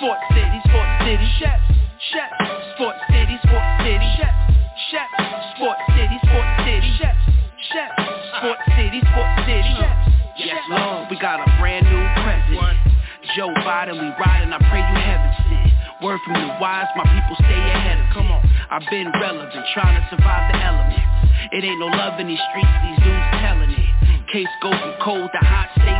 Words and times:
Sports 0.00 0.24
City, 0.32 0.58
Sports 0.64 0.96
City, 1.04 1.28
Chefs, 1.36 1.66
Chefs. 2.08 2.40
Sports 2.72 3.04
City, 3.12 3.36
Sports 3.44 3.72
City, 3.84 4.08
Chefs, 4.16 4.40
Chefs. 4.88 5.12
Sports 5.60 5.84
City, 5.92 6.16
Sports 6.24 6.52
City, 6.64 6.90
Chefs, 6.96 7.24
Chefs. 7.68 8.00
Sports 8.40 8.64
City, 8.80 9.00
Sports 9.12 9.36
City, 9.44 9.72
Chefs. 9.76 10.00
Yes, 10.40 10.64
Lord, 10.72 11.04
we 11.12 11.20
got 11.20 11.44
a 11.44 11.48
brand 11.60 11.84
new 11.84 12.00
president. 12.24 12.80
Joe 13.36 13.52
Biden, 13.60 14.00
we 14.00 14.08
riding, 14.16 14.48
I 14.56 14.60
pray 14.72 14.80
you 14.80 14.96
heaven 15.04 15.32
sent. 15.52 15.68
Word 16.00 16.16
from 16.24 16.48
the 16.48 16.48
wise, 16.56 16.88
my 16.96 17.04
people 17.04 17.36
stay 17.44 17.60
ahead 17.60 18.00
of 18.00 18.08
Come 18.16 18.32
on, 18.32 18.40
I've 18.72 18.88
been 18.88 19.12
relevant, 19.20 19.52
trying 19.76 20.00
to 20.00 20.04
survive 20.08 20.48
the 20.48 20.64
elements. 20.64 21.04
It 21.52 21.60
ain't 21.60 21.76
no 21.76 21.92
love 21.92 22.16
in 22.16 22.24
these 22.24 22.40
streets, 22.48 22.72
these 22.88 23.04
dudes 23.04 23.28
telling 23.44 23.68
it. 23.68 23.88
Hmm. 24.08 24.24
Case 24.32 24.54
go 24.64 24.72
from 24.72 24.96
cold 25.04 25.28
to 25.28 25.40
hot, 25.44 25.68
evidence. 25.76 25.99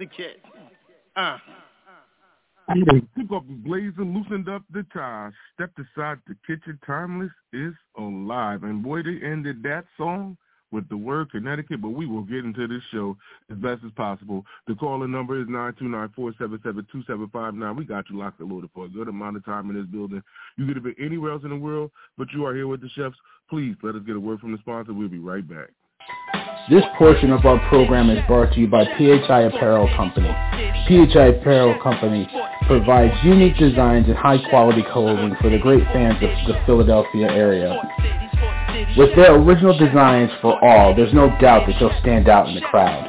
Connecticut. 0.00 0.40
Uh. 1.16 1.38
Took 3.18 3.32
off 3.32 3.42
the 3.48 3.54
blazer, 3.54 4.04
loosened 4.04 4.48
up 4.48 4.62
the 4.72 4.86
ties, 4.92 5.32
stepped 5.54 5.76
aside 5.78 6.18
the 6.28 6.36
kitchen. 6.46 6.78
Tymeless 6.86 7.32
is 7.52 7.74
alive. 7.98 8.62
And 8.62 8.80
boy, 8.82 9.02
they 9.02 9.18
ended 9.26 9.62
that 9.64 9.86
song 9.98 10.36
with 10.70 10.88
the 10.88 10.96
word 10.96 11.32
Connecticut, 11.32 11.82
but 11.82 11.88
we 11.88 12.06
will 12.06 12.22
get 12.22 12.44
into 12.44 12.68
this 12.68 12.82
show 12.92 13.16
as 13.50 13.56
best 13.58 13.82
as 13.84 13.90
possible. 13.96 14.46
The 14.68 14.76
calling 14.76 15.10
number 15.10 15.40
is 15.40 15.48
929-477-2759. 15.48 17.76
We 17.76 17.84
got 17.84 18.08
you 18.08 18.18
locked 18.18 18.38
and 18.38 18.52
loaded 18.52 18.70
for 18.72 18.84
a 18.84 18.88
good 18.88 19.08
amount 19.08 19.36
of 19.36 19.44
time 19.44 19.68
in 19.70 19.76
this 19.76 19.86
building. 19.86 20.22
You 20.56 20.66
could 20.66 20.76
have 20.76 20.84
been 20.84 20.94
anywhere 21.00 21.32
else 21.32 21.42
in 21.42 21.50
the 21.50 21.56
world, 21.56 21.90
but 22.16 22.28
you 22.32 22.46
are 22.46 22.54
here 22.54 22.68
with 22.68 22.82
the 22.82 22.88
chefs. 22.90 23.16
Please 23.48 23.74
let 23.82 23.96
us 23.96 24.02
get 24.06 24.14
a 24.14 24.20
word 24.20 24.38
from 24.38 24.52
the 24.52 24.58
sponsor. 24.58 24.94
We'll 24.94 25.08
be 25.08 25.18
right 25.18 25.48
back. 25.48 25.70
This 26.68 26.84
portion 26.98 27.32
of 27.32 27.46
our 27.46 27.58
program 27.68 28.10
is 28.10 28.18
brought 28.26 28.52
to 28.52 28.60
you 28.60 28.68
by 28.68 28.84
PHI 28.84 29.42
Apparel 29.42 29.88
Company. 29.96 30.28
PHI 30.86 31.26
Apparel 31.38 31.80
Company 31.82 32.28
provides 32.66 33.14
unique 33.24 33.56
designs 33.56 34.06
and 34.06 34.16
high-quality 34.16 34.84
clothing 34.92 35.34
for 35.40 35.48
the 35.50 35.58
great 35.58 35.82
fans 35.86 36.16
of 36.22 36.30
the 36.46 36.60
Philadelphia 36.66 37.28
area. 37.28 37.80
With 38.96 39.16
their 39.16 39.34
original 39.34 39.76
designs 39.76 40.30
for 40.40 40.62
all, 40.64 40.94
there's 40.94 41.12
no 41.14 41.28
doubt 41.40 41.66
that 41.66 41.76
they'll 41.80 41.98
stand 42.00 42.28
out 42.28 42.48
in 42.48 42.54
the 42.54 42.60
crowd. 42.60 43.08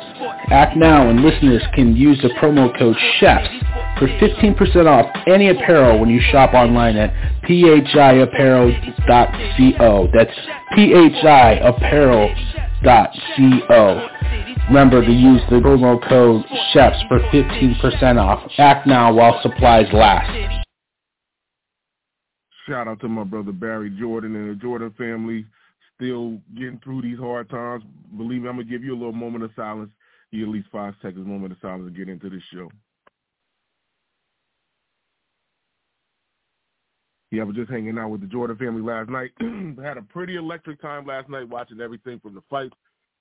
Act 0.50 0.75
now 0.75 1.09
and 1.09 1.22
listeners 1.22 1.63
can 1.75 1.95
use 1.95 2.19
the 2.22 2.29
promo 2.29 2.75
code 2.78 2.97
CHEFS 3.19 3.47
for 4.00 4.07
15% 4.07 4.88
off 4.88 5.06
any 5.28 5.50
apparel 5.50 6.00
when 6.00 6.09
you 6.09 6.19
shop 6.31 6.53
online 6.53 6.97
at 6.97 7.13
phiapparel.co. 7.44 8.69
That's 10.13 10.33
phiapparel.co. 10.75 12.33
Remember 14.68 15.06
to 15.06 15.12
use 15.12 15.42
the 15.50 15.58
promo 15.58 16.02
code 16.08 16.44
CHEFS 16.74 17.08
for 17.08 17.19
15% 17.19 18.18
off. 18.18 18.50
Act 18.58 18.88
now 18.88 19.14
while 19.14 19.40
supplies 19.42 19.88
last. 19.94 20.66
Shout 22.68 22.88
out 22.88 23.00
to 23.02 23.09
my 23.09 23.24
brother 23.24 23.52
Barry 23.52 23.90
Jordan 23.90 24.36
and 24.36 24.52
the 24.52 24.56
Jordan 24.56 24.94
family 24.97 25.46
still 25.96 26.40
getting 26.56 26.80
through 26.84 27.02
these 27.02 27.19
hard 27.19 27.50
times. 27.50 27.84
Believe 28.18 28.42
me, 28.42 28.50
I'm 28.50 28.56
going 28.56 28.68
to 28.68 28.72
give 28.72 28.84
you 28.84 28.94
a 28.94 28.98
little 28.98 29.12
moment 29.13 29.44
of 29.44 29.52
silence. 29.56 29.92
You 30.31 30.46
at 30.46 30.50
least 30.50 30.68
five 30.72 30.94
seconds 31.02 31.28
moment 31.28 31.52
of 31.52 31.59
silence 31.62 31.92
to 31.92 31.98
get 31.98 32.09
into 32.09 32.30
this 32.30 32.44
show. 32.53 32.69
Yeah, 37.31 37.44
I 37.44 37.46
was 37.46 37.56
just 37.56 37.72
hanging 37.72 37.97
out 37.97 38.09
with 38.09 38.19
the 38.19 38.28
Jordan 38.28 38.58
family 38.58 38.81
last 38.81 39.09
night. 39.09 39.31
Had 39.81 39.97
a 39.97 40.02
pretty 40.02 40.36
electric 40.36 40.81
time 40.81 41.06
last 41.06 41.30
night 41.30 41.47
watching 41.47 41.80
everything 41.80 42.19
from 42.19 42.36
the 42.36 42.44
fights 42.50 42.75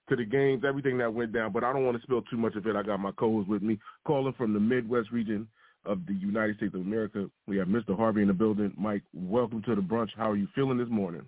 to 0.08 0.16
the 0.16 0.24
games, 0.24 0.64
everything 0.66 0.98
that 0.98 1.14
went 1.14 1.32
down. 1.32 1.52
But 1.52 1.62
I 1.62 1.72
don't 1.72 1.84
want 1.84 1.96
to 1.96 2.02
spill 2.02 2.22
too 2.22 2.36
much 2.36 2.56
of 2.56 2.66
it. 2.66 2.74
I 2.74 2.82
got 2.82 2.98
my 2.98 3.12
co-host 3.12 3.48
with 3.48 3.62
me, 3.62 3.78
calling 4.04 4.34
from 4.36 4.52
the 4.52 4.58
Midwest 4.58 5.12
region 5.12 5.46
of 5.86 6.04
the 6.06 6.14
United 6.14 6.56
States 6.56 6.74
of 6.74 6.80
America. 6.80 7.30
We 7.46 7.56
have 7.58 7.68
Mr. 7.68 7.96
Harvey 7.96 8.22
in 8.22 8.28
the 8.28 8.34
building. 8.34 8.74
Mike, 8.76 9.02
welcome 9.14 9.62
to 9.62 9.76
the 9.76 9.80
brunch. 9.80 10.10
How 10.16 10.32
are 10.32 10.36
you 10.36 10.48
feeling 10.56 10.76
this 10.76 10.88
morning? 10.88 11.22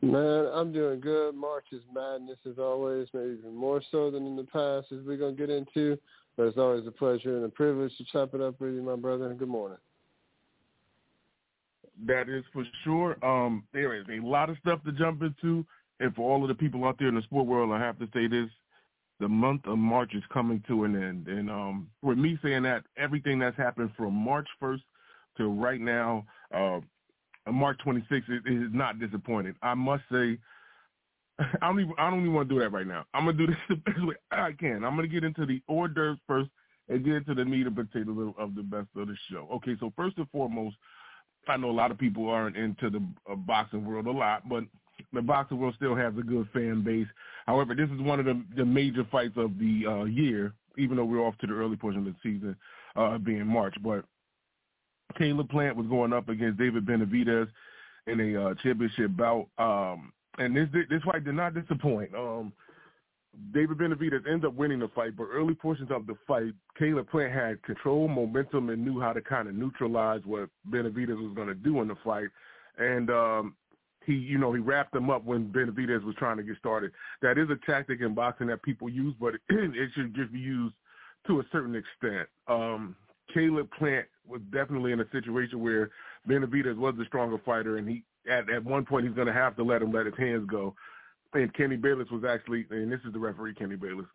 Man, 0.00 0.48
I'm 0.54 0.72
doing 0.72 1.00
good. 1.00 1.34
March 1.34 1.66
is 1.72 1.82
madness 1.92 2.38
as 2.48 2.58
always, 2.58 3.08
maybe 3.12 3.36
even 3.38 3.54
more 3.54 3.82
so 3.90 4.12
than 4.12 4.26
in 4.26 4.36
the 4.36 4.44
past, 4.44 4.92
as 4.92 5.04
we're 5.04 5.16
going 5.16 5.36
to 5.36 5.46
get 5.46 5.50
into. 5.50 5.98
But 6.36 6.44
it's 6.44 6.58
always 6.58 6.86
a 6.86 6.92
pleasure 6.92 7.36
and 7.36 7.44
a 7.44 7.48
privilege 7.48 7.96
to 7.98 8.04
chop 8.12 8.34
it 8.34 8.40
up 8.40 8.60
with 8.60 8.74
you, 8.74 8.82
my 8.82 8.96
brother. 8.96 9.34
Good 9.34 9.48
morning. 9.48 9.78
That 12.06 12.28
is 12.28 12.44
for 12.52 12.64
sure. 12.82 13.24
Um, 13.24 13.64
there 13.72 13.94
is 13.94 14.06
a 14.10 14.24
lot 14.24 14.50
of 14.50 14.56
stuff 14.58 14.82
to 14.84 14.92
jump 14.92 15.22
into. 15.22 15.64
And 16.00 16.14
for 16.14 16.30
all 16.30 16.42
of 16.42 16.48
the 16.48 16.54
people 16.54 16.84
out 16.84 16.96
there 16.98 17.08
in 17.08 17.14
the 17.14 17.22
sport 17.22 17.46
world, 17.46 17.72
I 17.72 17.78
have 17.78 17.98
to 18.00 18.08
say 18.12 18.26
this. 18.26 18.50
The 19.20 19.28
month 19.28 19.66
of 19.66 19.78
March 19.78 20.12
is 20.14 20.24
coming 20.32 20.62
to 20.66 20.84
an 20.84 21.00
end. 21.00 21.28
And 21.28 21.48
um, 21.48 21.88
with 22.02 22.18
me 22.18 22.36
saying 22.42 22.64
that, 22.64 22.82
everything 22.96 23.38
that's 23.38 23.56
happened 23.56 23.90
from 23.96 24.12
March 24.12 24.48
1st 24.60 24.82
to 25.38 25.48
right 25.48 25.80
now, 25.80 26.26
uh, 26.52 26.80
March 27.50 27.78
26th 27.86 28.28
is, 28.28 28.42
is 28.44 28.68
not 28.72 28.98
disappointed. 28.98 29.54
I 29.62 29.74
must 29.74 30.02
say, 30.10 30.38
I 31.38 31.46
don't 31.62 31.80
even 31.80 31.94
even 31.98 32.32
want 32.34 32.48
to 32.48 32.54
do 32.54 32.60
that 32.60 32.72
right 32.72 32.86
now. 32.86 33.04
I'm 33.14 33.24
gonna 33.24 33.38
do 33.38 33.46
this 33.48 33.56
the 33.68 33.76
best 33.76 34.04
way 34.04 34.14
I 34.30 34.52
can. 34.52 34.84
I'm 34.84 34.96
gonna 34.96 35.08
get 35.08 35.24
into 35.24 35.46
the 35.46 35.62
hors 35.68 35.88
d'oeuvres 35.88 36.18
first 36.26 36.50
and 36.88 37.04
get 37.04 37.14
into 37.14 37.34
the 37.34 37.44
meat 37.44 37.66
and 37.66 37.76
potatoes 37.76 38.34
of 38.38 38.54
the 38.54 38.62
best 38.62 38.88
of 38.96 39.08
the 39.08 39.16
show. 39.30 39.48
Okay, 39.54 39.76
so 39.80 39.92
first 39.96 40.18
and 40.18 40.28
foremost, 40.30 40.76
I 41.48 41.56
know 41.56 41.70
a 41.70 41.72
lot 41.72 41.90
of 41.90 41.98
people 41.98 42.28
aren't 42.28 42.56
into 42.56 42.90
the 42.90 43.02
uh, 43.30 43.34
boxing 43.34 43.84
world 43.84 44.06
a 44.06 44.10
lot, 44.10 44.48
but 44.48 44.64
the 45.12 45.22
boxing 45.22 45.58
world 45.58 45.74
still 45.76 45.94
has 45.94 46.12
a 46.18 46.22
good 46.22 46.48
fan 46.52 46.82
base. 46.82 47.06
However, 47.46 47.74
this 47.74 47.90
is 47.90 48.00
one 48.00 48.20
of 48.20 48.26
the, 48.26 48.42
the 48.56 48.64
major 48.64 49.04
fights 49.10 49.34
of 49.36 49.58
the 49.58 49.84
uh, 49.86 50.04
year, 50.04 50.52
even 50.78 50.96
though 50.96 51.04
we're 51.04 51.20
off 51.20 51.36
to 51.38 51.46
the 51.46 51.54
early 51.54 51.76
portion 51.76 52.06
of 52.06 52.06
the 52.06 52.14
season, 52.22 52.56
uh, 52.96 53.18
being 53.18 53.46
March. 53.46 53.74
But 53.82 54.04
Caleb 55.18 55.48
Plant 55.50 55.76
was 55.76 55.86
going 55.86 56.12
up 56.12 56.28
against 56.28 56.58
David 56.58 56.86
Benavidez 56.86 57.48
in 58.06 58.20
a 58.20 58.42
uh, 58.50 58.54
championship 58.62 59.16
bout, 59.16 59.48
um, 59.58 60.12
and 60.38 60.56
this 60.56 60.68
this 60.90 61.02
fight 61.04 61.24
did 61.24 61.34
not 61.34 61.54
disappoint. 61.54 62.14
Um, 62.14 62.52
David 63.52 63.78
Benavidez 63.78 64.26
ended 64.26 64.46
up 64.46 64.54
winning 64.54 64.80
the 64.80 64.88
fight, 64.88 65.16
but 65.16 65.24
early 65.24 65.54
portions 65.54 65.90
of 65.90 66.06
the 66.06 66.14
fight, 66.26 66.52
Caleb 66.78 67.08
Plant 67.10 67.32
had 67.32 67.62
control, 67.62 68.08
momentum, 68.08 68.70
and 68.70 68.84
knew 68.84 69.00
how 69.00 69.12
to 69.12 69.20
kind 69.20 69.48
of 69.48 69.54
neutralize 69.54 70.20
what 70.24 70.48
Benavidez 70.70 71.20
was 71.20 71.34
going 71.34 71.48
to 71.48 71.54
do 71.54 71.80
in 71.80 71.88
the 71.88 71.96
fight. 72.04 72.28
And 72.78 73.10
um, 73.10 73.54
he, 74.04 74.14
you 74.14 74.38
know, 74.38 74.52
he 74.52 74.60
wrapped 74.60 74.94
him 74.94 75.10
up 75.10 75.24
when 75.24 75.52
Benavidez 75.52 76.04
was 76.04 76.14
trying 76.18 76.36
to 76.36 76.42
get 76.42 76.58
started. 76.58 76.92
That 77.22 77.38
is 77.38 77.48
a 77.50 77.70
tactic 77.70 78.00
in 78.00 78.14
boxing 78.14 78.48
that 78.48 78.62
people 78.62 78.88
use, 78.88 79.14
but 79.20 79.34
it, 79.34 79.40
it 79.48 79.90
should 79.94 80.14
just 80.14 80.32
be 80.32 80.40
used 80.40 80.74
to 81.26 81.40
a 81.40 81.44
certain 81.52 81.74
extent. 81.74 82.28
Um, 82.48 82.96
Caleb 83.32 83.68
Plant 83.78 84.06
was 84.26 84.40
definitely 84.52 84.92
in 84.92 85.00
a 85.00 85.10
situation 85.10 85.60
where 85.60 85.90
Benavidez 86.28 86.76
was 86.76 86.94
the 86.96 87.04
stronger 87.06 87.38
fighter, 87.44 87.78
and 87.78 87.88
he 87.88 88.02
at 88.30 88.48
at 88.50 88.64
one 88.64 88.84
point 88.84 89.06
he's 89.06 89.14
going 89.14 89.26
to 89.26 89.32
have 89.32 89.56
to 89.56 89.62
let 89.62 89.82
him 89.82 89.92
let 89.92 90.06
his 90.06 90.14
hands 90.18 90.46
go. 90.50 90.74
And 91.34 91.52
Kenny 91.54 91.76
Bayless 91.76 92.08
was 92.10 92.24
actually, 92.24 92.66
and 92.70 92.90
this 92.90 93.00
is 93.06 93.12
the 93.12 93.18
referee, 93.18 93.54
Kenny 93.54 93.76
Bayless. 93.76 94.06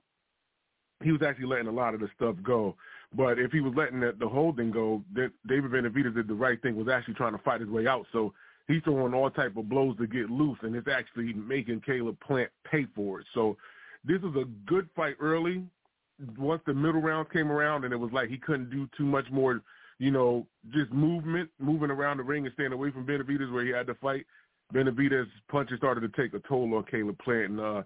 He 1.03 1.11
was 1.11 1.21
actually 1.21 1.47
letting 1.47 1.67
a 1.67 1.71
lot 1.71 1.93
of 1.93 1.99
the 1.99 2.09
stuff 2.15 2.35
go. 2.43 2.75
But 3.15 3.39
if 3.39 3.51
he 3.51 3.61
was 3.61 3.73
letting 3.75 3.99
the, 3.99 4.13
the 4.19 4.27
holding 4.27 4.71
go, 4.71 5.03
that 5.13 5.31
David 5.47 5.71
Benavidez 5.71 6.15
did 6.15 6.27
the 6.27 6.33
right 6.33 6.61
thing, 6.61 6.75
was 6.75 6.89
actually 6.89 7.13
trying 7.13 7.33
to 7.33 7.43
fight 7.43 7.61
his 7.61 7.69
way 7.69 7.87
out. 7.87 8.05
So 8.11 8.33
he's 8.67 8.81
throwing 8.83 9.13
all 9.13 9.29
type 9.29 9.55
of 9.57 9.69
blows 9.69 9.97
to 9.97 10.07
get 10.07 10.29
loose, 10.29 10.57
and 10.61 10.75
it's 10.75 10.87
actually 10.87 11.33
making 11.33 11.81
Caleb 11.81 12.17
Plant 12.19 12.49
pay 12.69 12.85
for 12.95 13.21
it. 13.21 13.27
So 13.33 13.57
this 14.03 14.19
is 14.19 14.35
a 14.35 14.45
good 14.65 14.89
fight 14.95 15.15
early, 15.19 15.63
once 16.37 16.61
the 16.65 16.73
middle 16.73 17.01
rounds 17.01 17.29
came 17.31 17.51
around 17.51 17.85
and 17.85 17.93
it 17.93 17.97
was 17.97 18.11
like 18.11 18.29
he 18.29 18.37
couldn't 18.37 18.69
do 18.69 18.89
too 18.97 19.05
much 19.05 19.25
more, 19.31 19.61
you 19.99 20.11
know, 20.11 20.45
just 20.71 20.91
movement, 20.91 21.49
moving 21.59 21.89
around 21.89 22.17
the 22.17 22.23
ring 22.23 22.45
and 22.45 22.53
staying 22.53 22.73
away 22.73 22.91
from 22.91 23.05
Benavidez 23.05 23.51
where 23.51 23.63
he 23.63 23.71
had 23.71 23.87
to 23.87 23.95
fight. 23.95 24.25
Benavidez 24.73 25.25
punches 25.49 25.77
started 25.77 26.01
to 26.01 26.21
take 26.21 26.33
a 26.33 26.47
toll 26.47 26.75
on 26.75 26.83
Caleb 26.83 27.17
Plant 27.19 27.51
and 27.51 27.59
uh, 27.59 27.83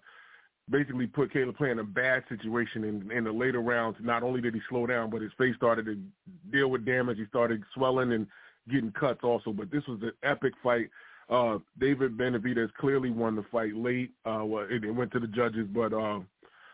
basically 0.70 1.08
put 1.08 1.32
Caleb 1.32 1.58
Plant 1.58 1.74
in 1.74 1.80
a 1.80 1.84
bad 1.84 2.24
situation 2.30 2.84
in, 2.84 3.12
in 3.12 3.24
the 3.24 3.32
later 3.32 3.62
rounds. 3.62 3.98
Not 4.02 4.24
only 4.24 4.42
did 4.42 4.54
he 4.54 4.62
slow 4.70 4.86
down, 4.86 5.10
but 5.10 5.22
his 5.22 5.32
face 5.38 5.56
started 5.56 5.86
to 5.86 5.98
deal 6.52 6.70
with 6.70 6.86
damage. 6.86 7.18
He 7.18 7.26
started 7.28 7.64
swelling 7.74 8.12
and 8.12 8.28
getting 8.70 8.92
cuts 8.92 9.22
also. 9.24 9.52
But 9.52 9.72
this 9.72 9.84
was 9.88 10.00
an 10.02 10.12
epic 10.24 10.54
fight. 10.62 10.90
Uh, 11.30 11.60
David 11.80 12.18
Benavidez 12.18 12.74
clearly 12.74 13.10
won 13.10 13.36
the 13.36 13.46
fight 13.52 13.76
late. 13.76 14.12
Uh, 14.26 14.46
it, 14.70 14.84
it 14.84 14.92
went 14.92 15.12
to 15.14 15.20
the 15.20 15.28
judges, 15.28 15.68
but 15.74 15.94
uh, 15.94 16.20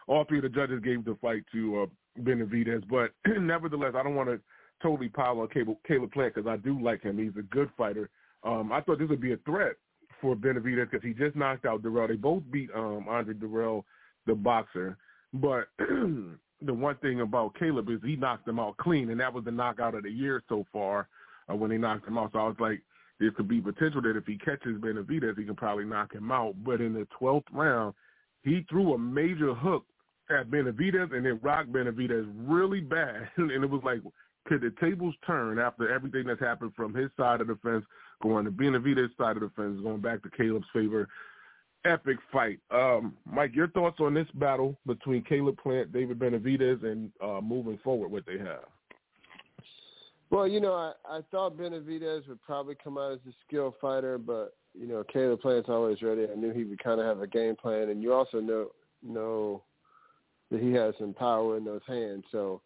all 0.07 0.25
three 0.25 0.39
of 0.39 0.43
the 0.43 0.49
judges 0.49 0.81
gave 0.83 1.05
the 1.05 1.17
fight 1.21 1.43
to 1.51 1.83
uh, 1.83 2.21
Benavidez. 2.21 2.83
But 2.89 3.11
nevertheless, 3.39 3.93
I 3.95 4.01
don't 4.01 4.15
want 4.15 4.29
to 4.29 4.39
totally 4.81 5.09
pile 5.09 5.39
on 5.39 5.49
Caleb, 5.49 5.77
Caleb 5.87 6.11
Plant 6.11 6.33
because 6.33 6.49
I 6.49 6.57
do 6.57 6.81
like 6.81 7.03
him. 7.03 7.19
He's 7.19 7.37
a 7.37 7.43
good 7.43 7.69
fighter. 7.77 8.09
Um, 8.43 8.71
I 8.71 8.81
thought 8.81 8.97
this 8.97 9.09
would 9.09 9.21
be 9.21 9.33
a 9.33 9.37
threat 9.37 9.75
for 10.21 10.35
Benavidez 10.35 10.89
because 10.91 11.05
he 11.05 11.13
just 11.13 11.35
knocked 11.35 11.65
out 11.65 11.81
Dirrell. 11.81 12.07
They 12.07 12.15
both 12.15 12.43
beat 12.51 12.69
um, 12.75 13.05
Andre 13.07 13.33
Dirrell, 13.33 13.83
the 14.25 14.35
boxer. 14.35 14.97
But 15.33 15.67
the 15.79 16.73
one 16.73 16.95
thing 16.97 17.21
about 17.21 17.57
Caleb 17.57 17.89
is 17.89 17.99
he 18.03 18.15
knocked 18.15 18.47
him 18.47 18.59
out 18.59 18.77
clean, 18.77 19.09
and 19.09 19.19
that 19.19 19.33
was 19.33 19.45
the 19.45 19.51
knockout 19.51 19.95
of 19.95 20.03
the 20.03 20.11
year 20.11 20.43
so 20.49 20.65
far 20.71 21.07
uh, 21.51 21.55
when 21.55 21.69
they 21.69 21.77
knocked 21.77 22.07
him 22.07 22.17
out. 22.17 22.31
So 22.33 22.39
I 22.39 22.47
was 22.47 22.57
like, 22.59 22.81
there 23.19 23.31
could 23.31 23.47
be 23.47 23.61
potential 23.61 24.01
that 24.01 24.15
if 24.15 24.25
he 24.25 24.37
catches 24.37 24.79
Benavidez, 24.79 25.37
he 25.37 25.45
can 25.45 25.55
probably 25.55 25.85
knock 25.85 26.13
him 26.13 26.31
out. 26.31 26.55
But 26.63 26.81
in 26.81 26.93
the 26.93 27.07
12th 27.21 27.43
round, 27.51 27.93
he 28.43 28.65
threw 28.69 28.93
a 28.93 28.97
major 28.97 29.53
hook 29.53 29.83
at 30.29 30.49
Benavidez 30.49 31.13
and 31.13 31.25
it 31.25 31.43
rocked 31.43 31.71
Benavidez 31.71 32.31
really 32.37 32.79
bad. 32.79 33.29
and 33.37 33.51
it 33.51 33.69
was 33.69 33.81
like, 33.83 33.99
could 34.47 34.61
the 34.61 34.73
tables 34.79 35.13
turn 35.27 35.59
after 35.59 35.93
everything 35.93 36.25
that's 36.25 36.39
happened 36.39 36.71
from 36.75 36.93
his 36.93 37.09
side 37.17 37.41
of 37.41 37.47
the 37.47 37.57
fence 37.61 37.85
going 38.21 38.45
to 38.45 38.51
Benavidez' 38.51 39.15
side 39.17 39.37
of 39.37 39.41
the 39.41 39.51
fence, 39.55 39.79
going 39.81 40.01
back 40.01 40.23
to 40.23 40.29
Caleb's 40.29 40.67
favor? 40.73 41.07
Epic 41.85 42.17
fight. 42.31 42.59
Um, 42.71 43.15
Mike, 43.25 43.55
your 43.55 43.69
thoughts 43.69 43.99
on 43.99 44.13
this 44.13 44.27
battle 44.33 44.75
between 44.85 45.23
Caleb 45.23 45.57
Plant, 45.57 45.93
David 45.93 46.19
Benavidez, 46.19 46.83
and 46.83 47.11
uh, 47.23 47.39
moving 47.41 47.79
forward, 47.83 48.11
what 48.11 48.25
they 48.25 48.37
have? 48.37 48.65
Well, 50.29 50.47
you 50.47 50.59
know, 50.59 50.73
I, 50.73 50.91
I 51.09 51.21
thought 51.31 51.57
Benavidez 51.57 52.27
would 52.27 52.41
probably 52.41 52.75
come 52.83 52.97
out 52.97 53.13
as 53.13 53.19
a 53.27 53.33
skilled 53.47 53.75
fighter, 53.81 54.17
but 54.17 54.55
you 54.77 54.87
know, 54.87 55.03
Caleb 55.11 55.41
Plant's 55.41 55.69
always 55.69 56.01
ready. 56.01 56.27
I 56.31 56.35
knew 56.35 56.53
he 56.53 56.63
would 56.63 56.83
kind 56.83 56.99
of 56.99 57.05
have 57.05 57.21
a 57.21 57.27
game 57.27 57.55
plan, 57.55 57.89
and 57.89 58.03
you 58.03 58.13
also 58.13 58.39
know 58.39 58.67
know 59.01 59.63
that 60.51 60.61
he 60.61 60.71
has 60.73 60.93
some 60.99 61.13
power 61.13 61.57
in 61.57 61.65
those 61.65 61.81
hands. 61.87 62.23
So, 62.31 62.61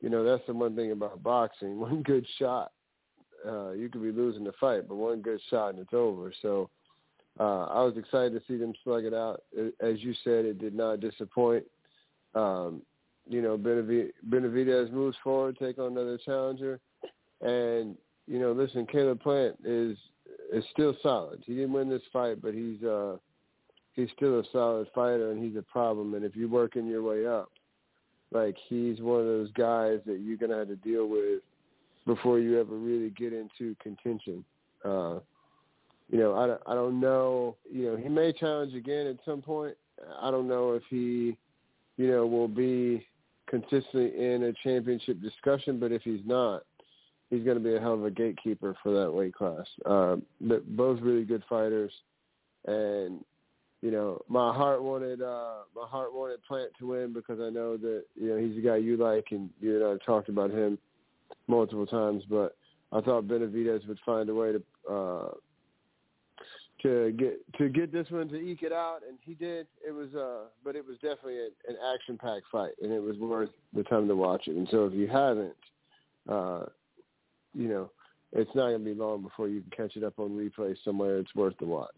you 0.00 0.10
know, 0.10 0.24
that's 0.24 0.46
the 0.46 0.54
one 0.54 0.76
thing 0.76 0.92
about 0.92 1.22
boxing. 1.22 1.78
One 1.80 2.02
good 2.02 2.26
shot, 2.38 2.72
uh, 3.46 3.72
you 3.72 3.88
could 3.88 4.02
be 4.02 4.12
losing 4.12 4.44
the 4.44 4.52
fight, 4.60 4.88
but 4.88 4.96
one 4.96 5.20
good 5.20 5.40
shot 5.50 5.70
and 5.70 5.78
it's 5.78 5.92
over. 5.92 6.32
So, 6.42 6.70
uh, 7.38 7.64
I 7.64 7.82
was 7.82 7.96
excited 7.96 8.32
to 8.32 8.42
see 8.46 8.56
them 8.56 8.72
slug 8.84 9.04
it 9.04 9.14
out. 9.14 9.42
As 9.80 10.00
you 10.00 10.14
said, 10.22 10.44
it 10.44 10.58
did 10.58 10.74
not 10.74 11.00
disappoint. 11.00 11.64
Um, 12.34 12.82
you 13.28 13.42
know, 13.42 13.56
Benavidez 13.56 14.92
moves 14.92 15.16
forward, 15.24 15.56
take 15.58 15.78
on 15.78 15.92
another 15.92 16.18
challenger. 16.24 16.78
And, 17.40 17.96
you 18.26 18.38
know, 18.38 18.52
listen, 18.52 18.86
Caleb 18.86 19.20
Plant 19.20 19.56
is 19.64 19.96
is 20.52 20.64
still 20.72 20.96
solid. 21.02 21.42
He 21.44 21.54
didn't 21.54 21.72
win 21.72 21.88
this 21.88 22.02
fight, 22.12 22.40
but 22.40 22.54
he's 22.54 22.82
uh 22.82 23.16
he's 23.92 24.08
still 24.16 24.40
a 24.40 24.44
solid 24.52 24.88
fighter 24.94 25.30
and 25.30 25.42
he's 25.42 25.56
a 25.56 25.62
problem 25.62 26.14
and 26.14 26.24
if 26.24 26.36
you're 26.36 26.48
working 26.48 26.86
your 26.86 27.02
way 27.02 27.26
up, 27.26 27.50
like 28.30 28.56
he's 28.68 29.00
one 29.00 29.20
of 29.20 29.26
those 29.26 29.50
guys 29.52 30.00
that 30.06 30.20
you're 30.20 30.36
gonna 30.36 30.58
have 30.58 30.68
to 30.68 30.76
deal 30.76 31.08
with 31.08 31.40
before 32.06 32.38
you 32.38 32.60
ever 32.60 32.76
really 32.76 33.10
get 33.10 33.32
into 33.32 33.74
contention. 33.82 34.44
Uh 34.84 35.20
you 36.10 36.18
know, 36.18 36.36
I 36.36 36.46
don't, 36.46 36.60
I 36.66 36.74
don't 36.74 37.00
know, 37.00 37.56
you 37.70 37.86
know, 37.90 37.96
he 37.96 38.08
may 38.08 38.32
challenge 38.32 38.74
again 38.74 39.06
at 39.06 39.16
some 39.24 39.40
point. 39.40 39.74
I 40.20 40.30
don't 40.30 40.48
know 40.48 40.72
if 40.72 40.82
he, 40.90 41.36
you 41.96 42.10
know, 42.10 42.26
will 42.26 42.48
be 42.48 43.06
consistently 43.48 44.12
in 44.16 44.44
a 44.44 44.52
championship 44.62 45.20
discussion, 45.20 45.78
but 45.78 45.92
if 45.92 46.02
he's 46.02 46.20
not, 46.24 46.64
he's 47.30 47.44
going 47.44 47.56
to 47.56 47.62
be 47.62 47.74
a 47.74 47.80
hell 47.80 47.94
of 47.94 48.04
a 48.04 48.10
gatekeeper 48.10 48.76
for 48.82 48.92
that 48.92 49.10
weight 49.10 49.34
class. 49.34 49.66
Uh, 49.86 50.16
but 50.40 50.76
both 50.76 51.00
really 51.00 51.24
good 51.24 51.42
fighters, 51.48 51.92
and 52.66 53.24
you 53.80 53.90
know, 53.90 54.22
my 54.28 54.52
heart 54.54 54.82
wanted 54.82 55.20
uh, 55.20 55.58
my 55.76 55.86
heart 55.86 56.14
wanted 56.14 56.42
Plant 56.44 56.70
to 56.78 56.86
win 56.86 57.12
because 57.12 57.38
I 57.40 57.50
know 57.50 57.76
that 57.76 58.04
you 58.14 58.30
know 58.30 58.38
he's 58.38 58.56
a 58.56 58.66
guy 58.66 58.76
you 58.76 58.96
like, 58.96 59.26
and 59.30 59.50
you 59.60 59.76
and 59.76 60.00
I 60.00 60.04
talked 60.04 60.28
about 60.28 60.50
him 60.50 60.78
multiple 61.46 61.86
times. 61.86 62.22
But 62.28 62.56
I 62.92 63.00
thought 63.00 63.28
Benavidez 63.28 63.86
would 63.88 63.98
find 64.04 64.28
a 64.28 64.34
way 64.34 64.52
to 64.52 64.92
uh, 64.92 65.30
to 66.84 67.12
get 67.12 67.40
to 67.56 67.68
get 67.68 67.92
this 67.92 68.10
one 68.10 68.28
to 68.28 68.36
eke 68.36 68.62
it 68.62 68.72
out, 68.72 69.00
and 69.08 69.18
he 69.22 69.34
did. 69.34 69.66
It 69.86 69.92
was, 69.92 70.14
uh, 70.14 70.48
but 70.62 70.76
it 70.76 70.86
was 70.86 70.96
definitely 70.96 71.38
an 71.38 71.76
action-packed 71.94 72.46
fight, 72.52 72.72
and 72.82 72.92
it 72.92 73.02
was 73.02 73.16
worth 73.16 73.50
the 73.74 73.82
time 73.84 74.06
to 74.08 74.14
watch 74.14 74.46
it. 74.46 74.56
And 74.56 74.68
so, 74.70 74.86
if 74.86 74.92
you 74.92 75.08
haven't, 75.08 75.56
uh, 76.28 76.66
you 77.54 77.68
know, 77.68 77.90
it's 78.32 78.50
not 78.54 78.68
going 78.68 78.84
to 78.84 78.84
be 78.84 78.94
long 78.94 79.22
before 79.22 79.48
you 79.48 79.62
can 79.62 79.70
catch 79.70 79.96
it 79.96 80.04
up 80.04 80.18
on 80.18 80.30
replay 80.30 80.76
somewhere. 80.84 81.18
It's 81.18 81.34
worth 81.34 81.54
the 81.58 81.66
watch. 81.66 81.90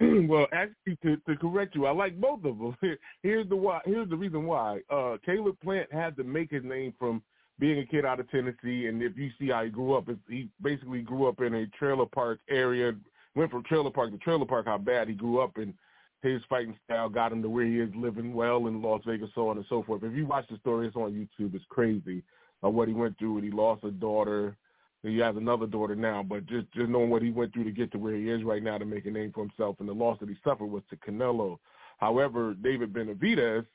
well, 0.28 0.46
actually, 0.52 0.96
to, 1.02 1.16
to 1.28 1.36
correct 1.36 1.74
you, 1.74 1.86
I 1.86 1.92
like 1.92 2.20
both 2.20 2.44
of 2.44 2.58
them. 2.58 2.76
Here's 3.22 3.48
the 3.48 3.56
why. 3.56 3.80
Here's 3.86 4.10
the 4.10 4.16
reason 4.16 4.44
why. 4.44 4.80
Uh, 4.90 5.16
Caleb 5.24 5.56
Plant 5.62 5.92
had 5.92 6.14
to 6.16 6.24
make 6.24 6.50
his 6.50 6.64
name 6.64 6.92
from 6.98 7.22
being 7.62 7.78
a 7.78 7.86
kid 7.86 8.04
out 8.04 8.18
of 8.18 8.28
Tennessee, 8.28 8.88
and 8.88 9.00
if 9.00 9.16
you 9.16 9.30
see 9.38 9.50
how 9.50 9.62
he 9.62 9.70
grew 9.70 9.94
up, 9.94 10.08
he 10.28 10.48
basically 10.60 11.00
grew 11.00 11.28
up 11.28 11.40
in 11.40 11.54
a 11.54 11.66
trailer 11.68 12.06
park 12.06 12.40
area. 12.50 12.92
Went 13.36 13.52
from 13.52 13.62
trailer 13.62 13.88
park 13.88 14.10
to 14.10 14.18
trailer 14.18 14.44
park. 14.44 14.66
How 14.66 14.78
bad 14.78 15.06
he 15.06 15.14
grew 15.14 15.38
up, 15.38 15.56
and 15.58 15.72
his 16.22 16.42
fighting 16.50 16.76
style 16.84 17.08
got 17.08 17.30
him 17.30 17.40
to 17.40 17.48
where 17.48 17.64
he 17.64 17.78
is, 17.78 17.88
living 17.94 18.34
well 18.34 18.66
in 18.66 18.82
Las 18.82 19.02
Vegas, 19.06 19.30
so 19.32 19.48
on 19.48 19.58
and 19.58 19.66
so 19.68 19.84
forth. 19.84 20.02
If 20.02 20.12
you 20.12 20.26
watch 20.26 20.44
the 20.50 20.58
story, 20.58 20.88
it's 20.88 20.96
on 20.96 21.12
YouTube. 21.12 21.54
It's 21.54 21.64
crazy 21.68 22.24
uh, 22.64 22.68
what 22.68 22.88
he 22.88 22.94
went 22.94 23.16
through. 23.16 23.36
And 23.36 23.44
he 23.44 23.52
lost 23.52 23.84
a 23.84 23.92
daughter. 23.92 24.56
He 25.04 25.18
has 25.18 25.36
another 25.36 25.68
daughter 25.68 25.94
now, 25.94 26.24
but 26.24 26.46
just 26.46 26.66
just 26.72 26.88
knowing 26.88 27.10
what 27.10 27.22
he 27.22 27.30
went 27.30 27.52
through 27.52 27.64
to 27.64 27.70
get 27.70 27.92
to 27.92 27.98
where 27.98 28.16
he 28.16 28.28
is 28.28 28.42
right 28.42 28.62
now 28.62 28.76
to 28.76 28.84
make 28.84 29.06
a 29.06 29.10
name 29.10 29.30
for 29.32 29.44
himself, 29.44 29.76
and 29.78 29.88
the 29.88 29.92
loss 29.92 30.18
that 30.18 30.28
he 30.28 30.36
suffered 30.42 30.66
was 30.66 30.82
to 30.90 30.96
Canelo. 30.96 31.58
However, 31.98 32.54
David 32.54 32.92
Benavidez 32.92 33.66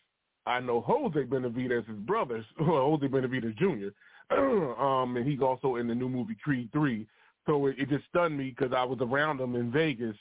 I 0.48 0.60
know 0.62 0.82
Jose 0.82 1.20
Benavidez' 1.26 1.88
his 1.88 1.98
brother, 2.00 2.44
Jose 2.60 3.08
Benavidez 3.08 3.58
Jr., 3.58 3.90
um, 4.82 5.16
and 5.16 5.28
he's 5.28 5.42
also 5.42 5.76
in 5.76 5.88
the 5.88 5.96
new 5.96 6.10
movie 6.10 6.38
Creed 6.44 6.70
3. 6.74 7.08
So 7.46 7.68
it, 7.68 7.76
it 7.78 7.90
just 7.90 8.06
stunned 8.10 8.38
me 8.38 8.54
because 8.58 8.74
I 8.76 8.84
was 8.84 9.00
around 9.02 9.40
him 9.40 9.56
in 9.56 9.72
Vegas, 9.72 10.16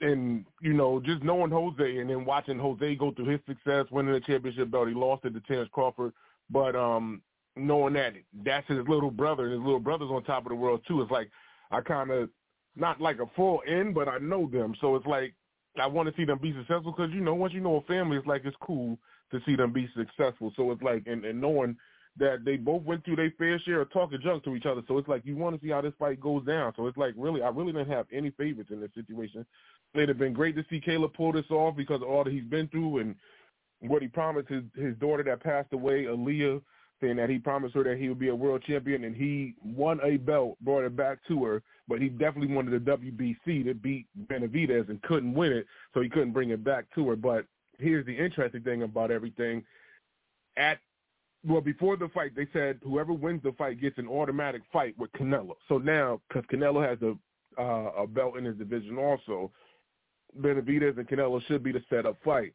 and 0.00 0.44
you 0.60 0.72
know, 0.72 1.00
just 1.00 1.22
knowing 1.22 1.50
Jose 1.50 1.98
and 1.98 2.08
then 2.08 2.24
watching 2.24 2.58
Jose 2.58 2.94
go 2.96 3.12
through 3.12 3.26
his 3.26 3.40
success, 3.46 3.86
winning 3.90 4.14
the 4.14 4.20
championship 4.20 4.70
belt. 4.70 4.88
He 4.88 4.94
lost 4.94 5.24
it 5.24 5.34
to 5.34 5.40
Terence 5.40 5.68
Crawford, 5.72 6.12
but 6.48 6.76
um, 6.76 7.22
knowing 7.56 7.94
that 7.94 8.14
that's 8.44 8.68
his 8.68 8.86
little 8.88 9.10
brother, 9.10 9.44
and 9.44 9.52
his 9.52 9.62
little 9.62 9.80
brother's 9.80 10.10
on 10.10 10.22
top 10.24 10.44
of 10.44 10.50
the 10.50 10.54
world 10.54 10.80
too. 10.86 11.02
It's 11.02 11.10
like 11.10 11.28
I 11.70 11.80
kind 11.80 12.10
of 12.10 12.30
not 12.76 13.00
like 13.00 13.18
a 13.18 13.26
full 13.34 13.62
end, 13.66 13.94
but 13.94 14.08
I 14.08 14.18
know 14.18 14.48
them, 14.48 14.74
so 14.80 14.94
it's 14.94 15.06
like 15.06 15.34
I 15.78 15.86
want 15.86 16.08
to 16.08 16.14
see 16.16 16.24
them 16.24 16.38
be 16.38 16.54
successful 16.54 16.92
because 16.96 17.12
you 17.12 17.20
know 17.20 17.34
once 17.34 17.52
you 17.52 17.60
know 17.60 17.76
a 17.76 17.82
family, 17.82 18.16
it's 18.16 18.26
like 18.26 18.42
it's 18.44 18.56
cool 18.62 18.96
to 19.32 19.40
see 19.46 19.56
them 19.56 19.72
be 19.72 19.88
successful. 19.96 20.52
So 20.56 20.70
it's 20.72 20.82
like, 20.82 21.04
and, 21.06 21.24
and 21.24 21.40
knowing 21.40 21.76
that 22.16 22.44
they 22.44 22.56
both 22.56 22.82
went 22.82 23.04
through 23.04 23.16
their 23.16 23.32
fair 23.38 23.58
share 23.60 23.80
of 23.80 23.92
talking 23.92 24.18
junk 24.22 24.44
to 24.44 24.54
each 24.54 24.66
other. 24.66 24.82
So 24.88 24.98
it's 24.98 25.08
like 25.08 25.24
you 25.24 25.36
want 25.36 25.54
to 25.54 25.66
see 25.66 25.72
how 25.72 25.80
this 25.80 25.94
fight 25.98 26.20
goes 26.20 26.44
down. 26.44 26.72
So 26.76 26.86
it's 26.86 26.96
like 26.96 27.14
really, 27.16 27.42
I 27.42 27.48
really 27.48 27.72
didn't 27.72 27.90
have 27.90 28.06
any 28.12 28.30
favorites 28.30 28.70
in 28.72 28.80
this 28.80 28.90
situation. 28.94 29.46
It'd 29.94 30.08
have 30.08 30.18
been 30.18 30.32
great 30.32 30.56
to 30.56 30.64
see 30.68 30.80
Caleb 30.80 31.14
pull 31.14 31.32
this 31.32 31.50
off 31.50 31.76
because 31.76 32.02
of 32.02 32.08
all 32.08 32.24
that 32.24 32.32
he's 32.32 32.44
been 32.44 32.68
through 32.68 32.98
and 32.98 33.14
what 33.80 34.02
he 34.02 34.08
promised 34.08 34.48
his 34.48 34.64
his 34.76 34.94
daughter 34.96 35.22
that 35.22 35.42
passed 35.42 35.72
away, 35.72 36.04
Aaliyah, 36.04 36.60
saying 37.00 37.16
that 37.16 37.30
he 37.30 37.38
promised 37.38 37.74
her 37.74 37.84
that 37.84 37.98
he 37.98 38.08
would 38.08 38.18
be 38.18 38.28
a 38.28 38.34
world 38.34 38.62
champion, 38.66 39.04
and 39.04 39.16
he 39.16 39.54
won 39.64 40.00
a 40.04 40.18
belt, 40.18 40.56
brought 40.60 40.84
it 40.84 40.96
back 40.96 41.18
to 41.28 41.44
her, 41.44 41.62
but 41.88 42.00
he 42.00 42.08
definitely 42.08 42.54
wanted 42.54 42.84
the 42.84 42.90
WBC 42.90 43.64
to 43.64 43.74
beat 43.74 44.06
Benavidez 44.26 44.88
and 44.90 45.00
couldn't 45.02 45.34
win 45.34 45.52
it, 45.52 45.66
so 45.94 46.00
he 46.00 46.08
couldn't 46.08 46.32
bring 46.32 46.50
it 46.50 46.62
back 46.62 46.84
to 46.94 47.08
her. 47.08 47.16
But 47.16 47.46
here's 47.80 48.06
the 48.06 48.16
interesting 48.16 48.62
thing 48.62 48.82
about 48.82 49.10
everything. 49.10 49.64
At 50.56 50.78
well, 51.46 51.60
before 51.60 51.96
the 51.96 52.08
fight, 52.08 52.32
they 52.36 52.46
said 52.52 52.80
whoever 52.82 53.12
wins 53.12 53.42
the 53.42 53.52
fight 53.52 53.80
gets 53.80 53.96
an 53.98 54.08
automatic 54.08 54.62
fight 54.72 54.94
with 54.98 55.10
Canelo. 55.12 55.52
So 55.68 55.78
now, 55.78 56.20
because 56.28 56.44
Canelo 56.52 56.86
has 56.86 56.98
a 57.02 57.16
uh, 57.60 58.02
a 58.02 58.06
belt 58.06 58.36
in 58.36 58.44
his 58.44 58.56
division 58.56 58.96
also, 58.96 59.50
Benavidez 60.38 60.96
and 60.98 61.08
Canelo 61.08 61.42
should 61.46 61.62
be 61.62 61.72
the 61.72 61.82
setup 61.90 62.16
fight. 62.24 62.54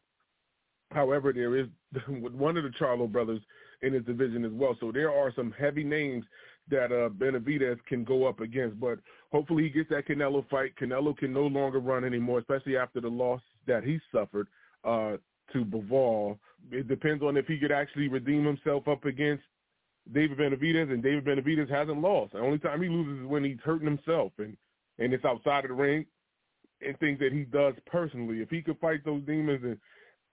However, 0.90 1.32
there 1.32 1.56
is 1.56 1.66
one 2.08 2.56
of 2.56 2.64
the 2.64 2.70
Charlo 2.70 3.10
brothers 3.10 3.40
in 3.82 3.92
his 3.92 4.04
division 4.04 4.44
as 4.44 4.52
well. 4.52 4.76
So 4.80 4.92
there 4.92 5.12
are 5.12 5.32
some 5.34 5.52
heavy 5.58 5.84
names 5.84 6.24
that 6.70 6.86
uh, 6.86 7.08
Benavidez 7.10 7.78
can 7.86 8.04
go 8.04 8.26
up 8.26 8.40
against. 8.40 8.80
But 8.80 8.98
hopefully 9.30 9.64
he 9.64 9.70
gets 9.70 9.90
that 9.90 10.08
Canelo 10.08 10.48
fight. 10.48 10.72
Canelo 10.80 11.16
can 11.16 11.32
no 11.32 11.46
longer 11.46 11.78
run 11.78 12.04
anymore, 12.04 12.38
especially 12.38 12.76
after 12.76 13.00
the 13.00 13.08
loss 13.08 13.40
that 13.66 13.84
he 13.84 14.00
suffered 14.12 14.48
uh, 14.86 15.16
to 15.52 15.64
Bivol. 15.64 16.38
it 16.70 16.88
depends 16.88 17.22
on 17.22 17.36
if 17.36 17.46
he 17.46 17.58
could 17.58 17.72
actually 17.72 18.08
redeem 18.08 18.44
himself 18.44 18.88
up 18.88 19.04
against 19.04 19.44
David 20.12 20.38
Benavidez, 20.38 20.92
and 20.92 21.02
David 21.02 21.24
Benavidez 21.24 21.68
hasn't 21.68 22.00
lost. 22.00 22.32
The 22.32 22.38
only 22.38 22.58
time 22.58 22.82
he 22.82 22.88
loses 22.88 23.22
is 23.22 23.26
when 23.26 23.44
he's 23.44 23.58
hurting 23.64 23.86
himself, 23.88 24.32
and 24.38 24.56
and 24.98 25.12
it's 25.12 25.24
outside 25.24 25.64
of 25.64 25.68
the 25.68 25.74
ring, 25.74 26.06
and 26.80 26.98
things 26.98 27.18
that 27.18 27.32
he 27.32 27.42
does 27.44 27.74
personally. 27.86 28.40
If 28.40 28.48
he 28.48 28.62
could 28.62 28.78
fight 28.78 29.04
those 29.04 29.22
demons 29.26 29.62
and 29.62 29.78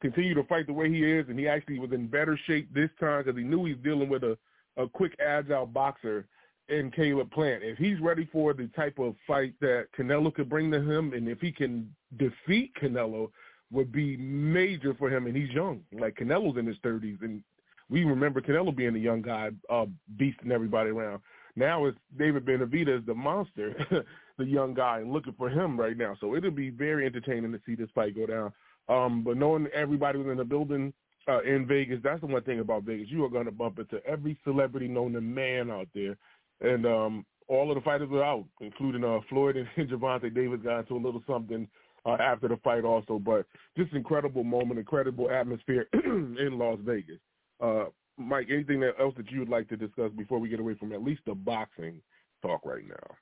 continue 0.02 0.34
to 0.36 0.44
fight 0.44 0.68
the 0.68 0.74
way 0.74 0.90
he 0.90 1.04
is, 1.04 1.28
and 1.28 1.38
he 1.38 1.48
actually 1.48 1.80
was 1.80 1.92
in 1.92 2.08
better 2.08 2.40
shape 2.46 2.74
this 2.74 2.90
time 3.00 3.24
because 3.24 3.38
he 3.38 3.44
knew 3.44 3.66
he's 3.66 3.84
dealing 3.84 4.10
with 4.10 4.24
a 4.24 4.38
a 4.78 4.88
quick, 4.88 5.16
agile 5.20 5.66
boxer 5.66 6.26
in 6.70 6.92
Caleb 6.92 7.32
Plant. 7.32 7.64
If 7.64 7.78
he's 7.78 8.00
ready 8.00 8.28
for 8.32 8.54
the 8.54 8.68
type 8.76 8.98
of 9.00 9.16
fight 9.28 9.54
that 9.62 9.88
Canelo 9.98 10.34
could 10.34 10.50
bring 10.50 10.72
to 10.72 10.82
him, 10.82 11.14
and 11.14 11.28
if 11.28 11.40
he 11.40 11.52
can 11.52 11.94
defeat 12.18 12.72
Canelo, 12.82 13.30
would 13.74 13.92
be 13.92 14.16
major 14.18 14.94
for 14.94 15.10
him. 15.10 15.26
And 15.26 15.36
he's 15.36 15.50
young, 15.50 15.82
like 15.92 16.16
Canelo's 16.16 16.58
in 16.58 16.66
his 16.66 16.78
thirties, 16.84 17.18
and 17.22 17.44
we 17.90 18.04
remember 18.06 18.42
Canelo 18.42 18.76
being 18.76 18.96
a 18.96 19.00
young 19.00 19.22
guy, 19.22 19.50
uh, 19.70 19.86
beasting 20.18 20.52
everybody 20.52 20.90
around. 20.90 21.22
Now 21.56 21.86
it's 21.86 21.98
David 22.18 22.46
Benavidez, 22.46 23.06
the 23.06 23.14
monster, 23.14 23.76
the 24.38 24.46
young 24.46 24.74
guy, 24.74 25.00
and 25.00 25.12
looking 25.12 25.36
for 25.38 25.50
him 25.50 25.80
right 25.80 25.98
now. 25.98 26.16
So 26.20 26.36
it'll 26.36 26.52
be 26.52 26.70
very 26.70 27.06
entertaining 27.06 27.52
to 27.52 27.60
see 27.66 27.76
this 27.76 27.90
fight 27.94 28.16
go 28.16 28.26
down. 28.26 28.54
Um, 28.90 29.24
but 29.24 29.38
knowing 29.38 29.68
everybody 29.74 30.18
was 30.18 30.28
in 30.28 30.38
the 30.38 30.44
building 30.44 30.94
uh, 31.28 31.42
in 31.44 31.68
Vegas, 31.68 32.00
that's 32.04 32.22
the 32.22 32.28
one 32.28 32.42
thing 32.44 32.60
about 32.60 32.84
Vegas. 32.84 33.10
You 33.10 33.24
are 33.26 33.30
going 33.30 33.46
to 33.46 33.52
bump 33.52 33.80
into 33.80 34.04
every 34.06 34.40
celebrity 34.44 34.88
known 34.88 35.14
to 35.14 35.22
man 35.22 35.70
out 35.70 35.88
there. 35.94 36.18
And 36.62 36.86
um, 36.86 37.26
all 37.48 37.70
of 37.70 37.76
the 37.76 37.82
fighters 37.82 38.10
were 38.10 38.24
out, 38.24 38.46
including 38.60 39.04
uh, 39.04 39.20
Floyd 39.30 39.56
and 39.56 39.90
Gervonta 39.90 40.34
Davis 40.34 40.62
got 40.64 40.80
into 40.80 40.96
a 40.96 40.98
little 40.98 41.24
something 41.28 41.68
uh, 42.06 42.18
after 42.20 42.48
the 42.48 42.58
fight 42.58 42.84
also. 42.84 43.20
But 43.20 43.46
just 43.78 43.94
incredible 43.94 44.44
moment, 44.44 44.80
incredible 44.80 45.30
atmosphere 45.30 45.88
in 45.94 46.58
Las 46.58 46.80
Vegas. 46.84 47.20
Uh, 47.62 47.86
Mike, 48.18 48.48
anything 48.52 48.84
else 49.00 49.14
that 49.18 49.32
you 49.32 49.40
would 49.40 49.50
like 49.50 49.68
to 49.70 49.78
discuss 49.78 50.12
before 50.16 50.40
we 50.40 50.50
get 50.50 50.60
away 50.60 50.76
from 50.76 50.94
at 50.94 51.04
least 51.04 51.22
the 51.26 51.34
boxing 51.34 52.00
talk 52.42 52.62
right 52.66 52.88
now? 52.88 53.16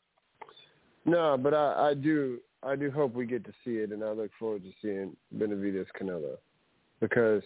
No, 1.05 1.37
but 1.37 1.53
I, 1.53 1.89
I 1.89 1.93
do 1.93 2.39
I 2.63 2.75
do 2.75 2.91
hope 2.91 3.15
we 3.15 3.25
get 3.25 3.43
to 3.45 3.51
see 3.65 3.77
it, 3.77 3.91
and 3.91 4.03
I 4.03 4.11
look 4.11 4.31
forward 4.37 4.63
to 4.63 4.71
seeing 4.81 5.15
Benavidez 5.35 5.87
Canelo 5.99 6.37
because, 6.99 7.41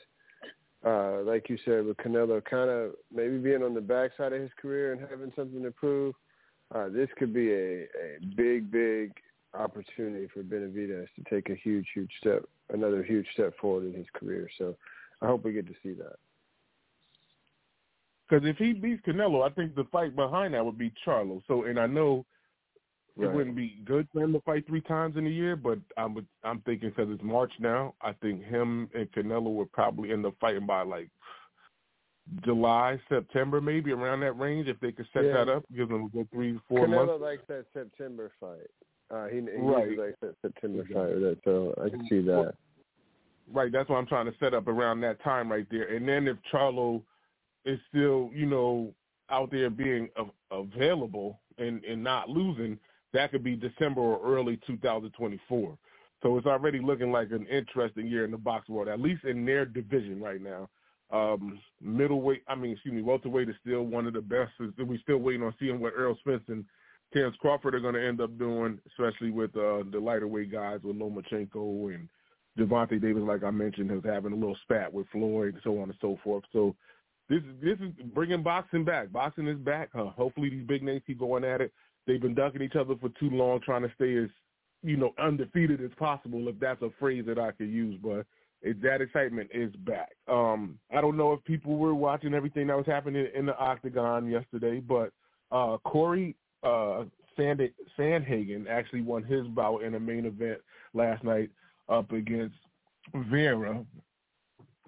uh, 0.85 1.21
like 1.21 1.49
you 1.49 1.57
said, 1.63 1.85
with 1.85 1.95
Canelo 1.97 2.43
kind 2.43 2.69
of 2.69 2.91
maybe 3.13 3.37
being 3.37 3.63
on 3.63 3.73
the 3.73 3.81
backside 3.81 4.33
of 4.33 4.41
his 4.41 4.51
career 4.61 4.91
and 4.91 5.01
having 5.09 5.31
something 5.35 5.63
to 5.63 5.71
prove, 5.71 6.15
uh, 6.73 6.89
this 6.89 7.07
could 7.17 7.33
be 7.33 7.53
a, 7.53 7.83
a 7.83 8.25
big, 8.35 8.69
big 8.69 9.13
opportunity 9.59 10.27
for 10.33 10.43
Benavidez 10.43 11.07
to 11.15 11.23
take 11.29 11.49
a 11.49 11.55
huge, 11.55 11.87
huge 11.93 12.11
step, 12.19 12.43
another 12.73 13.03
huge 13.03 13.27
step 13.33 13.53
forward 13.59 13.85
in 13.85 13.93
his 13.93 14.07
career. 14.13 14.49
So 14.57 14.75
I 15.21 15.27
hope 15.27 15.43
we 15.43 15.53
get 15.53 15.67
to 15.67 15.73
see 15.83 15.93
that. 15.93 16.15
Because 18.27 18.47
if 18.47 18.57
he 18.57 18.73
beats 18.73 19.03
Canelo, 19.05 19.49
I 19.49 19.53
think 19.53 19.75
the 19.75 19.85
fight 19.91 20.15
behind 20.15 20.53
that 20.53 20.65
would 20.65 20.77
be 20.77 20.91
Charlo. 21.05 21.41
So, 21.47 21.65
and 21.65 21.79
I 21.79 21.85
know 21.85 22.25
right. 23.15 23.27
it 23.27 23.33
wouldn't 23.33 23.55
be 23.55 23.79
good 23.85 24.07
for 24.11 24.23
him 24.23 24.33
to 24.33 24.41
fight 24.41 24.65
three 24.65 24.81
times 24.81 25.15
in 25.15 25.27
a 25.27 25.29
year, 25.29 25.55
but 25.55 25.77
I'm 25.97 26.25
I'm 26.43 26.61
thinking 26.61 26.89
because 26.89 27.11
it's 27.11 27.23
March 27.23 27.51
now, 27.59 27.93
I 28.01 28.13
think 28.13 28.43
him 28.43 28.89
and 28.95 29.11
Canelo 29.11 29.53
would 29.53 29.71
probably 29.71 30.11
end 30.11 30.25
up 30.25 30.33
fighting 30.41 30.65
by 30.65 30.81
like 30.81 31.09
July, 32.43 32.99
September, 33.07 33.61
maybe 33.61 33.91
around 33.91 34.21
that 34.21 34.33
range 34.33 34.67
if 34.67 34.79
they 34.79 34.91
could 34.91 35.07
set 35.13 35.25
yeah. 35.25 35.33
that 35.33 35.49
up, 35.49 35.63
give 35.75 35.89
them 35.89 36.05
a 36.05 36.09
good 36.09 36.29
three, 36.31 36.59
four 36.67 36.87
Canelo 36.87 36.89
months. 36.89 37.11
Canelo 37.11 37.21
likes 37.21 37.43
that 37.47 37.65
September 37.73 38.31
fight. 38.39 38.71
Uh, 39.13 39.27
he, 39.27 39.35
he 39.37 39.61
right. 39.61 39.97
that 40.21 40.35
September 40.41 40.83
fight, 40.91 41.37
so 41.43 41.73
I 41.83 41.89
can 41.89 42.07
see 42.09 42.21
that. 42.21 42.53
Right, 43.53 43.71
that's 43.71 43.87
what 43.89 43.97
I'm 43.97 44.07
trying 44.07 44.25
to 44.25 44.33
set 44.39 44.55
up 44.55 44.67
around 44.67 45.01
that 45.01 45.23
time 45.23 45.51
right 45.51 45.67
there. 45.69 45.95
And 45.95 46.07
then 46.07 46.27
if 46.27 46.37
Charlo 46.51 47.03
is 47.63 47.79
still, 47.89 48.31
you 48.33 48.47
know, 48.47 48.91
out 49.29 49.51
there 49.51 49.69
being 49.69 50.09
available 50.51 51.39
and, 51.59 51.83
and 51.83 52.03
not 52.03 52.29
losing, 52.29 52.79
that 53.13 53.31
could 53.31 53.43
be 53.43 53.55
December 53.55 54.01
or 54.01 54.35
early 54.35 54.59
2024. 54.65 55.77
So 56.23 56.37
it's 56.37 56.47
already 56.47 56.79
looking 56.79 57.11
like 57.11 57.31
an 57.31 57.45
interesting 57.47 58.07
year 58.07 58.25
in 58.25 58.31
the 58.31 58.37
box 58.37 58.67
world, 58.67 58.87
at 58.87 58.99
least 58.99 59.25
in 59.25 59.45
their 59.45 59.65
division 59.65 60.19
right 60.19 60.41
now. 60.41 60.69
Um, 61.11 61.59
middleweight, 61.81 62.41
I 62.47 62.55
mean, 62.55 62.71
excuse 62.71 62.95
me, 62.95 63.03
welterweight 63.03 63.47
is 63.47 63.55
still 63.61 63.83
one 63.83 64.07
of 64.07 64.13
the 64.13 64.21
best. 64.21 64.51
We're 64.59 64.97
still 65.03 65.17
waiting 65.17 65.43
on 65.43 65.53
seeing 65.59 65.79
what 65.79 65.93
Errol 65.95 66.17
Spence 66.19 66.41
and 66.47 66.65
Terence 67.15 67.37
Crawford 67.39 67.73
are 67.73 67.79
going 67.79 67.93
to 67.93 68.05
end 68.05 68.19
up 68.19 68.37
doing, 68.37 68.77
especially 68.87 69.31
with 69.31 69.55
uh, 69.55 69.83
the 69.89 69.99
lighter 70.01 70.27
weight 70.27 70.51
guys 70.51 70.79
with 70.83 70.97
Lomachenko 70.97 71.95
and 71.95 72.09
Gervonta 72.59 73.01
Davis, 73.01 73.23
like 73.25 73.41
I 73.41 73.51
mentioned, 73.51 73.89
is 73.91 74.03
having 74.03 74.33
a 74.33 74.35
little 74.35 74.57
spat 74.63 74.93
with 74.93 75.07
Floyd, 75.13 75.55
so 75.63 75.79
on 75.79 75.89
and 75.89 75.97
so 76.01 76.19
forth. 76.21 76.43
So 76.51 76.75
this 77.29 77.39
is 77.39 77.55
this 77.63 77.79
is 77.79 77.93
bringing 78.13 78.43
boxing 78.43 78.83
back. 78.83 79.13
Boxing 79.13 79.47
is 79.47 79.57
back. 79.57 79.91
Hopefully 79.93 80.49
these 80.49 80.67
big 80.67 80.83
names 80.83 81.03
keep 81.07 81.19
going 81.19 81.45
at 81.45 81.61
it. 81.61 81.71
They've 82.05 82.21
been 82.21 82.35
ducking 82.35 82.61
each 82.61 82.75
other 82.75 82.95
for 82.99 83.09
too 83.17 83.29
long, 83.29 83.61
trying 83.61 83.83
to 83.83 83.91
stay 83.95 84.17
as 84.17 84.29
you 84.83 84.97
know 84.97 85.13
undefeated 85.17 85.81
as 85.81 85.91
possible, 85.97 86.49
if 86.49 86.59
that's 86.59 86.81
a 86.81 86.89
phrase 86.99 87.23
that 87.27 87.39
I 87.39 87.51
could 87.51 87.69
use. 87.69 87.97
But 88.03 88.25
it, 88.61 88.81
that 88.81 88.99
excitement 88.99 89.49
is 89.53 89.73
back. 89.77 90.11
Um, 90.27 90.79
I 90.93 90.99
don't 90.99 91.15
know 91.15 91.31
if 91.31 91.43
people 91.45 91.77
were 91.77 91.95
watching 91.95 92.33
everything 92.33 92.67
that 92.67 92.77
was 92.77 92.85
happening 92.85 93.25
in 93.33 93.45
the 93.45 93.57
octagon 93.57 94.29
yesterday, 94.29 94.81
but 94.81 95.11
uh, 95.51 95.77
Cory 95.85 96.35
uh, 96.65 97.05
Sand- 97.37 97.69
Sandhagen 97.97 98.67
actually 98.67 99.01
won 99.01 99.23
his 99.23 99.45
bout 99.47 99.83
in 99.83 99.95
a 99.95 99.99
main 99.99 100.25
event 100.25 100.59
last 100.93 101.23
night 101.23 101.49
up 101.89 102.11
against 102.11 102.55
Vera, 103.13 103.85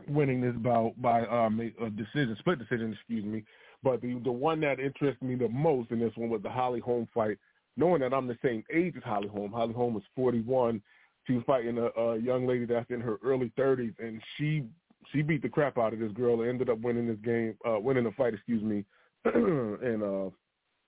winning 0.07 0.41
this 0.41 0.55
bout 0.55 0.93
by 1.01 1.25
um, 1.27 1.60
a 1.60 1.89
decision, 1.89 2.36
split 2.39 2.60
decision, 2.60 2.93
excuse 2.93 3.25
me. 3.25 3.43
But 3.84 4.01
the 4.01 4.19
the 4.24 4.31
one 4.31 4.60
that 4.62 4.79
interested 4.79 5.22
me 5.22 5.36
the 5.36 5.50
most 5.50 5.91
in 5.91 6.00
this 6.00 6.13
one 6.15 6.29
was 6.29 6.41
the 6.41 6.50
Holly 6.50 6.79
Holm 6.79 7.07
fight, 7.13 7.38
knowing 7.75 8.01
that 8.01 8.13
I'm 8.13 8.27
the 8.27 8.38
same 8.43 8.63
age 8.74 8.96
as 8.98 9.03
Holly 9.03 9.27
Holm. 9.27 9.51
Holly 9.51 9.74
Holm 9.74 9.93
was 9.93 10.03
41. 10.15 10.81
She 11.25 11.34
was 11.34 11.43
fighting 11.46 11.77
a, 11.77 11.88
a 12.00 12.17
young 12.17 12.48
lady 12.48 12.65
that's 12.65 12.89
in 12.89 13.01
her 13.01 13.17
early 13.24 13.51
30s, 13.57 13.93
and 14.00 14.22
she 14.38 14.63
she 15.12 15.22
beat 15.22 15.41
the 15.41 15.50
crap 15.50 15.77
out 15.77 15.93
of 15.93 16.00
this 16.00 16.12
girl 16.13 16.41
and 16.41 16.50
ended 16.50 16.69
up 16.69 16.79
winning 16.79 17.07
this 17.07 17.19
game, 17.24 17.55
uh, 17.67 17.79
winning 17.79 18.03
the 18.03 18.12
fight, 18.12 18.34
excuse 18.34 18.63
me, 18.63 18.84
in 19.25 20.01
uh, 20.03 20.29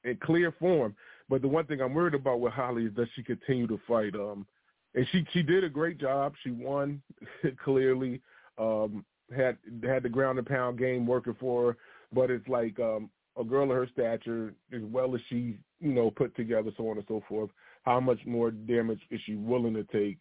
in 0.03 0.18
clear 0.18 0.53
form. 0.60 0.96
But 1.29 1.41
the 1.41 1.48
one 1.48 1.65
thing 1.65 1.82
I'm 1.82 1.94
worried 1.94 2.15
about 2.15 2.39
with 2.39 2.53
Holly 2.53 2.86
is 2.86 2.94
does 2.94 3.08
she 3.15 3.24
continue 3.24 3.68
to 3.68 3.79
fight? 3.88 4.15
Um, 4.15 4.46
and 4.96 5.06
she 5.12 5.25
she 5.34 5.44
did 5.44 5.63
a 5.63 5.70
great 5.70 6.00
job. 6.00 6.34
She 6.44 6.51
won 6.51 7.01
clearly. 7.63 8.22
Um, 8.58 9.06
had 9.36 9.58
had 9.84 10.03
the 10.03 10.10
ground 10.10 10.39
and 10.39 10.48
pound 10.48 10.79
game 10.79 11.06
working 11.06 11.36
for 11.39 11.68
her, 11.68 11.77
but 12.12 12.32
it's 12.32 12.48
like 12.48 12.79
um, 12.79 13.10
a 13.39 13.44
girl 13.44 13.63
of 13.63 13.77
her 13.77 13.88
stature, 13.91 14.53
as 14.74 14.82
well 14.84 15.15
as 15.15 15.22
she 15.29 15.58
you 15.79 15.94
know 15.94 16.12
put 16.12 16.36
together, 16.36 16.72
so 16.77 16.89
on 16.89 16.98
and 16.98 17.06
so 17.08 17.24
forth. 17.27 17.50
How 17.84 18.00
much 18.00 18.20
more 18.25 18.51
damage 18.51 19.01
is 19.10 19.22
she 19.25 19.36
willing 19.36 19.74
to 19.75 19.84
take 19.86 20.18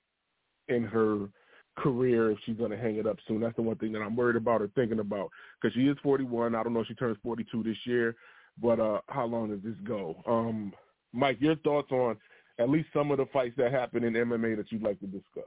in 0.68 0.84
her 0.84 1.28
career 1.76 2.30
if 2.30 2.38
she's 2.44 2.56
going 2.56 2.70
to 2.70 2.76
hang 2.76 2.96
it 2.96 3.06
up 3.06 3.16
soon? 3.26 3.40
That's 3.40 3.56
the 3.56 3.62
one 3.62 3.76
thing 3.76 3.92
that 3.92 4.02
I'm 4.02 4.16
worried 4.16 4.36
about 4.36 4.62
or 4.62 4.68
thinking 4.74 5.00
about 5.00 5.30
because 5.60 5.74
she 5.74 5.88
is 5.88 5.96
41. 6.02 6.54
I 6.54 6.62
don't 6.62 6.74
know 6.74 6.80
if 6.80 6.86
she 6.86 6.94
turns 6.94 7.18
42 7.22 7.62
this 7.62 7.76
year, 7.84 8.14
but 8.62 8.80
uh, 8.80 9.00
how 9.08 9.26
long 9.26 9.50
does 9.50 9.62
this 9.62 9.78
go? 9.84 10.16
Um, 10.26 10.72
Mike, 11.12 11.38
your 11.40 11.56
thoughts 11.56 11.90
on 11.92 12.16
at 12.58 12.68
least 12.68 12.88
some 12.92 13.10
of 13.10 13.18
the 13.18 13.26
fights 13.26 13.54
that 13.56 13.72
happen 13.72 14.04
in 14.04 14.14
MMA 14.14 14.56
that 14.56 14.70
you'd 14.72 14.82
like 14.82 14.98
to 15.00 15.06
discuss? 15.06 15.44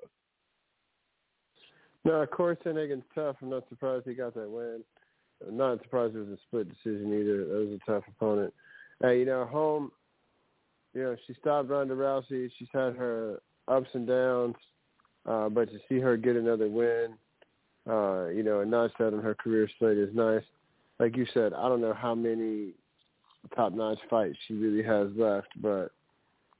No, 2.03 2.13
of 2.13 2.31
course, 2.31 2.57
Sandhagen's 2.65 3.03
tough. 3.13 3.35
I'm 3.41 3.49
not 3.49 3.67
surprised 3.69 4.07
he 4.07 4.13
got 4.13 4.33
that 4.33 4.49
win. 4.49 4.83
I'm 5.47 5.57
not 5.57 5.81
surprised 5.83 6.15
it 6.15 6.19
was 6.19 6.29
a 6.29 6.37
split 6.47 6.69
decision 6.69 7.13
either. 7.13 7.45
That 7.45 7.69
was 7.69 7.79
a 7.79 7.91
tough 7.91 8.03
opponent. 8.07 8.53
Hey, 9.01 9.19
you 9.19 9.25
know, 9.25 9.45
Holm, 9.45 9.91
you 10.93 11.03
know, 11.03 11.15
she 11.27 11.33
stopped 11.39 11.69
Ronda 11.69 11.95
Rousey. 11.95 12.49
She's 12.57 12.67
had 12.73 12.95
her 12.95 13.41
ups 13.67 13.89
and 13.93 14.07
downs, 14.07 14.55
uh, 15.25 15.49
but 15.49 15.69
to 15.71 15.79
see 15.87 15.99
her 15.99 16.17
get 16.17 16.35
another 16.35 16.67
win, 16.67 17.13
uh, 17.89 18.27
you 18.27 18.43
know, 18.43 18.61
a 18.61 18.65
notch 18.65 18.91
that 18.99 19.13
on 19.13 19.21
her 19.21 19.35
career 19.35 19.69
slate 19.79 19.97
is 19.97 20.13
nice. 20.13 20.43
Like 20.99 21.17
you 21.17 21.25
said, 21.33 21.53
I 21.53 21.67
don't 21.67 21.81
know 21.81 21.93
how 21.93 22.13
many 22.13 22.73
top-notch 23.55 23.99
fight 24.09 24.33
she 24.47 24.53
really 24.53 24.83
has 24.83 25.09
left, 25.15 25.49
but 25.61 25.91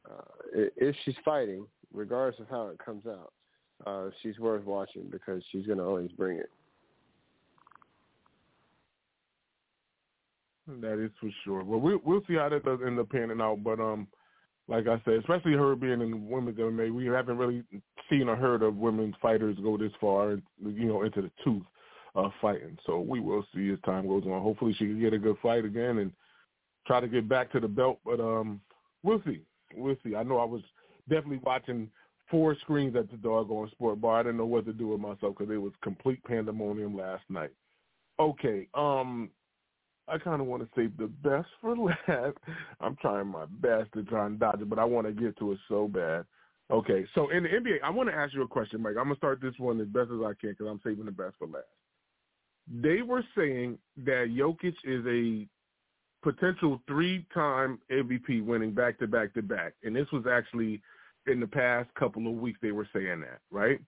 uh, 0.10 0.22
if 0.56 0.96
she's 1.04 1.16
fighting, 1.24 1.66
regardless 1.94 2.40
of 2.40 2.50
how 2.50 2.68
it 2.68 2.80
comes 2.84 3.04
out, 3.06 3.32
uh, 3.86 4.10
she's 4.22 4.38
worth 4.40 4.64
watching 4.66 5.04
because 5.10 5.42
she's 5.52 5.66
going 5.66 5.78
to 5.78 5.84
always 5.84 6.12
bring 6.12 6.38
it. 6.38 6.50
That 10.80 11.04
is 11.04 11.12
for 11.20 11.30
sure. 11.44 11.64
Well, 11.64 11.80
we'll 11.80 12.00
we'll 12.06 12.22
see 12.28 12.36
how 12.36 12.48
that 12.50 12.64
does 12.64 12.80
end 12.86 13.00
up 13.00 13.10
panning 13.10 13.42
out. 13.42 13.64
But 13.64 13.80
um, 13.80 14.08
like 14.68 14.88
I 14.88 15.02
said, 15.04 15.16
especially 15.16 15.54
her 15.54 15.76
being 15.76 16.02
in 16.02 16.30
women's 16.30 16.58
MMA, 16.58 16.94
we 16.94 17.08
haven't 17.08 17.38
really 17.38 17.64
seen 18.10 18.30
or 18.30 18.36
heard 18.36 18.62
of 18.62 18.78
women's 18.78 19.16
fighters 19.22 19.58
go 19.62 19.78
this 19.78 19.92
far, 20.00 20.38
you 20.64 20.86
know, 20.86 21.02
into 21.04 21.24
the 21.24 21.32
tooth 21.44 21.64
uh, 22.16 22.30
fighting. 22.42 22.78
So 22.86 23.00
we 23.00 23.20
will 23.20 23.46
see 23.54 23.72
as 23.72 23.80
time 23.84 24.08
goes 24.08 24.24
on. 24.26 24.42
Hopefully, 24.42 24.74
she 24.74 24.86
can 24.86 25.02
get 25.02 25.14
a 25.14 25.20
good 25.20 25.38
fight 25.42 25.66
again 25.66 25.98
and 25.98 26.12
try 26.88 27.00
to 27.00 27.08
get 27.08 27.28
back 27.30 27.52
to 27.52 27.60
the 27.60 27.68
belt. 27.68 28.00
But 28.06 28.20
um, 28.20 28.62
we'll 29.04 29.22
see. 29.26 29.42
We'll 29.76 29.96
see. 30.04 30.16
I 30.16 30.24
know 30.24 30.38
I 30.38 30.46
was 30.46 30.62
definitely 31.10 31.42
watching 31.44 31.90
four 32.30 32.56
screens 32.62 32.96
at 32.96 33.12
the 33.12 33.18
doggone 33.18 33.70
sport 33.72 34.02
bar. 34.02 34.20
I 34.20 34.24
didn't 34.24 34.38
know 34.38 34.46
what 34.46 34.66
to 34.66 34.74
do 34.74 34.88
with 34.88 35.02
myself 35.02 35.36
because 35.38 35.54
it 35.54 35.58
was 35.58 35.74
complete 35.84 36.24
pandemonium 36.24 36.96
last 36.96 37.24
night. 37.30 37.52
Okay, 38.20 38.68
um, 38.74 39.30
I 40.08 40.18
kind 40.18 40.42
of 40.42 40.48
want 40.48 40.64
to 40.64 40.70
save 40.76 40.96
the 40.98 41.08
best 41.08 41.48
for 41.60 41.76
last. 42.08 42.38
I'm 42.80 42.96
trying 42.98 43.28
my 43.28 43.46
best 43.46 43.92
to 43.94 44.04
try 44.04 44.26
and 44.26 44.40
dodge 44.40 44.62
it, 44.62 44.70
but 44.70 44.80
I 44.80 44.86
want 44.86 45.08
to 45.08 45.14
get 45.14 45.38
to 45.40 45.52
it 45.52 45.60
so 45.68 45.88
bad. 45.88 46.26
Okay, 46.72 47.06
so 47.14 47.30
in 47.32 47.44
the 47.44 47.50
NBA, 47.50 47.78
I 47.84 47.90
want 47.90 48.08
to 48.10 48.16
ask 48.16 48.34
you 48.34 48.44
a 48.44 48.48
question, 48.48 48.82
Mike. 48.82 48.96
I'm 48.98 49.06
gonna 49.06 49.16
start 49.18 49.42
this 49.42 49.54
one 49.58 49.82
as 49.82 49.88
best 49.88 50.10
as 50.10 50.22
I 50.22 50.34
can 50.40 50.52
because 50.52 50.68
I'm 50.70 50.80
saving 50.84 51.06
the 51.06 51.12
best 51.12 51.36
for 51.38 51.48
last. 51.48 51.66
They 52.72 53.02
were 53.02 53.24
saying 53.36 53.78
that 54.06 54.28
Jokic 54.30 54.76
is 54.86 55.06
a 55.06 55.48
potential 56.24 56.82
three-time 56.88 57.80
MVP, 57.92 58.44
winning 58.46 58.72
back 58.72 59.00
to 59.00 59.08
back 59.08 59.34
to 59.34 59.42
back, 59.42 59.74
and 59.84 59.96
this 59.96 60.12
was 60.12 60.26
actually 60.32 60.82
in 61.28 61.40
the 61.40 61.48
past 61.48 61.90
couple 61.96 62.28
of 62.28 62.34
weeks 62.34 62.60
they 62.62 62.72
were 62.72 62.88
saying 62.94 63.22
that, 63.22 63.40
right? 63.52 63.80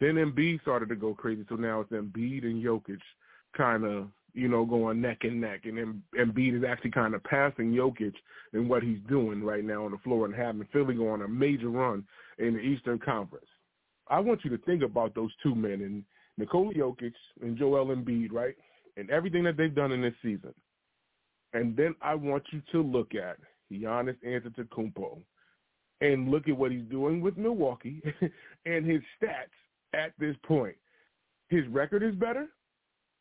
Then 0.00 0.14
Embiid 0.14 0.60
started 0.62 0.88
to 0.90 0.96
go 0.96 1.14
crazy, 1.14 1.44
so 1.48 1.54
now 1.54 1.80
it's 1.80 1.92
Embiid 1.92 2.44
and 2.44 2.62
Jokic 2.62 3.00
kind 3.56 3.84
of 3.84 4.08
you 4.34 4.48
know, 4.48 4.64
going 4.64 5.00
neck 5.00 5.18
and 5.22 5.40
neck, 5.40 5.60
and 5.64 6.02
Embiid 6.18 6.58
is 6.58 6.64
actually 6.68 6.90
kind 6.90 7.14
of 7.14 7.22
passing 7.22 7.72
Jokic 7.72 8.14
in 8.52 8.68
what 8.68 8.82
he's 8.82 8.98
doing 9.08 9.42
right 9.44 9.64
now 9.64 9.84
on 9.84 9.92
the 9.92 9.98
floor 9.98 10.26
and 10.26 10.34
having 10.34 10.66
Philly 10.72 10.94
go 10.94 11.08
on 11.08 11.22
a 11.22 11.28
major 11.28 11.68
run 11.68 12.04
in 12.38 12.54
the 12.54 12.60
Eastern 12.60 12.98
Conference. 12.98 13.46
I 14.08 14.18
want 14.18 14.44
you 14.44 14.50
to 14.50 14.58
think 14.58 14.82
about 14.82 15.14
those 15.14 15.30
two 15.42 15.54
men 15.54 15.80
and 15.80 16.04
Nikola 16.36 16.74
Jokic 16.74 17.14
and 17.42 17.56
Joel 17.56 17.94
Embiid, 17.94 18.32
right, 18.32 18.56
and 18.96 19.08
everything 19.08 19.44
that 19.44 19.56
they've 19.56 19.74
done 19.74 19.92
in 19.92 20.02
this 20.02 20.14
season. 20.20 20.52
And 21.54 21.76
then 21.76 21.94
I 22.02 22.14
want 22.14 22.44
you 22.50 22.60
to 22.72 22.82
look 22.82 23.14
at 23.14 23.38
Giannis 23.72 24.16
Antetokounmpo 24.26 25.18
and 26.00 26.30
look 26.30 26.48
at 26.48 26.56
what 26.56 26.72
he's 26.72 26.84
doing 26.90 27.20
with 27.20 27.36
Milwaukee 27.36 28.02
and 28.66 28.84
his 28.84 29.00
stats 29.20 29.54
at 29.94 30.12
this 30.18 30.36
point. 30.44 30.76
His 31.48 31.66
record 31.68 32.02
is 32.02 32.14
better 32.16 32.48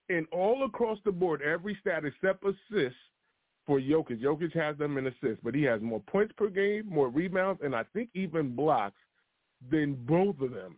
and 0.10 0.28
all 0.32 0.66
across 0.66 0.98
the 1.06 1.12
board, 1.12 1.42
every 1.42 1.78
stat 1.80 2.04
except 2.06 2.44
assists 2.44 2.98
for 3.66 3.80
Jokic. 3.80 4.22
Jokic 4.22 4.54
has 4.54 4.78
them 4.78 4.98
in 4.98 5.08
assists, 5.08 5.40
but 5.44 5.56
he 5.56 5.64
has 5.64 5.82
more 5.82 6.02
points 6.02 6.34
per 6.38 6.50
game, 6.50 6.84
more 6.90 7.10
rebounds, 7.10 7.62
and 7.64 7.76
I 7.76 7.84
think 7.94 8.10
even 8.14 8.56
blocks 8.56 9.00
than 9.72 9.96
both 10.06 10.40
of 10.42 10.52
them. 10.52 10.76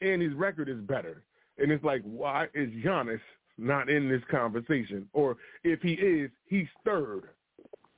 And 0.00 0.22
his 0.22 0.34
record 0.34 0.68
is 0.68 0.80
better. 0.80 1.24
And 1.58 1.72
it's 1.72 1.84
like, 1.84 2.02
why 2.02 2.46
is 2.54 2.70
Giannis 2.84 3.20
not 3.58 3.88
in 3.88 4.08
this 4.08 4.22
conversation? 4.30 5.08
Or 5.12 5.36
if 5.64 5.80
he 5.80 5.92
is, 5.92 6.30
he's 6.46 6.68
third. 6.84 7.30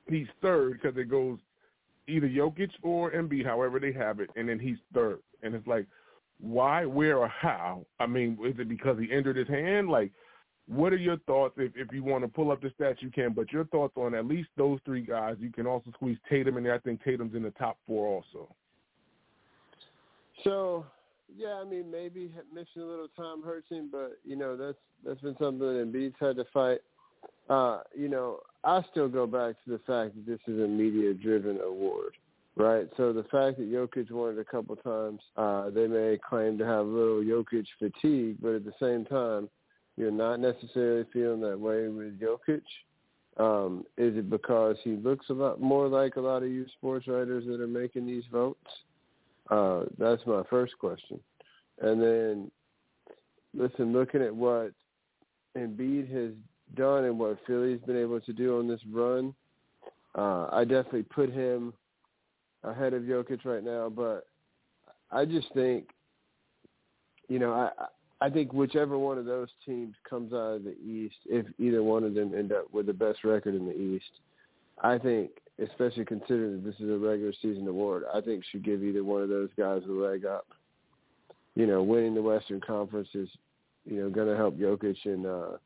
He's 0.07 0.27
third 0.41 0.79
because 0.81 0.97
it 0.97 1.09
goes 1.09 1.39
either 2.07 2.27
Jokic 2.27 2.69
or 2.83 3.11
Embiid, 3.11 3.45
however 3.45 3.79
they 3.79 3.91
have 3.91 4.19
it, 4.19 4.29
and 4.35 4.47
then 4.47 4.59
he's 4.59 4.77
third. 4.93 5.19
And 5.41 5.55
it's 5.55 5.67
like, 5.67 5.85
why, 6.39 6.85
where, 6.85 7.17
or 7.17 7.27
how? 7.27 7.85
I 7.99 8.05
mean, 8.05 8.37
is 8.45 8.55
it 8.59 8.69
because 8.69 8.99
he 8.99 9.05
injured 9.05 9.37
his 9.37 9.47
hand? 9.47 9.89
Like, 9.89 10.11
what 10.67 10.91
are 10.93 10.97
your 10.97 11.17
thoughts? 11.19 11.55
If, 11.57 11.73
if 11.75 11.93
you 11.93 12.03
want 12.03 12.23
to 12.23 12.27
pull 12.27 12.51
up 12.51 12.61
the 12.61 12.69
stats, 12.69 13.01
you 13.01 13.09
can. 13.09 13.33
But 13.33 13.51
your 13.51 13.65
thoughts 13.65 13.93
on 13.95 14.15
at 14.15 14.25
least 14.25 14.49
those 14.57 14.79
three 14.83 15.01
guys. 15.01 15.35
You 15.39 15.51
can 15.51 15.67
also 15.67 15.91
squeeze 15.93 16.17
Tatum 16.29 16.57
in 16.57 16.63
there. 16.63 16.73
I 16.73 16.79
think 16.79 17.03
Tatum's 17.03 17.35
in 17.35 17.43
the 17.43 17.51
top 17.51 17.77
four 17.85 18.07
also. 18.07 18.53
So, 20.43 20.85
yeah, 21.33 21.59
I 21.61 21.63
mean, 21.63 21.89
maybe 21.89 22.31
missing 22.53 22.81
a 22.81 22.85
little 22.85 23.07
time 23.09 23.41
hurts 23.43 23.69
him, 23.69 23.89
but 23.91 24.17
you 24.23 24.35
know 24.35 24.57
that's 24.57 24.77
that's 25.05 25.21
been 25.21 25.35
something 25.39 25.59
that 25.59 25.85
Embiid's 25.85 26.15
had 26.19 26.35
to 26.37 26.45
fight. 26.53 26.79
Uh, 27.49 27.81
you 27.95 28.09
know, 28.09 28.39
I 28.63 28.81
still 28.91 29.07
go 29.07 29.27
back 29.27 29.55
to 29.63 29.71
the 29.71 29.79
fact 29.79 30.15
that 30.15 30.25
this 30.25 30.39
is 30.47 30.59
a 30.59 30.67
media-driven 30.67 31.59
award, 31.61 32.13
right? 32.55 32.87
So 32.97 33.13
the 33.13 33.23
fact 33.23 33.57
that 33.57 33.71
Jokic 33.71 34.09
won 34.11 34.33
it 34.33 34.39
a 34.39 34.43
couple 34.43 34.75
times, 34.77 35.21
uh, 35.37 35.69
they 35.69 35.87
may 35.87 36.17
claim 36.27 36.57
to 36.57 36.65
have 36.65 36.85
a 36.85 36.89
little 36.89 37.21
Jokic 37.23 37.65
fatigue, 37.77 38.37
but 38.41 38.55
at 38.55 38.65
the 38.65 38.73
same 38.79 39.05
time 39.05 39.49
you're 39.97 40.11
not 40.11 40.39
necessarily 40.39 41.05
feeling 41.13 41.41
that 41.41 41.59
way 41.59 41.87
with 41.87 42.19
Jokic? 42.19 42.61
Um, 43.37 43.85
is 43.97 44.15
it 44.17 44.29
because 44.29 44.77
he 44.83 44.91
looks 44.91 45.29
a 45.29 45.33
lot 45.33 45.59
more 45.59 45.87
like 45.87 46.15
a 46.15 46.21
lot 46.21 46.43
of 46.43 46.49
you 46.49 46.65
sports 46.77 47.07
writers 47.07 47.45
that 47.47 47.61
are 47.61 47.67
making 47.67 48.05
these 48.05 48.23
votes? 48.31 48.69
Uh, 49.49 49.83
that's 49.97 50.21
my 50.25 50.43
first 50.49 50.77
question. 50.79 51.19
And 51.81 52.01
then, 52.01 52.51
listen, 53.53 53.93
looking 53.93 54.21
at 54.21 54.35
what 54.35 54.71
Embiid 55.57 56.11
has 56.11 56.31
done 56.75 57.05
and 57.05 57.19
what 57.19 57.37
Philly's 57.45 57.81
been 57.85 57.97
able 57.97 58.19
to 58.21 58.33
do 58.33 58.59
on 58.59 58.67
this 58.67 58.81
run, 58.91 59.33
uh, 60.17 60.47
I 60.51 60.63
definitely 60.63 61.03
put 61.03 61.31
him 61.31 61.73
ahead 62.63 62.93
of 62.93 63.03
Jokic 63.03 63.45
right 63.45 63.63
now. 63.63 63.89
But 63.89 64.25
I 65.11 65.25
just 65.25 65.53
think, 65.53 65.89
you 67.27 67.39
know, 67.39 67.53
I 67.53 67.69
I 68.21 68.29
think 68.29 68.53
whichever 68.53 68.97
one 68.97 69.17
of 69.17 69.25
those 69.25 69.49
teams 69.65 69.95
comes 70.09 70.31
out 70.31 70.55
of 70.55 70.63
the 70.63 70.75
East, 70.79 71.15
if 71.25 71.45
either 71.59 71.83
one 71.83 72.03
of 72.03 72.13
them 72.13 72.33
end 72.33 72.51
up 72.51 72.73
with 72.73 72.85
the 72.85 72.93
best 72.93 73.23
record 73.23 73.55
in 73.55 73.65
the 73.65 73.77
East, 73.77 74.05
I 74.81 74.97
think, 74.97 75.31
especially 75.63 76.05
considering 76.05 76.53
that 76.53 76.65
this 76.65 76.79
is 76.79 76.89
a 76.89 76.97
regular 76.97 77.33
season 77.41 77.67
award, 77.67 78.03
I 78.13 78.21
think 78.21 78.43
should 78.45 78.63
give 78.63 78.83
either 78.83 79.03
one 79.03 79.21
of 79.21 79.29
those 79.29 79.49
guys 79.57 79.81
a 79.87 79.91
leg 79.91 80.25
up. 80.25 80.47
You 81.55 81.67
know, 81.67 81.81
winning 81.83 82.13
the 82.13 82.21
Western 82.21 82.59
Conference 82.59 83.07
is, 83.13 83.29
you 83.85 84.01
know, 84.01 84.09
going 84.09 84.27
to 84.27 84.35
help 84.35 84.57
Jokic 84.57 84.97
and 85.05 85.25
uh, 85.25 85.57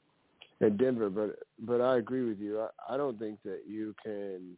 and 0.62 0.78
Denver. 0.78 1.10
But 1.10 1.40
but 1.60 1.82
I 1.82 1.98
agree 1.98 2.28
with 2.28 2.40
you. 2.40 2.62
I, 2.62 2.94
I 2.94 2.98
don't 2.98 3.18
think 3.18 3.40
that 3.44 3.62
you 3.68 3.96
can. 4.04 4.56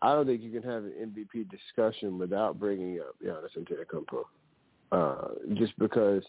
I 0.00 0.14
don't 0.14 0.26
think 0.26 0.42
you 0.42 0.50
can 0.50 0.62
have 0.62 0.84
an 0.84 0.92
MVP 1.14 1.50
discussion 1.50 2.18
without 2.18 2.58
bringing 2.58 2.98
up 3.00 3.14
Giannis 3.22 3.58
Antetokounmpo 3.58 4.24
uh, 4.92 5.28
just 5.54 5.78
because 5.78 6.22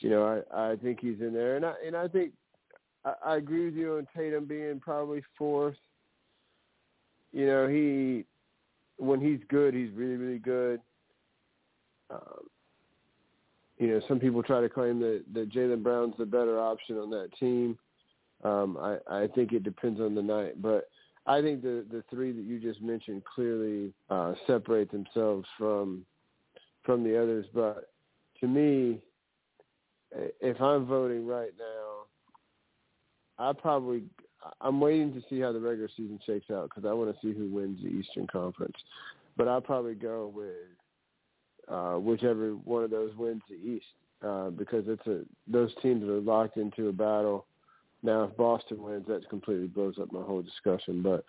you 0.00 0.10
know 0.10 0.42
I 0.52 0.72
I 0.72 0.76
think 0.76 1.00
he's 1.00 1.20
in 1.20 1.32
there, 1.32 1.56
and 1.56 1.64
I 1.64 1.74
and 1.86 1.96
I 1.96 2.08
think 2.08 2.32
I, 3.04 3.14
I 3.24 3.36
agree 3.36 3.66
with 3.66 3.74
you 3.74 3.96
on 3.96 4.06
Tatum 4.16 4.44
being 4.44 4.80
probably 4.80 5.22
fourth. 5.38 5.76
You 7.36 7.46
know 7.46 7.68
he 7.68 8.24
when 8.96 9.20
he's 9.20 9.40
good, 9.50 9.74
he's 9.74 9.90
really 9.92 10.16
really 10.16 10.38
good. 10.38 10.80
Um, 12.08 12.48
you 13.76 13.88
know, 13.88 14.00
some 14.08 14.18
people 14.18 14.42
try 14.42 14.62
to 14.62 14.70
claim 14.70 14.98
that 15.00 15.22
that 15.34 15.52
Jaylen 15.52 15.82
Brown's 15.82 16.14
the 16.16 16.24
better 16.24 16.58
option 16.58 16.96
on 16.96 17.10
that 17.10 17.28
team. 17.38 17.76
Um, 18.42 18.78
I 18.80 18.96
I 19.24 19.26
think 19.26 19.52
it 19.52 19.64
depends 19.64 20.00
on 20.00 20.14
the 20.14 20.22
night, 20.22 20.62
but 20.62 20.88
I 21.26 21.42
think 21.42 21.60
the 21.60 21.84
the 21.90 22.02
three 22.08 22.32
that 22.32 22.40
you 22.40 22.58
just 22.58 22.80
mentioned 22.80 23.22
clearly 23.26 23.92
uh, 24.08 24.32
separate 24.46 24.90
themselves 24.90 25.46
from 25.58 26.06
from 26.84 27.04
the 27.04 27.22
others. 27.22 27.44
But 27.52 27.90
to 28.40 28.48
me, 28.48 29.02
if 30.40 30.58
I'm 30.58 30.86
voting 30.86 31.26
right 31.26 31.52
now, 31.58 32.06
I 33.38 33.52
probably 33.52 34.04
I'm 34.60 34.80
waiting 34.80 35.12
to 35.14 35.22
see 35.28 35.40
how 35.40 35.52
the 35.52 35.60
regular 35.60 35.88
season 35.96 36.18
shakes 36.26 36.50
out 36.50 36.70
because 36.70 36.88
I 36.88 36.92
want 36.92 37.14
to 37.14 37.20
see 37.26 37.36
who 37.36 37.48
wins 37.48 37.80
the 37.82 37.88
Eastern 37.88 38.26
Conference. 38.26 38.76
But 39.36 39.48
I'll 39.48 39.60
probably 39.60 39.94
go 39.94 40.32
with 40.34 40.52
uh, 41.68 41.94
whichever 41.94 42.50
one 42.52 42.84
of 42.84 42.90
those 42.90 43.14
wins 43.16 43.42
the 43.48 43.56
East 43.56 43.86
uh, 44.24 44.50
because 44.50 44.84
it's 44.86 45.06
a 45.06 45.22
those 45.46 45.72
teams 45.82 46.02
are 46.04 46.20
locked 46.20 46.56
into 46.56 46.88
a 46.88 46.92
battle. 46.92 47.46
Now, 48.02 48.24
if 48.24 48.36
Boston 48.36 48.82
wins, 48.82 49.06
that 49.08 49.28
completely 49.28 49.66
blows 49.66 49.96
up 50.00 50.12
my 50.12 50.22
whole 50.22 50.42
discussion. 50.42 51.02
But 51.02 51.24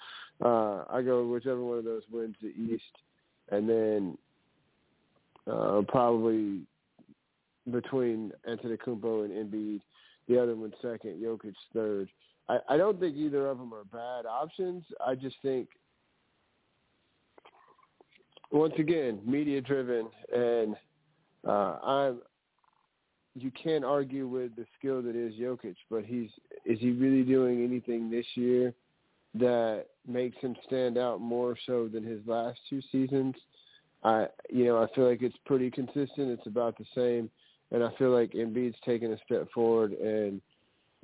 uh, 0.46 0.86
I 0.90 1.02
go 1.02 1.26
whichever 1.26 1.64
one 1.64 1.80
of 1.80 1.86
those 1.86 2.04
wins 2.12 2.36
the 2.42 2.50
East, 2.50 2.84
and 3.50 3.68
then 3.68 4.18
uh, 5.52 5.82
probably 5.88 6.62
between 7.72 8.32
Antetokounmpo 8.48 9.26
and 9.26 9.52
Embiid. 9.52 9.82
The 10.28 10.42
other 10.42 10.56
one 10.56 10.74
second, 10.82 11.22
Jokic 11.22 11.56
third. 11.74 12.10
I, 12.50 12.60
I 12.70 12.78
don't 12.78 13.00
think 13.00 13.16
either 13.16 13.48
of 13.48 13.58
them 13.58 13.74
are 13.74 13.84
bad 13.84 14.28
options. 14.28 14.84
I 15.06 15.16
just 15.16 15.36
think, 15.42 15.70
once 18.52 18.74
again, 18.80 19.20
media 19.26 19.62
driven, 19.62 20.08
and 20.34 20.76
uh, 21.48 21.78
I'm. 21.84 22.22
You 23.40 23.52
can't 23.52 23.86
argue 23.86 24.28
with 24.28 24.56
the 24.56 24.66
skill 24.80 25.04
that 25.04 25.16
is 25.16 25.36
Jokic, 25.36 25.76
but 25.92 26.04
he's 26.04 26.30
is 26.66 26.80
he 26.80 26.92
really 26.92 27.22
doing 27.22 27.64
anything 27.64 28.10
this 28.10 28.26
year 28.34 28.74
that 29.36 29.86
makes 30.08 30.38
him 30.38 30.56
stand 30.66 30.98
out 30.98 31.22
more 31.22 31.56
so 31.68 31.88
than 31.88 32.04
his 32.04 32.20
last 32.26 32.58
two 32.68 32.82
seasons? 32.92 33.36
I 34.04 34.28
you 34.50 34.66
know 34.66 34.82
I 34.82 34.88
feel 34.96 35.08
like 35.08 35.22
it's 35.22 35.38
pretty 35.46 35.70
consistent. 35.70 36.32
It's 36.32 36.48
about 36.48 36.80
the 36.80 36.86
same, 36.96 37.30
and 37.72 37.84
I 37.84 37.90
feel 38.00 38.10
like 38.10 38.32
Embiid's 38.32 38.80
taken 38.84 39.14
a 39.14 39.18
step 39.24 39.52
forward, 39.54 39.92
and 39.92 40.42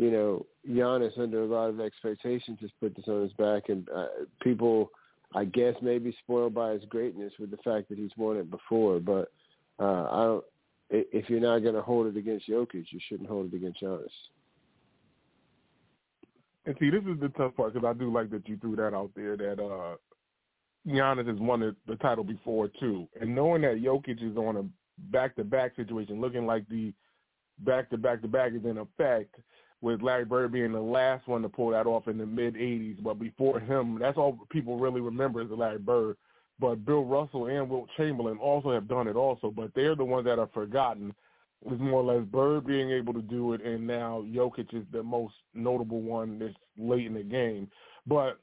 you 0.04 0.12
know 0.12 0.46
Giannis 0.70 1.18
under 1.18 1.44
a 1.44 1.46
lot 1.46 1.70
of 1.70 1.80
expectations 1.80 2.58
has 2.62 2.72
put 2.80 2.96
this 2.96 3.08
on 3.08 3.22
his 3.24 3.34
back, 3.34 3.70
and 3.70 3.88
uh, 3.90 4.08
people 4.42 4.90
I 5.34 5.46
guess 5.46 5.76
maybe 5.82 6.16
spoiled 6.24 6.54
by 6.54 6.74
his 6.74 6.84
greatness 6.90 7.34
with 7.40 7.52
the 7.52 7.58
fact 7.58 7.90
that 7.90 7.98
he's 7.98 8.12
won 8.18 8.38
it 8.38 8.52
before. 8.52 9.00
But 9.00 9.32
uh, 9.80 10.08
I 10.12 10.24
don't. 10.26 10.46
If 10.90 11.30
you're 11.30 11.40
not 11.40 11.60
going 11.60 11.74
to 11.74 11.82
hold 11.82 12.08
it 12.08 12.18
against 12.18 12.48
Jokic, 12.48 12.86
you 12.92 13.00
shouldn't 13.08 13.30
hold 13.30 13.52
it 13.52 13.56
against 13.56 13.82
Giannis. 13.82 14.06
And 16.66 16.76
see, 16.80 16.90
this 16.92 17.02
is 17.02 17.20
the 17.20 17.30
tough 17.30 17.56
part 17.56 17.74
because 17.74 17.88
I 17.88 17.98
do 17.98 18.14
like 18.14 18.30
that 18.30 18.48
you 18.48 18.58
threw 18.58 18.76
that 18.76 18.94
out 18.94 19.12
there. 19.16 19.36
That 19.36 19.64
uh, 19.64 19.96
Giannis 20.88 21.28
has 21.28 21.40
won 21.40 21.76
the 21.88 21.96
title 21.96 22.24
before 22.24 22.70
too, 22.80 23.08
and 23.20 23.34
knowing 23.34 23.62
that 23.64 23.82
Jokic 23.82 24.22
is 24.22 24.38
on 24.38 24.58
a 24.58 24.66
back-to-back 25.12 25.76
situation, 25.76 26.22
looking 26.22 26.46
like 26.46 26.68
the 26.70 26.94
back-to-back-to-back 27.60 28.54
is 28.54 28.66
in 28.66 28.78
effect, 28.78 29.36
with 29.84 30.02
Larry 30.02 30.24
Bird 30.24 30.54
being 30.54 30.72
the 30.72 30.80
last 30.80 31.28
one 31.28 31.42
to 31.42 31.50
pull 31.50 31.72
that 31.72 31.86
off 31.86 32.08
in 32.08 32.18
the 32.18 32.26
mid 32.26 32.56
'80s. 32.56 33.04
But 33.04 33.20
before 33.20 33.60
him, 33.60 34.00
that's 34.00 34.18
all 34.18 34.40
people 34.50 34.80
really 34.80 35.02
remember 35.02 35.42
is 35.42 35.50
Larry 35.52 35.78
Bird. 35.78 36.16
But 36.58 36.86
Bill 36.86 37.04
Russell 37.04 37.48
and 37.48 37.70
Wilt 37.70 37.90
Chamberlain 37.98 38.38
also 38.38 38.72
have 38.72 38.88
done 38.88 39.10
it 39.10 39.18
also, 39.18 39.52
but 39.52 39.72
they're 39.76 39.96
the 39.96 40.06
ones 40.06 40.26
that 40.26 40.40
are 40.40 40.50
forgotten. 40.54 41.14
It's 41.66 41.82
more 41.82 42.02
or 42.02 42.16
less 42.16 42.26
Bird 42.26 42.66
being 42.66 42.92
able 42.92 43.14
to 43.14 43.22
do 43.22 43.54
it, 43.54 43.62
and 43.62 43.86
now 43.86 44.24
Jokic 44.26 44.74
is 44.74 44.86
the 44.94 45.04
most 45.04 45.34
notable 45.54 46.02
one 46.02 46.40
this 46.40 46.54
late 46.78 47.06
in 47.06 47.14
the 47.14 47.24
game. 47.24 47.70
But 48.08 48.40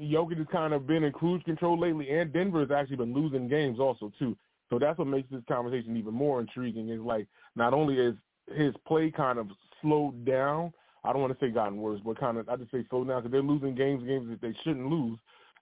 Jokic 0.00 0.38
has 0.38 0.46
kind 0.52 0.74
of 0.74 0.86
been 0.86 1.02
in 1.02 1.12
cruise 1.12 1.42
control 1.44 1.78
lately, 1.78 2.08
and 2.10 2.32
Denver 2.32 2.60
has 2.60 2.70
actually 2.70 2.96
been 2.96 3.14
losing 3.14 3.48
games 3.48 3.80
also 3.80 4.12
too. 4.16 4.36
So 4.70 4.78
that's 4.78 4.98
what 4.98 5.08
makes 5.08 5.30
this 5.30 5.42
conversation 5.48 5.96
even 5.96 6.14
more 6.14 6.40
intriguing. 6.40 6.90
Is 6.90 7.00
like 7.00 7.26
not 7.56 7.74
only 7.74 7.98
is 7.98 8.14
his 8.54 8.74
play 8.86 9.10
kind 9.10 9.38
of 9.38 9.48
slowed 9.80 10.24
down, 10.24 10.72
I 11.04 11.12
don't 11.12 11.20
want 11.20 11.38
to 11.38 11.44
say 11.44 11.50
gotten 11.50 11.78
worse, 11.78 12.00
but 12.04 12.18
kind 12.18 12.38
of 12.38 12.48
I 12.48 12.56
just 12.56 12.70
say 12.70 12.84
slowed 12.88 13.08
down 13.08 13.20
because 13.22 13.32
they're 13.32 13.42
losing 13.42 13.74
games, 13.74 14.04
games 14.04 14.28
that 14.30 14.40
they 14.40 14.54
shouldn't 14.64 14.88
lose, 14.88 15.18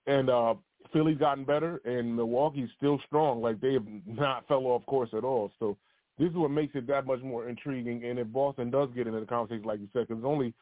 and 0.06 0.30
uh 0.30 0.54
Philly's 0.92 1.18
gotten 1.18 1.44
better, 1.44 1.80
and 1.84 2.16
Milwaukee's 2.16 2.68
still 2.76 3.00
strong. 3.06 3.40
Like 3.40 3.60
they 3.60 3.74
have 3.74 3.86
not 4.06 4.46
fell 4.48 4.66
off 4.66 4.84
course 4.86 5.10
at 5.16 5.24
all. 5.24 5.52
So 5.58 5.76
this 6.18 6.30
is 6.30 6.36
what 6.36 6.50
makes 6.50 6.74
it 6.74 6.86
that 6.88 7.06
much 7.06 7.22
more 7.22 7.48
intriguing. 7.48 8.04
And 8.04 8.18
if 8.18 8.28
Boston 8.28 8.70
does 8.70 8.88
get 8.94 9.06
into 9.06 9.20
the 9.20 9.26
conversation, 9.26 9.64
like 9.64 9.80
you 9.80 9.88
said, 9.92 10.08
because 10.08 10.24
only 10.24 10.54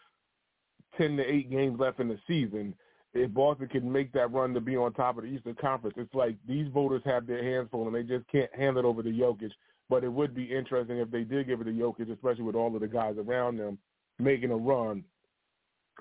ten 0.96 1.16
to 1.16 1.24
eight 1.24 1.50
games 1.50 1.78
left 1.78 2.00
in 2.00 2.08
the 2.08 2.18
season, 2.26 2.74
if 3.14 3.32
Boston 3.32 3.68
can 3.68 3.90
make 3.90 4.12
that 4.12 4.32
run 4.32 4.54
to 4.54 4.60
be 4.60 4.76
on 4.76 4.92
top 4.92 5.16
of 5.18 5.24
the 5.24 5.30
Eastern 5.30 5.56
Conference, 5.56 5.96
it's 5.98 6.14
like 6.14 6.36
these 6.46 6.68
voters 6.68 7.02
have 7.04 7.26
their 7.26 7.42
hands 7.42 7.68
full 7.70 7.86
and 7.86 7.94
they 7.94 8.02
just 8.02 8.28
can't 8.30 8.54
hand 8.54 8.76
it 8.76 8.84
over 8.84 9.02
to 9.02 9.10
Jokic. 9.10 9.50
But 9.88 10.04
it 10.04 10.12
would 10.12 10.34
be 10.34 10.44
interesting 10.44 10.98
if 10.98 11.10
they 11.10 11.24
did 11.24 11.48
give 11.48 11.60
it 11.60 11.64
to 11.64 11.72
Jokic, 11.72 12.12
especially 12.12 12.44
with 12.44 12.54
all 12.54 12.72
of 12.74 12.80
the 12.80 12.88
guys 12.88 13.16
around 13.18 13.56
them 13.56 13.78
making 14.20 14.50
a 14.50 14.56
run. 14.56 15.04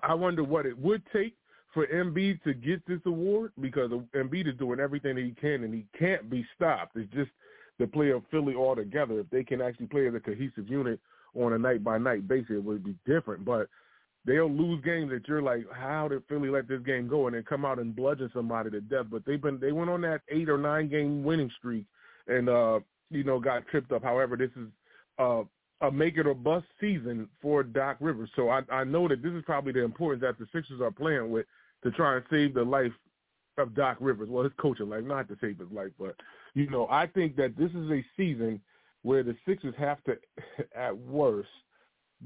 I 0.03 0.13
wonder 0.13 0.43
what 0.43 0.65
it 0.65 0.77
would 0.77 1.01
take 1.11 1.35
for 1.73 1.85
Embiid 1.87 2.41
to 2.43 2.53
get 2.53 2.85
this 2.87 2.99
award 3.05 3.51
because 3.59 3.91
Embiid 4.15 4.47
is 4.47 4.57
doing 4.57 4.79
everything 4.79 5.15
that 5.15 5.23
he 5.23 5.31
can 5.39 5.63
and 5.63 5.73
he 5.73 5.85
can't 5.97 6.29
be 6.29 6.45
stopped. 6.55 6.95
It's 6.95 7.13
just 7.13 7.29
the 7.77 7.87
play 7.87 8.09
of 8.09 8.23
Philly 8.31 8.55
altogether. 8.55 9.19
If 9.19 9.29
they 9.29 9.43
can 9.43 9.61
actually 9.61 9.87
play 9.87 10.07
as 10.07 10.15
a 10.15 10.19
cohesive 10.19 10.67
unit 10.67 10.99
on 11.35 11.53
a 11.53 11.57
night 11.57 11.83
by 11.83 11.97
night 11.97 12.27
basis, 12.27 12.51
it 12.51 12.63
would 12.63 12.83
be 12.83 12.95
different. 13.05 13.45
But 13.45 13.67
they'll 14.25 14.51
lose 14.51 14.83
games 14.83 15.11
that 15.11 15.27
you're 15.27 15.41
like, 15.41 15.65
how 15.71 16.07
did 16.07 16.23
Philly 16.27 16.49
let 16.49 16.67
this 16.67 16.81
game 16.81 17.07
go 17.07 17.27
and 17.27 17.35
then 17.35 17.43
come 17.43 17.65
out 17.65 17.79
and 17.79 17.95
bludgeon 17.95 18.31
somebody 18.33 18.71
to 18.71 18.81
death? 18.81 19.05
But 19.11 19.25
they've 19.25 19.41
been 19.41 19.59
they 19.59 19.71
went 19.71 19.89
on 19.89 20.01
that 20.01 20.21
eight 20.29 20.49
or 20.49 20.57
nine 20.57 20.89
game 20.89 21.23
winning 21.23 21.51
streak 21.57 21.85
and 22.27 22.49
uh, 22.49 22.79
you 23.09 23.23
know, 23.23 23.39
got 23.39 23.67
tripped 23.67 23.91
up. 23.91 24.03
However, 24.03 24.35
this 24.35 24.51
is 24.55 24.67
uh 25.17 25.43
a 25.81 25.91
make 25.91 26.17
it 26.17 26.27
or 26.27 26.33
bust 26.33 26.65
season 26.79 27.27
for 27.41 27.63
Doc 27.63 27.97
Rivers. 27.99 28.29
So 28.35 28.49
I, 28.49 28.61
I 28.71 28.83
know 28.83 29.07
that 29.07 29.23
this 29.23 29.31
is 29.31 29.43
probably 29.45 29.71
the 29.71 29.83
importance 29.83 30.21
that 30.21 30.37
the 30.37 30.47
Sixers 30.53 30.81
are 30.81 30.91
playing 30.91 31.29
with 31.29 31.45
to 31.83 31.91
try 31.91 32.15
and 32.15 32.25
save 32.29 32.53
the 32.53 32.63
life 32.63 32.91
of 33.57 33.73
Doc 33.75 33.97
Rivers. 33.99 34.29
Well, 34.29 34.43
his 34.43 34.53
coaching 34.59 34.89
life, 34.89 35.03
not 35.03 35.27
to 35.29 35.37
save 35.39 35.59
his 35.59 35.71
life, 35.71 35.91
but 35.97 36.15
you 36.53 36.69
know, 36.69 36.87
I 36.89 37.07
think 37.07 37.35
that 37.37 37.57
this 37.57 37.71
is 37.71 37.89
a 37.91 38.03
season 38.17 38.59
where 39.03 39.23
the 39.23 39.35
Sixers 39.47 39.75
have 39.77 40.03
to, 40.03 40.17
at 40.75 40.97
worst, 40.97 41.49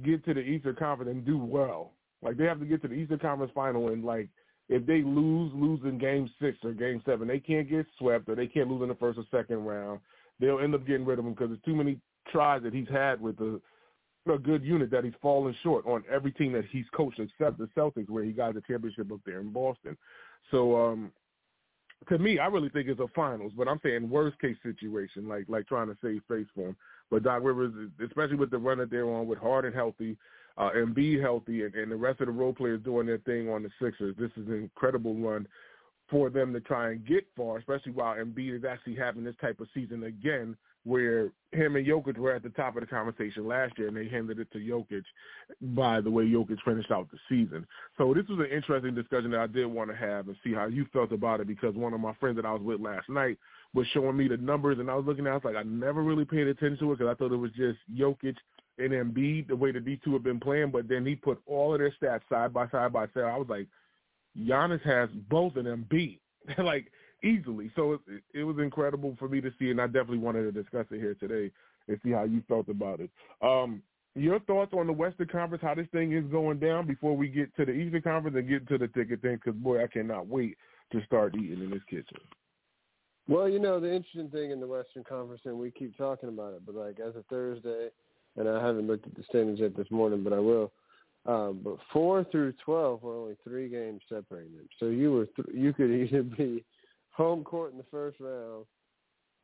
get 0.03 0.25
to 0.25 0.33
the 0.33 0.41
Eastern 0.41 0.75
Conference 0.75 1.11
and 1.11 1.25
do 1.25 1.37
well. 1.37 1.91
Like 2.23 2.37
they 2.37 2.45
have 2.45 2.59
to 2.59 2.65
get 2.65 2.81
to 2.81 2.87
the 2.87 2.95
Eastern 2.95 3.19
Conference 3.19 3.51
final 3.53 3.89
and 3.89 4.03
like 4.03 4.29
if 4.69 4.85
they 4.85 5.03
lose, 5.03 5.51
lose 5.53 5.81
in 5.83 5.97
game 5.97 6.29
six 6.41 6.57
or 6.63 6.71
game 6.71 7.01
seven, 7.05 7.27
they 7.27 7.39
can't 7.39 7.69
get 7.69 7.85
swept 7.99 8.29
or 8.29 8.35
they 8.35 8.47
can't 8.47 8.69
lose 8.69 8.81
in 8.81 8.87
the 8.87 8.95
first 8.95 9.19
or 9.19 9.25
second 9.29 9.65
round. 9.65 9.99
They'll 10.39 10.59
end 10.59 10.73
up 10.73 10.87
getting 10.87 11.05
rid 11.05 11.19
of 11.19 11.25
him 11.25 11.33
because 11.33 11.49
there's 11.49 11.61
too 11.63 11.75
many 11.75 11.99
tries 12.31 12.63
that 12.63 12.73
he's 12.73 12.89
had 12.89 13.21
with 13.21 13.39
a, 13.39 13.59
a 14.31 14.38
good 14.38 14.63
unit 14.63 14.91
that 14.91 15.03
he's 15.03 15.13
fallen 15.21 15.55
short 15.63 15.86
on 15.86 16.03
every 16.12 16.31
team 16.31 16.53
that 16.53 16.65
he's 16.71 16.86
coached 16.95 17.19
except 17.19 17.57
the 17.57 17.69
Celtics 17.75 18.09
where 18.09 18.23
he 18.23 18.31
got 18.31 18.53
the 18.53 18.62
championship 18.62 19.12
up 19.12 19.19
there 19.25 19.39
in 19.39 19.51
Boston. 19.51 19.97
So 20.51 20.75
um 20.75 21.12
to 22.09 22.17
me, 22.17 22.38
I 22.39 22.47
really 22.47 22.69
think 22.69 22.89
it's 22.89 22.99
a 22.99 23.07
finals, 23.15 23.53
but 23.55 23.67
I'm 23.67 23.79
saying 23.81 24.09
worst 24.09 24.39
case 24.39 24.57
situation, 24.62 25.27
like 25.27 25.45
like 25.47 25.67
trying 25.67 25.88
to 25.88 25.97
save 26.03 26.21
face 26.27 26.47
for 26.53 26.69
him. 26.69 26.75
But 27.09 27.23
Doc 27.23 27.43
Rivers, 27.43 27.73
especially 28.03 28.36
with 28.36 28.51
the 28.51 28.57
run 28.57 28.79
that 28.79 28.89
they're 28.89 29.09
on 29.09 29.27
with 29.27 29.39
Harden 29.39 29.73
healthy, 29.73 30.17
uh, 30.57 30.69
and 30.73 30.93
be 30.93 31.19
healthy, 31.19 31.63
and, 31.63 31.73
and 31.75 31.91
the 31.91 31.95
rest 31.95 32.19
of 32.21 32.27
the 32.27 32.33
role 32.33 32.53
players 32.53 32.81
doing 32.83 33.07
their 33.07 33.19
thing 33.19 33.49
on 33.49 33.63
the 33.63 33.69
Sixers, 33.81 34.15
this 34.17 34.31
is 34.36 34.47
an 34.47 34.55
incredible 34.55 35.15
run 35.15 35.47
for 36.09 36.29
them 36.29 36.53
to 36.53 36.59
try 36.59 36.91
and 36.91 37.05
get 37.05 37.25
far, 37.36 37.57
especially 37.57 37.91
while 37.91 38.15
Embiid 38.15 38.57
is 38.57 38.65
actually 38.65 38.95
having 38.95 39.23
this 39.23 39.36
type 39.41 39.59
of 39.59 39.67
season 39.73 40.03
again 40.03 40.55
where 40.85 41.31
him 41.51 41.75
and 41.75 41.85
Jokic 41.85 42.17
were 42.17 42.33
at 42.33 42.43
the 42.43 42.49
top 42.49 42.75
of 42.75 42.81
the 42.81 42.87
conversation 42.87 43.47
last 43.47 43.77
year, 43.77 43.87
and 43.87 43.95
they 43.95 44.07
handed 44.07 44.39
it 44.39 44.51
to 44.51 44.59
Jokic 44.59 45.03
by 45.61 46.01
the 46.01 46.11
way 46.11 46.25
Jokic 46.25 46.57
finished 46.65 46.91
out 46.91 47.09
the 47.11 47.17
season. 47.29 47.65
So 47.97 48.13
this 48.13 48.27
was 48.27 48.39
an 48.39 48.55
interesting 48.55 48.93
discussion 48.93 49.31
that 49.31 49.39
I 49.39 49.47
did 49.47 49.65
want 49.65 49.89
to 49.89 49.95
have 49.95 50.27
and 50.27 50.35
see 50.43 50.53
how 50.53 50.65
you 50.65 50.85
felt 50.91 51.11
about 51.11 51.39
it 51.39 51.47
because 51.47 51.75
one 51.75 51.93
of 51.93 51.99
my 51.99 52.13
friends 52.15 52.35
that 52.35 52.45
I 52.45 52.51
was 52.51 52.61
with 52.61 52.81
last 52.81 53.09
night 53.09 53.37
was 53.73 53.87
showing 53.93 54.17
me 54.17 54.27
the 54.27 54.37
numbers, 54.37 54.79
and 54.79 54.89
I 54.89 54.95
was 54.95 55.05
looking 55.05 55.25
at 55.25 55.29
it, 55.29 55.31
I 55.31 55.35
was 55.35 55.43
like, 55.45 55.55
I 55.55 55.63
never 55.63 56.03
really 56.03 56.25
paid 56.25 56.47
attention 56.47 56.77
to 56.79 56.91
it 56.91 56.99
because 56.99 57.11
I 57.11 57.15
thought 57.15 57.31
it 57.31 57.37
was 57.37 57.51
just 57.51 57.79
Jokic 57.95 58.35
and 58.77 58.91
Embiid, 58.91 59.47
the 59.47 59.55
way 59.55 59.71
the 59.71 59.79
D 59.79 59.99
two 60.03 60.13
have 60.13 60.23
been 60.23 60.39
playing, 60.39 60.71
but 60.71 60.87
then 60.87 61.05
he 61.05 61.15
put 61.15 61.39
all 61.45 61.73
of 61.73 61.79
their 61.79 61.93
stats 62.01 62.21
side 62.29 62.53
by 62.53 62.67
side 62.69 62.91
by 62.91 63.05
side. 63.07 63.23
I 63.23 63.37
was 63.37 63.47
like, 63.49 63.67
Giannis 64.37 64.81
has 64.81 65.09
both 65.29 65.55
of 65.55 65.65
them 65.65 65.85
beat. 65.89 66.19
like 66.57 66.91
easily. 67.23 67.71
So 67.75 67.93
it, 67.93 67.99
it 68.33 68.43
was 68.43 68.57
incredible 68.59 69.15
for 69.17 69.27
me 69.27 69.41
to 69.41 69.51
see, 69.59 69.71
and 69.71 69.81
I 69.81 69.88
definitely 69.88 70.19
wanted 70.19 70.43
to 70.43 70.51
discuss 70.51 70.86
it 70.91 70.99
here 70.99 71.15
today 71.15 71.51
and 71.88 71.99
see 72.03 72.12
how 72.12 72.23
you 72.23 72.43
felt 72.47 72.69
about 72.69 72.99
it. 72.99 73.09
Um, 73.41 73.81
your 74.15 74.39
thoughts 74.41 74.73
on 74.73 74.88
the 74.88 74.93
Western 74.93 75.27
Conference, 75.27 75.63
how 75.63 75.73
this 75.73 75.88
thing 75.91 76.13
is 76.13 76.23
going 76.25 76.59
down 76.59 76.86
before 76.86 77.17
we 77.17 77.27
get 77.27 77.55
to 77.55 77.65
the 77.65 77.71
Eastern 77.71 78.01
Conference 78.01 78.38
and 78.38 78.47
get 78.47 78.67
to 78.67 78.77
the 78.77 78.88
ticket 78.88 79.21
thing? 79.21 79.39
Because 79.43 79.59
boy, 79.59 79.83
I 79.83 79.88
cannot 79.88 80.27
wait 80.27 80.57
to 80.91 81.03
start 81.05 81.36
eating 81.36 81.63
in 81.63 81.71
this 81.71 81.81
kitchen. 81.89 82.19
Well, 83.27 83.49
you 83.49 83.59
know 83.59 83.79
the 83.79 83.91
interesting 83.91 84.29
thing 84.29 84.51
in 84.51 84.59
the 84.59 84.67
Western 84.67 85.03
Conference, 85.03 85.41
and 85.45 85.57
we 85.57 85.71
keep 85.71 85.97
talking 85.97 86.29
about 86.29 86.53
it, 86.53 86.65
but 86.65 86.75
like 86.75 86.99
as 86.99 87.15
of 87.15 87.25
Thursday, 87.27 87.88
and 88.36 88.47
I 88.49 88.63
haven't 88.63 88.88
looked 88.88 89.07
at 89.07 89.15
the 89.15 89.23
standings 89.29 89.59
yet 89.59 89.75
this 89.75 89.89
morning, 89.89 90.23
but 90.23 90.33
I 90.33 90.39
will. 90.39 90.71
Um, 91.25 91.62
but 91.63 91.77
four 91.93 92.25
through 92.25 92.53
twelve 92.65 93.01
were 93.01 93.15
only 93.15 93.38
three 93.45 93.69
games 93.69 94.01
separating 94.09 94.57
them, 94.57 94.67
so 94.77 94.88
you 94.88 95.12
were 95.13 95.25
th- 95.25 95.55
you 95.55 95.71
could 95.71 95.89
either 95.91 96.21
be 96.21 96.65
home 97.13 97.43
court 97.43 97.71
in 97.71 97.78
the 97.78 97.86
first 97.89 98.19
round 98.19 98.65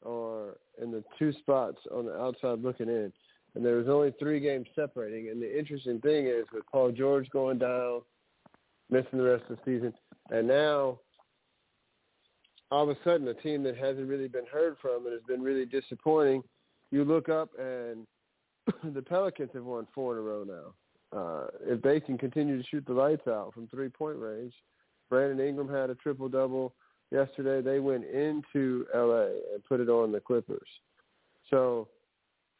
or 0.01 0.57
in 0.81 0.91
the 0.91 1.03
two 1.17 1.31
spots 1.33 1.77
on 1.91 2.05
the 2.05 2.15
outside 2.15 2.61
looking 2.61 2.87
in. 2.87 3.11
And 3.55 3.65
there 3.65 3.77
was 3.77 3.87
only 3.87 4.13
three 4.19 4.39
games 4.39 4.67
separating. 4.75 5.29
And 5.29 5.41
the 5.41 5.57
interesting 5.57 5.99
thing 6.01 6.27
is 6.27 6.45
with 6.53 6.63
Paul 6.71 6.91
George 6.91 7.29
going 7.31 7.57
down, 7.57 8.01
missing 8.89 9.17
the 9.17 9.23
rest 9.23 9.43
of 9.49 9.57
the 9.57 9.61
season, 9.65 9.93
and 10.29 10.47
now 10.47 10.99
all 12.71 12.83
of 12.83 12.89
a 12.89 12.97
sudden 13.03 13.27
a 13.27 13.33
team 13.33 13.63
that 13.63 13.77
hasn't 13.77 14.07
really 14.07 14.27
been 14.27 14.45
heard 14.45 14.77
from 14.81 15.05
and 15.05 15.13
has 15.13 15.23
been 15.27 15.41
really 15.41 15.65
disappointing, 15.65 16.43
you 16.91 17.03
look 17.03 17.29
up 17.29 17.49
and 17.57 18.05
the 18.93 19.01
Pelicans 19.01 19.49
have 19.53 19.63
won 19.63 19.87
four 19.93 20.13
in 20.13 20.19
a 20.19 20.21
row 20.21 20.43
now. 20.43 20.73
Uh, 21.11 21.47
if 21.63 21.81
they 21.81 21.99
can 21.99 22.17
continue 22.17 22.61
to 22.61 22.67
shoot 22.67 22.85
the 22.85 22.93
lights 22.93 23.27
out 23.27 23.53
from 23.53 23.67
three 23.67 23.89
point 23.89 24.17
range, 24.17 24.53
Brandon 25.09 25.45
Ingram 25.45 25.67
had 25.67 25.89
a 25.89 25.95
triple 25.95 26.29
double 26.29 26.75
yesterday. 27.11 27.61
They 27.61 27.79
went 27.79 28.05
into 28.05 28.85
LA 28.93 29.27
and 29.53 29.65
put 29.67 29.79
it 29.79 29.89
on 29.89 30.11
the 30.11 30.19
Clippers. 30.19 30.67
So 31.49 31.87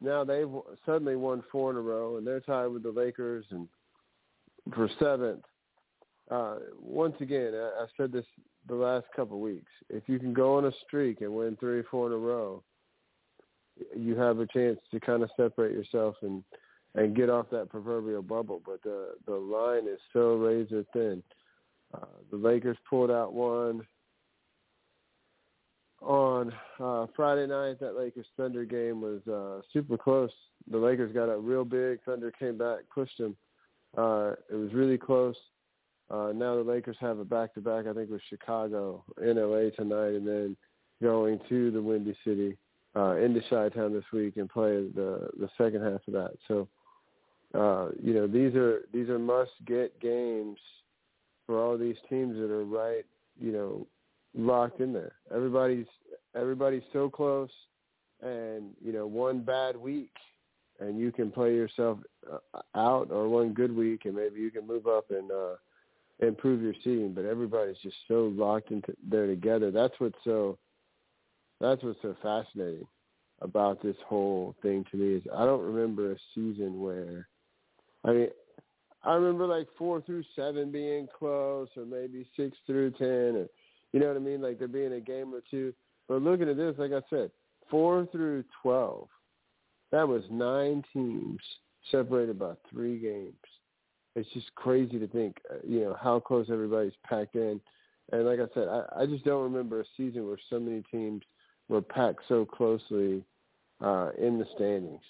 now 0.00 0.24
they've 0.24 0.48
suddenly 0.86 1.16
won 1.16 1.42
four 1.50 1.70
in 1.70 1.76
a 1.76 1.80
row, 1.80 2.16
and 2.16 2.26
they're 2.26 2.40
tied 2.40 2.66
with 2.66 2.82
the 2.82 2.90
Lakers 2.90 3.44
and 3.50 3.68
for 4.74 4.88
seventh. 4.98 5.44
Uh, 6.30 6.56
once 6.80 7.16
again, 7.20 7.52
I, 7.54 7.82
I've 7.82 7.88
said 7.96 8.12
this 8.12 8.26
the 8.68 8.74
last 8.74 9.06
couple 9.16 9.36
of 9.36 9.42
weeks. 9.42 9.70
If 9.88 10.04
you 10.06 10.18
can 10.18 10.32
go 10.32 10.56
on 10.56 10.66
a 10.66 10.72
streak 10.86 11.20
and 11.22 11.32
win 11.32 11.56
three, 11.58 11.82
four 11.90 12.06
in 12.06 12.12
a 12.12 12.16
row, 12.16 12.62
you 13.96 14.16
have 14.16 14.38
a 14.38 14.46
chance 14.46 14.78
to 14.90 15.00
kind 15.00 15.22
of 15.22 15.30
separate 15.36 15.72
yourself 15.72 16.16
and 16.22 16.42
and 16.96 17.14
get 17.14 17.30
off 17.30 17.46
that 17.52 17.68
proverbial 17.68 18.22
bubble. 18.22 18.60
But 18.64 18.82
the 18.82 19.14
the 19.26 19.34
line 19.34 19.86
is 19.88 20.00
so 20.12 20.34
razor 20.34 20.84
thin. 20.92 21.22
Uh, 21.94 22.06
the 22.30 22.36
Lakers 22.36 22.76
pulled 22.88 23.10
out 23.10 23.32
one 23.32 23.82
on 26.00 26.52
uh, 26.78 27.06
Friday 27.14 27.46
night. 27.46 27.80
That 27.80 27.96
Lakers 27.96 28.26
Thunder 28.36 28.64
game 28.64 29.00
was 29.00 29.26
uh, 29.26 29.62
super 29.72 29.96
close. 29.96 30.30
The 30.70 30.78
Lakers 30.78 31.12
got 31.12 31.28
up 31.28 31.38
real 31.40 31.64
big. 31.64 32.02
Thunder 32.04 32.30
came 32.30 32.58
back, 32.58 32.80
pushed 32.92 33.18
them. 33.18 33.36
Uh, 33.96 34.32
it 34.50 34.54
was 34.54 34.72
really 34.72 34.98
close. 34.98 35.36
Uh, 36.10 36.32
now 36.34 36.56
the 36.56 36.62
Lakers 36.62 36.96
have 37.00 37.18
a 37.18 37.24
back-to-back, 37.24 37.86
I 37.86 37.92
think, 37.92 38.10
with 38.10 38.20
Chicago 38.28 39.04
in 39.22 39.36
LA 39.36 39.70
tonight, 39.70 40.14
and 40.14 40.26
then 40.26 40.56
going 41.00 41.40
to 41.48 41.70
the 41.70 41.80
Windy 41.80 42.16
City 42.24 42.56
uh, 42.96 43.16
into 43.16 43.40
Chi-Town 43.48 43.92
this 43.92 44.04
week 44.12 44.36
and 44.36 44.48
play 44.48 44.88
the 44.94 45.28
the 45.38 45.48
second 45.56 45.82
half 45.82 46.00
of 46.08 46.12
that. 46.14 46.32
So, 46.48 46.68
uh, 47.54 47.90
you 48.02 48.12
know, 48.12 48.26
these 48.26 48.54
are 48.56 48.82
these 48.92 49.08
are 49.08 49.18
must-get 49.18 50.00
games 50.00 50.58
for 51.46 51.62
all 51.62 51.78
these 51.78 51.96
teams 52.08 52.36
that 52.36 52.50
are 52.50 52.64
right, 52.64 53.04
you 53.40 53.52
know, 53.52 53.86
locked 54.34 54.80
in 54.80 54.92
there. 54.92 55.12
Everybody's 55.34 55.86
everybody's 56.34 56.82
so 56.92 57.08
close, 57.08 57.50
and 58.22 58.70
you 58.82 58.92
know 58.92 59.06
one 59.06 59.40
bad 59.40 59.76
week, 59.76 60.12
and 60.78 60.98
you 60.98 61.12
can 61.12 61.30
play 61.30 61.54
yourself 61.54 61.98
uh, 62.30 62.60
out, 62.74 63.10
or 63.10 63.28
one 63.28 63.52
good 63.52 63.74
week, 63.74 64.02
and 64.04 64.14
maybe 64.14 64.40
you 64.40 64.50
can 64.50 64.66
move 64.66 64.86
up 64.86 65.10
and 65.10 65.30
uh, 65.30 65.54
improve 66.20 66.62
your 66.62 66.74
seeding. 66.84 67.12
But 67.14 67.24
everybody's 67.24 67.78
just 67.82 67.96
so 68.08 68.32
locked 68.34 68.70
into 68.70 68.94
there 69.08 69.26
together. 69.26 69.70
That's 69.70 69.94
what's 69.98 70.18
so 70.24 70.58
that's 71.60 71.82
what's 71.82 72.00
so 72.02 72.16
fascinating 72.22 72.86
about 73.42 73.82
this 73.82 73.96
whole 74.06 74.54
thing 74.62 74.84
to 74.90 74.96
me 74.96 75.14
is 75.14 75.22
I 75.34 75.44
don't 75.44 75.62
remember 75.62 76.12
a 76.12 76.16
season 76.34 76.80
where 76.80 77.28
I 78.04 78.12
mean 78.12 78.28
I 79.02 79.14
remember 79.14 79.46
like 79.46 79.66
four 79.78 80.02
through 80.02 80.24
seven 80.36 80.70
being 80.70 81.08
close 81.18 81.68
or 81.76 81.86
maybe 81.86 82.26
six 82.36 82.56
through 82.66 82.92
ten 82.92 83.36
or 83.36 83.46
you 83.92 84.00
know 84.00 84.08
what 84.08 84.16
I 84.16 84.20
mean? 84.20 84.40
Like 84.40 84.58
there 84.58 84.68
being 84.68 84.92
a 84.92 85.00
game 85.00 85.34
or 85.34 85.42
two. 85.50 85.72
But 86.08 86.22
looking 86.22 86.48
at 86.48 86.56
this, 86.56 86.74
like 86.78 86.92
I 86.92 87.02
said, 87.08 87.30
four 87.70 88.06
through 88.10 88.44
twelve, 88.62 89.08
that 89.92 90.06
was 90.06 90.22
nine 90.30 90.84
teams 90.92 91.40
separated 91.90 92.38
by 92.38 92.52
three 92.70 92.98
games. 92.98 93.34
It's 94.16 94.28
just 94.30 94.52
crazy 94.56 94.98
to 94.98 95.06
think, 95.06 95.36
uh, 95.50 95.58
you 95.66 95.80
know, 95.80 95.96
how 96.00 96.18
close 96.18 96.46
everybody's 96.50 96.92
packed 97.08 97.36
in. 97.36 97.60
And 98.12 98.26
like 98.26 98.40
I 98.40 98.52
said, 98.54 98.66
I, 98.68 99.02
I 99.02 99.06
just 99.06 99.24
don't 99.24 99.44
remember 99.44 99.80
a 99.80 99.84
season 99.96 100.26
where 100.26 100.38
so 100.50 100.58
many 100.58 100.82
teams 100.90 101.22
were 101.68 101.80
packed 101.80 102.22
so 102.28 102.44
closely 102.44 103.24
uh, 103.80 104.10
in 104.18 104.38
the 104.38 104.46
standings. 104.56 105.02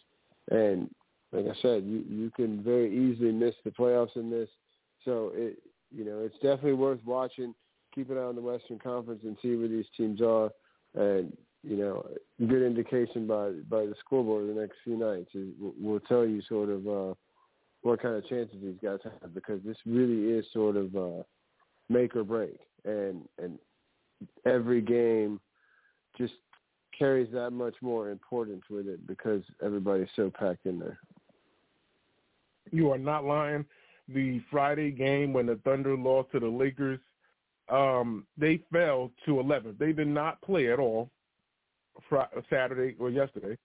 And 0.51 0.91
like 1.33 1.47
I 1.47 1.61
said, 1.63 1.85
you 1.85 2.05
you 2.09 2.31
can 2.37 2.63
very 2.63 2.95
easily 2.95 3.33
miss 3.33 3.55
the 3.65 3.71
playoffs 3.71 4.17
in 4.17 4.31
this. 4.31 4.49
So 5.05 5.33
it 5.35 5.59
you 5.91 6.05
know 6.05 6.21
it's 6.21 6.35
definitely 6.37 6.75
worth 6.75 7.01
watching. 7.05 7.55
Keep 7.95 8.11
an 8.11 8.19
eye 8.19 8.23
on 8.23 8.37
the 8.37 8.43
Western 8.43 8.79
Conference 8.79 9.21
and 9.25 9.37
see 9.43 9.57
where 9.57 9.69
these 9.69 9.87
teams 9.97 10.21
are. 10.21 10.51
And 10.95 11.37
you 11.63 11.77
know, 11.77 12.07
good 12.39 12.63
indication 12.63 13.27
by 13.27 13.51
by 13.69 13.87
the 13.87 13.95
scoreboard 14.01 14.49
the 14.49 14.61
next 14.61 14.77
few 14.85 14.97
nights 14.97 15.31
is, 15.35 15.49
will 15.59 16.01
tell 16.01 16.27
you 16.27 16.41
sort 16.49 16.71
of 16.71 16.89
uh, 16.89 17.15
what 17.83 18.01
kind 18.01 18.15
of 18.15 18.27
chances 18.29 18.57
these 18.63 18.79
guys 18.83 18.99
have 19.05 19.35
because 19.35 19.61
this 19.65 19.77
really 19.87 20.39
is 20.39 20.45
sort 20.53 20.77
of 20.77 20.97
uh, 20.97 21.23
make 21.89 22.17
or 22.17 22.25
break. 22.25 22.59
And 22.85 23.29
and 23.43 23.59
every 24.47 24.81
game 24.81 25.41
just 26.17 26.35
carries 26.99 27.33
that 27.33 27.51
much 27.51 27.75
more 27.81 28.11
importance 28.11 28.63
with 28.71 28.87
it 28.87 29.07
because 29.07 29.43
everybody's 29.65 30.09
so 30.17 30.31
packed 30.31 30.67
in 30.67 30.79
there. 30.79 30.99
You 32.71 32.91
are 32.91 32.99
not 32.99 33.25
lying. 33.25 33.65
The 34.09 34.41
Friday 34.51 34.91
game 34.91 35.33
when 35.33 35.47
the 35.47 35.57
Thunder 35.65 35.97
lost 35.97 36.33
to 36.33 36.41
the 36.41 36.49
Lakers, 36.49 36.99
um, 37.71 38.27
they 38.37 38.61
fell 38.73 39.11
to 39.27 39.41
11. 39.41 39.77
They 39.79 39.93
did 39.93 40.09
not 40.09 40.41
play 40.43 40.73
at 40.73 40.79
all 40.79 41.11
Friday, 42.09 42.31
Saturday 42.49 42.97
or 42.99 43.11
yesterday. 43.11 43.57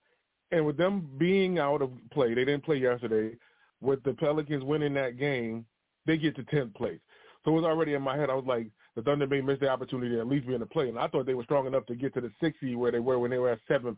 And 0.51 0.65
with 0.65 0.77
them 0.77 1.09
being 1.17 1.59
out 1.59 1.81
of 1.81 1.91
play, 2.11 2.33
they 2.33 2.45
didn't 2.45 2.63
play 2.63 2.77
yesterday. 2.77 3.35
With 3.81 4.03
the 4.03 4.13
Pelicans 4.13 4.63
winning 4.63 4.93
that 4.93 5.17
game, 5.17 5.65
they 6.05 6.17
get 6.17 6.35
to 6.35 6.43
10th 6.43 6.75
place. 6.75 6.99
So 7.43 7.51
it 7.51 7.55
was 7.55 7.65
already 7.65 7.93
in 7.93 8.01
my 8.01 8.17
head. 8.17 8.29
I 8.29 8.35
was 8.35 8.45
like, 8.45 8.67
the 8.95 9.01
Thunder 9.01 9.27
may 9.27 9.41
miss 9.41 9.59
the 9.59 9.69
opportunity 9.69 10.15
to 10.15 10.21
at 10.21 10.27
least 10.27 10.47
be 10.47 10.53
in 10.53 10.59
the 10.59 10.65
play. 10.65 10.89
And 10.89 10.97
I 10.97 11.07
thought 11.07 11.25
they 11.25 11.33
were 11.33 11.43
strong 11.43 11.67
enough 11.67 11.85
to 11.87 11.95
get 11.95 12.13
to 12.13 12.21
the 12.21 12.31
sixth 12.41 12.61
seed 12.61 12.77
where 12.77 12.91
they 12.91 12.99
were 12.99 13.19
when 13.19 13.31
they 13.31 13.37
were 13.37 13.51
at 13.51 13.59
seventh, 13.67 13.97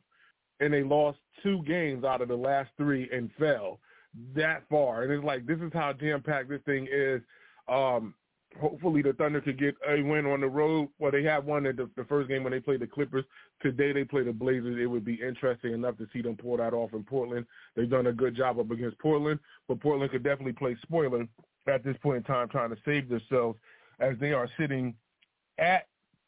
and 0.60 0.74
they 0.74 0.84
lost 0.84 1.20
two 1.44 1.62
games 1.64 2.04
out 2.04 2.22
of 2.22 2.28
the 2.28 2.36
last 2.36 2.70
three 2.78 3.08
and 3.14 3.30
fell 3.38 3.80
that 4.36 4.64
far. 4.70 5.04
And 5.04 5.12
it's 5.12 5.24
like 5.24 5.46
this 5.46 5.60
is 5.60 5.72
how 5.74 5.94
jam 5.94 6.24
packed 6.24 6.50
this 6.50 6.62
thing 6.66 6.88
is. 6.92 7.22
Um, 7.68 8.16
hopefully 8.60 9.02
the 9.02 9.14
Thunder 9.14 9.42
could 9.42 9.60
get 9.60 9.76
a 9.88 10.02
win 10.02 10.26
on 10.26 10.42
the 10.42 10.48
road. 10.48 10.90
Well, 11.00 11.12
they 11.12 11.24
had 11.24 11.46
one 11.46 11.66
in 11.66 11.76
the, 11.76 11.90
the 11.96 12.06
first 12.06 12.30
game 12.30 12.44
when 12.44 12.52
they 12.52 12.60
played 12.60 12.80
the 12.80 12.88
Clippers. 12.88 13.26
Today 13.62 13.92
they 13.92 14.04
play 14.04 14.24
the 14.24 14.34
Blazers. 14.34 14.78
It 14.80 14.86
would 14.86 15.06
be 15.06 15.16
interesting 15.16 15.74
enough 15.74 15.98
to 15.98 16.08
see 16.14 16.22
them 16.22 16.38
pull 16.38 16.58
that 16.58 16.74
off 16.74 16.94
in 16.94 17.04
Portland. 17.04 17.46
They've 17.76 17.90
done 17.90 18.08
a 18.08 18.14
good 18.14 18.36
job 18.36 18.60
up 18.60 18.72
against 18.72 19.00
Portland, 19.00 19.40
but 19.68 19.80
Portland 19.80 20.12
could 20.12 20.24
definitely 20.24 20.54
play 20.54 20.76
spoiler 20.82 21.28
at 21.68 21.84
this 21.84 21.98
point 22.02 22.18
in 22.18 22.24
time, 22.24 22.50
trying 22.50 22.70
to 22.70 22.78
save 22.86 23.10
themselves 23.10 23.58
as 24.00 24.16
they 24.20 24.34
are 24.34 24.50
sitting 24.60 24.96
at 25.58 25.88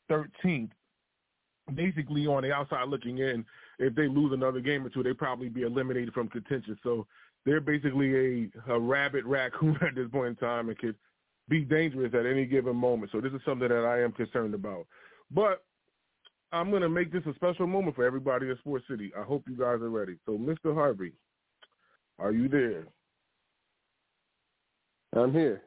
13th, 0.09 0.71
basically 1.75 2.27
on 2.27 2.43
the 2.43 2.51
outside 2.51 2.87
looking 2.87 3.19
in. 3.19 3.45
If 3.77 3.95
they 3.95 4.07
lose 4.07 4.33
another 4.33 4.59
game 4.59 4.85
or 4.85 4.89
two, 4.89 5.03
they 5.03 5.13
probably 5.13 5.49
be 5.49 5.61
eliminated 5.61 6.13
from 6.13 6.27
contention. 6.27 6.77
So 6.83 7.07
they're 7.45 7.61
basically 7.61 8.49
a, 8.67 8.73
a 8.73 8.79
rabbit 8.79 9.25
raccoon 9.25 9.77
at 9.81 9.95
this 9.95 10.09
point 10.11 10.29
in 10.29 10.35
time 10.35 10.69
and 10.69 10.77
could 10.77 10.95
be 11.49 11.61
dangerous 11.61 12.13
at 12.13 12.25
any 12.25 12.45
given 12.45 12.75
moment. 12.75 13.11
So 13.11 13.19
this 13.19 13.33
is 13.33 13.41
something 13.45 13.67
that 13.67 13.85
I 13.85 14.01
am 14.01 14.11
concerned 14.11 14.53
about. 14.53 14.85
But 15.31 15.63
I'm 16.51 16.69
going 16.69 16.81
to 16.81 16.89
make 16.89 17.11
this 17.11 17.23
a 17.29 17.33
special 17.35 17.67
moment 17.67 17.95
for 17.95 18.05
everybody 18.05 18.49
at 18.49 18.57
Sports 18.59 18.85
City. 18.89 19.11
I 19.17 19.23
hope 19.23 19.43
you 19.47 19.55
guys 19.55 19.81
are 19.81 19.89
ready. 19.89 20.17
So, 20.25 20.33
Mr. 20.33 20.73
Harvey, 20.73 21.13
are 22.17 22.31
you 22.31 22.47
there? 22.47 22.85
I'm 25.15 25.31
here. 25.31 25.61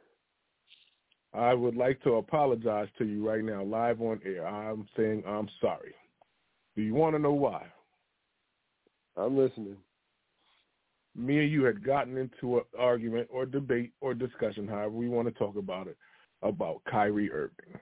I 1.34 1.54
would 1.54 1.76
like 1.76 2.02
to 2.02 2.14
apologize 2.14 2.88
to 2.98 3.04
you 3.04 3.28
right 3.28 3.42
now, 3.42 3.62
live 3.62 4.00
on 4.02 4.20
air. 4.24 4.46
I'm 4.46 4.86
saying 4.96 5.22
I'm 5.26 5.48
sorry. 5.60 5.94
Do 6.76 6.82
you 6.82 6.94
want 6.94 7.14
to 7.14 7.18
know 7.18 7.32
why? 7.32 7.64
I'm 9.16 9.36
listening. 9.36 9.76
Me 11.14 11.40
and 11.40 11.50
you 11.50 11.64
had 11.64 11.84
gotten 11.84 12.16
into 12.16 12.56
an 12.56 12.62
argument 12.78 13.28
or 13.30 13.44
debate 13.44 13.92
or 14.00 14.14
discussion, 14.14 14.66
however 14.66 14.90
we 14.90 15.08
want 15.08 15.28
to 15.28 15.34
talk 15.34 15.56
about 15.56 15.86
it, 15.86 15.96
about 16.42 16.82
Kyrie 16.90 17.30
Irving. 17.30 17.78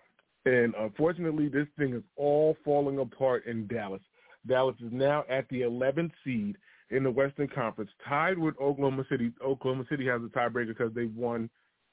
And 0.46 0.74
unfortunately, 0.78 1.48
this 1.48 1.68
thing 1.78 1.94
is 1.94 2.02
all 2.16 2.56
falling 2.64 2.98
apart 2.98 3.46
in 3.46 3.66
Dallas. 3.66 4.00
Dallas 4.46 4.76
is 4.84 4.90
now 4.90 5.24
at 5.28 5.48
the 5.48 5.60
11th 5.60 6.12
seed 6.24 6.56
in 6.90 7.04
the 7.04 7.10
Western 7.10 7.46
Conference, 7.48 7.90
tied 8.08 8.38
with 8.38 8.58
Oklahoma 8.60 9.04
City. 9.08 9.30
Oklahoma 9.44 9.84
City 9.88 10.06
has 10.06 10.20
a 10.22 10.26
tiebreaker 10.26 10.68
because 10.68 10.92
they've 10.94 11.14
won 11.14 11.48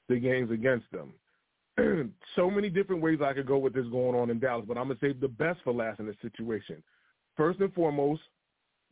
the 0.08 0.18
games 0.18 0.50
against 0.50 0.86
them. 0.90 1.12
so 2.36 2.50
many 2.50 2.68
different 2.68 3.02
ways 3.02 3.20
I 3.22 3.32
could 3.32 3.46
go 3.46 3.58
with 3.58 3.74
this 3.74 3.86
going 3.92 4.18
on 4.18 4.30
in 4.30 4.40
Dallas, 4.40 4.64
but 4.66 4.76
I'm 4.76 4.88
gonna 4.88 4.98
save 5.00 5.20
the 5.20 5.28
best 5.28 5.60
for 5.62 5.72
last 5.72 6.00
in 6.00 6.06
this 6.06 6.16
situation. 6.22 6.82
First 7.36 7.60
and 7.60 7.72
foremost, 7.74 8.22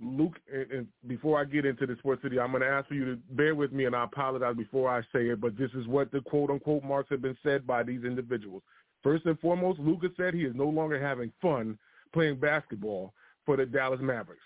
Luke, 0.00 0.38
and, 0.52 0.70
and 0.70 0.86
before 1.06 1.40
I 1.40 1.44
get 1.44 1.64
into 1.64 1.86
the 1.86 1.96
sports 1.98 2.22
city, 2.22 2.38
I'm 2.38 2.50
going 2.50 2.62
to 2.62 2.68
ask 2.68 2.88
for 2.88 2.94
you 2.94 3.04
to 3.06 3.16
bear 3.30 3.54
with 3.54 3.72
me, 3.72 3.86
and 3.86 3.96
I 3.96 4.04
apologize 4.04 4.56
before 4.56 4.90
I 4.90 5.00
say 5.12 5.28
it, 5.28 5.40
but 5.40 5.56
this 5.56 5.70
is 5.74 5.86
what 5.86 6.12
the 6.12 6.20
quote 6.20 6.50
unquote 6.50 6.84
marks 6.84 7.10
have 7.10 7.22
been 7.22 7.36
said 7.42 7.66
by 7.66 7.82
these 7.82 8.04
individuals. 8.04 8.62
First 9.02 9.26
and 9.26 9.38
foremost, 9.40 9.78
Luka 9.80 10.08
said 10.16 10.34
he 10.34 10.44
is 10.44 10.54
no 10.54 10.66
longer 10.66 11.00
having 11.00 11.32
fun 11.40 11.78
playing 12.12 12.36
basketball 12.36 13.12
for 13.44 13.56
the 13.56 13.64
Dallas 13.64 14.00
Mavericks. 14.02 14.42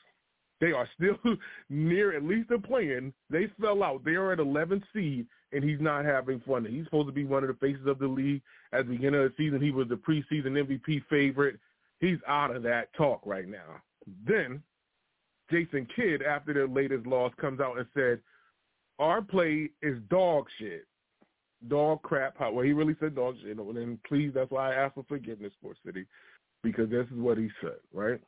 They 0.60 0.72
are 0.72 0.88
still 0.94 1.16
near 1.70 2.14
at 2.14 2.22
least 2.22 2.50
the 2.50 2.58
playing. 2.58 3.12
They 3.30 3.48
fell 3.60 3.82
out. 3.82 4.04
They 4.04 4.12
are 4.12 4.32
at 4.32 4.38
11th 4.38 4.82
seed, 4.92 5.26
and 5.52 5.64
he's 5.64 5.80
not 5.80 6.04
having 6.04 6.40
fun. 6.40 6.66
He's 6.66 6.84
supposed 6.84 7.08
to 7.08 7.12
be 7.12 7.24
one 7.24 7.42
of 7.42 7.48
the 7.48 7.54
faces 7.54 7.86
of 7.86 7.98
the 7.98 8.06
league. 8.06 8.42
At 8.72 8.86
the 8.86 8.94
beginning 8.94 9.24
of 9.24 9.30
the 9.30 9.42
season, 9.42 9.60
he 9.60 9.70
was 9.70 9.88
the 9.88 9.96
preseason 9.96 10.52
MVP 10.52 11.04
favorite. 11.08 11.58
He's 11.98 12.18
out 12.28 12.54
of 12.54 12.62
that 12.64 12.92
talk 12.94 13.22
right 13.24 13.48
now. 13.48 13.80
Then 14.26 14.62
Jason 15.50 15.86
Kidd, 15.94 16.22
after 16.22 16.52
their 16.52 16.68
latest 16.68 17.06
loss, 17.06 17.32
comes 17.40 17.60
out 17.60 17.78
and 17.78 17.86
said, 17.94 18.20
our 18.98 19.22
play 19.22 19.70
is 19.82 19.98
dog 20.08 20.46
shit. 20.58 20.86
Dog 21.68 22.02
crap. 22.02 22.36
How, 22.38 22.52
Well, 22.52 22.64
he 22.64 22.72
really 22.72 22.96
said 23.00 23.14
dog 23.14 23.36
shit. 23.42 23.58
And 23.58 24.02
please, 24.04 24.32
that's 24.34 24.50
why 24.50 24.72
I 24.72 24.74
asked 24.74 24.94
for 24.94 25.04
forgiveness, 25.08 25.52
Sports 25.58 25.80
City, 25.84 26.06
because 26.62 26.90
this 26.90 27.06
is 27.06 27.18
what 27.18 27.38
he 27.38 27.48
said, 27.60 27.78
right? 27.92 28.20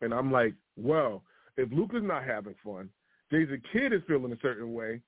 And 0.00 0.14
I'm 0.14 0.32
like, 0.32 0.54
well, 0.76 1.22
if 1.56 1.70
Luka's 1.72 2.02
not 2.02 2.24
having 2.24 2.54
fun, 2.64 2.88
Jason 3.30 3.62
Kidd 3.72 3.92
is 3.92 4.02
feeling 4.08 4.32
a 4.32 4.38
certain 4.40 4.72
way, 4.72 5.00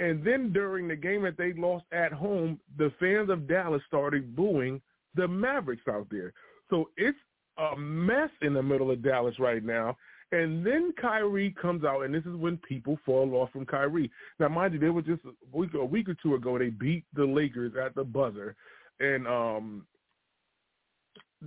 and 0.00 0.24
then 0.24 0.50
during 0.52 0.88
the 0.88 0.96
game 0.96 1.22
that 1.22 1.36
they 1.36 1.52
lost 1.52 1.84
at 1.92 2.12
home, 2.12 2.58
the 2.78 2.90
fans 2.98 3.28
of 3.28 3.46
Dallas 3.46 3.82
started 3.86 4.34
booing 4.34 4.80
the 5.14 5.28
Mavericks 5.28 5.86
out 5.88 6.06
there. 6.10 6.32
So 6.70 6.88
it's 6.96 7.18
a 7.58 7.76
mess 7.76 8.30
in 8.40 8.54
the 8.54 8.62
middle 8.62 8.90
of 8.90 9.02
Dallas 9.02 9.38
right 9.38 9.62
now. 9.62 9.96
And 10.32 10.64
then 10.64 10.92
Kyrie 11.00 11.54
comes 11.60 11.84
out, 11.84 12.02
and 12.02 12.14
this 12.14 12.24
is 12.24 12.36
when 12.36 12.56
people 12.58 12.98
fall 13.04 13.34
off 13.34 13.50
from 13.50 13.66
Kyrie. 13.66 14.10
Now, 14.38 14.48
mind 14.48 14.74
you, 14.74 14.78
they 14.78 14.90
were 14.90 15.02
just 15.02 15.22
a 15.24 15.56
week, 15.56 15.74
a 15.74 15.84
week 15.84 16.08
or 16.08 16.14
two 16.22 16.36
ago. 16.36 16.56
They 16.56 16.70
beat 16.70 17.04
the 17.14 17.24
Lakers 17.24 17.72
at 17.82 17.96
the 17.96 18.04
buzzer, 18.04 18.54
and 19.00 19.26
um, 19.26 19.86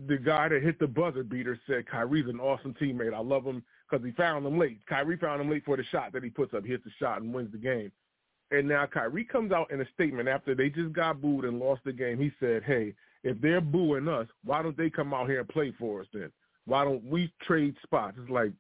the 0.08 0.18
guy 0.18 0.50
that 0.50 0.62
hit 0.62 0.80
the 0.80 0.88
buzzer 0.88 1.24
beater 1.24 1.58
said, 1.66 1.88
"Kyrie's 1.88 2.28
an 2.28 2.42
awesome 2.42 2.74
teammate. 2.74 3.14
I 3.14 3.22
love 3.22 3.46
him 3.46 3.64
because 3.90 4.06
he 4.06 4.12
found 4.12 4.46
him 4.46 4.60
late. 4.60 4.80
Kyrie 4.88 5.18
found 5.18 5.40
him 5.40 5.50
late 5.50 5.64
for 5.64 5.78
the 5.78 5.84
shot 5.86 6.12
that 6.12 6.24
he 6.24 6.30
puts 6.30 6.54
up. 6.54 6.66
He 6.66 6.72
hits 6.72 6.84
the 6.84 6.92
shot 7.00 7.22
and 7.22 7.34
wins 7.34 7.54
the 7.54 7.58
game." 7.58 7.92
And 8.54 8.68
now 8.68 8.86
Kyrie 8.86 9.26
comes 9.26 9.52
out 9.52 9.72
in 9.72 9.82
a 9.82 9.86
statement 9.96 10.30
after 10.30 10.54
they 10.54 10.70
just 10.70 10.94
got 10.94 11.20
booed 11.20 11.46
and 11.46 11.58
lost 11.58 11.82
the 11.86 11.92
game. 11.92 12.20
He 12.20 12.32
said, 12.40 12.62
hey, 12.64 12.94
if 13.24 13.42
they're 13.42 13.60
booing 13.60 14.08
us, 14.08 14.28
why 14.44 14.62
don't 14.62 14.78
they 14.78 14.92
come 14.92 15.12
out 15.12 15.28
here 15.28 15.40
and 15.40 15.50
play 15.50 15.74
for 15.80 16.02
us 16.02 16.08
then? 16.14 16.32
Why 16.66 16.84
don't 16.84 17.04
we 17.04 17.34
trade 17.42 17.76
spots? 17.84 18.16
It's 18.22 18.30
like 18.30 18.52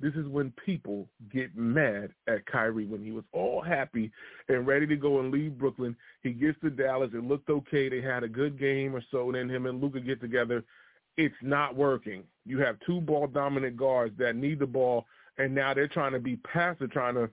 this 0.00 0.14
is 0.14 0.26
when 0.26 0.52
people 0.64 1.06
get 1.32 1.56
mad 1.56 2.10
at 2.26 2.46
Kyrie 2.46 2.86
when 2.86 3.04
he 3.04 3.12
was 3.12 3.24
all 3.32 3.60
happy 3.60 4.10
and 4.48 4.66
ready 4.66 4.86
to 4.86 4.96
go 4.96 5.20
and 5.20 5.30
leave 5.30 5.58
Brooklyn. 5.58 5.94
He 6.22 6.30
gets 6.32 6.58
to 6.60 6.70
Dallas. 6.70 7.10
It 7.12 7.24
looked 7.24 7.50
okay. 7.50 7.88
They 7.88 8.00
had 8.00 8.24
a 8.24 8.28
good 8.28 8.58
game 8.58 8.96
or 8.96 9.02
so. 9.10 9.30
Then 9.32 9.48
him 9.48 9.66
and 9.66 9.80
Luka 9.82 10.00
get 10.00 10.20
together 10.20 10.64
it's 11.16 11.34
not 11.42 11.76
working. 11.76 12.24
You 12.46 12.58
have 12.60 12.76
two 12.86 13.00
ball 13.00 13.26
dominant 13.26 13.76
guards 13.76 14.16
that 14.18 14.36
need 14.36 14.58
the 14.58 14.66
ball, 14.66 15.06
and 15.38 15.54
now 15.54 15.74
they're 15.74 15.88
trying 15.88 16.12
to 16.12 16.18
be 16.18 16.36
passive, 16.36 16.90
trying 16.90 17.14
to 17.14 17.28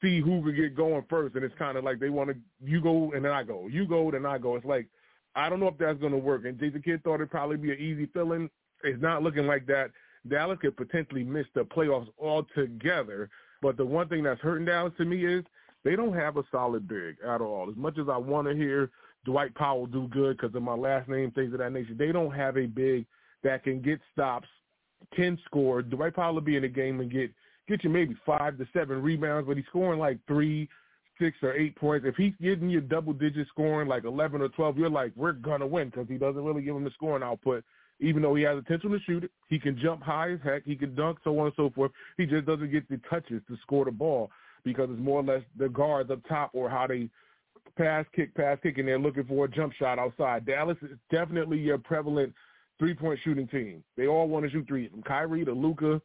see 0.00 0.20
who 0.20 0.42
can 0.42 0.54
get 0.54 0.76
going 0.76 1.04
first. 1.10 1.34
And 1.34 1.44
it's 1.44 1.54
kind 1.58 1.76
of 1.76 1.84
like 1.84 1.98
they 1.98 2.08
want 2.08 2.30
to, 2.30 2.36
you 2.64 2.80
go 2.80 3.12
and 3.12 3.24
then 3.24 3.32
I 3.32 3.42
go, 3.42 3.66
you 3.68 3.86
go 3.86 4.10
then 4.10 4.26
I 4.26 4.38
go. 4.38 4.56
It's 4.56 4.64
like 4.64 4.86
I 5.34 5.48
don't 5.48 5.60
know 5.60 5.68
if 5.68 5.78
that's 5.78 6.00
going 6.00 6.12
to 6.12 6.18
work. 6.18 6.44
And 6.44 6.58
Jason 6.58 6.82
Kidd 6.82 7.02
thought 7.02 7.16
it'd 7.16 7.30
probably 7.30 7.56
be 7.56 7.72
an 7.72 7.78
easy 7.78 8.06
filling. 8.06 8.50
It's 8.82 9.00
not 9.02 9.22
looking 9.22 9.46
like 9.46 9.66
that. 9.66 9.90
Dallas 10.28 10.58
could 10.60 10.76
potentially 10.76 11.24
miss 11.24 11.46
the 11.54 11.62
playoffs 11.62 12.08
altogether. 12.20 13.30
But 13.62 13.76
the 13.76 13.84
one 13.84 14.08
thing 14.08 14.22
that's 14.22 14.40
hurting 14.40 14.66
Dallas 14.66 14.92
to 14.98 15.04
me 15.04 15.24
is 15.24 15.44
they 15.84 15.96
don't 15.96 16.14
have 16.14 16.36
a 16.36 16.44
solid 16.50 16.86
big 16.86 17.16
at 17.26 17.40
all. 17.40 17.68
As 17.70 17.76
much 17.76 17.98
as 17.98 18.08
I 18.08 18.16
want 18.16 18.48
to 18.48 18.54
hear 18.54 18.90
Dwight 19.24 19.54
Powell 19.54 19.86
do 19.86 20.08
good 20.08 20.36
because 20.36 20.54
of 20.54 20.62
my 20.62 20.74
last 20.74 21.08
name, 21.08 21.30
things 21.30 21.52
of 21.52 21.58
that 21.58 21.72
nature, 21.72 21.94
they 21.94 22.12
don't 22.12 22.34
have 22.34 22.56
a 22.56 22.66
big 22.66 23.06
that 23.42 23.64
can 23.64 23.80
get 23.80 24.00
stops, 24.12 24.48
can 25.14 25.38
score. 25.46 25.82
Dwight 25.82 26.14
Powell 26.14 26.34
will 26.34 26.40
be 26.42 26.56
in 26.56 26.62
the 26.62 26.68
game 26.68 27.00
and 27.00 27.10
get 27.10 27.30
get 27.68 27.84
you 27.84 27.90
maybe 27.90 28.16
five 28.26 28.58
to 28.58 28.66
seven 28.72 29.00
rebounds, 29.00 29.46
but 29.46 29.56
he's 29.56 29.66
scoring 29.66 30.00
like 30.00 30.18
three, 30.26 30.68
six 31.20 31.36
or 31.42 31.54
eight 31.54 31.76
points. 31.76 32.06
If 32.06 32.16
he's 32.16 32.34
getting 32.42 32.68
you 32.68 32.80
double 32.80 33.12
digit 33.12 33.46
scoring 33.48 33.88
like 33.88 34.04
eleven 34.04 34.42
or 34.42 34.48
twelve, 34.48 34.76
you're 34.76 34.90
like 34.90 35.12
we're 35.16 35.32
gonna 35.32 35.66
win 35.66 35.88
because 35.88 36.08
he 36.08 36.18
doesn't 36.18 36.44
really 36.44 36.62
give 36.62 36.76
him 36.76 36.84
the 36.84 36.90
scoring 36.90 37.22
output. 37.22 37.64
Even 38.00 38.22
though 38.22 38.34
he 38.34 38.42
has 38.44 38.62
potential 38.62 38.90
to 38.90 38.98
shoot 39.04 39.24
it, 39.24 39.30
he 39.48 39.58
can 39.58 39.78
jump 39.78 40.02
high 40.02 40.32
as 40.32 40.38
heck, 40.42 40.64
he 40.64 40.74
can 40.74 40.94
dunk, 40.94 41.18
so 41.22 41.38
on 41.38 41.46
and 41.46 41.54
so 41.56 41.70
forth. 41.70 41.92
He 42.16 42.26
just 42.26 42.46
doesn't 42.46 42.70
get 42.70 42.88
the 42.88 42.98
touches 43.10 43.42
to 43.48 43.56
score 43.62 43.84
the 43.84 43.90
ball 43.90 44.30
because 44.64 44.88
it's 44.90 45.00
more 45.00 45.20
or 45.20 45.24
less 45.24 45.42
the 45.58 45.68
guards 45.68 46.10
up 46.10 46.20
top 46.28 46.50
or 46.54 46.70
how 46.70 46.86
they 46.86 47.10
pass 47.76 48.04
kick, 48.14 48.34
pass 48.34 48.58
kick, 48.62 48.78
and 48.78 48.88
they're 48.88 48.98
looking 48.98 49.24
for 49.24 49.44
a 49.44 49.48
jump 49.48 49.72
shot 49.74 49.98
outside. 49.98 50.46
Dallas 50.46 50.78
is 50.82 50.96
definitely 51.10 51.58
your 51.58 51.78
prevalent 51.78 52.32
three 52.78 52.94
point 52.94 53.20
shooting 53.22 53.46
team. 53.48 53.84
They 53.96 54.06
all 54.06 54.28
want 54.28 54.44
to 54.44 54.50
shoot 54.50 54.66
threes 54.66 54.90
from 54.90 55.02
Kyrie 55.02 55.44
to 55.44 55.52
Luka. 55.52 56.00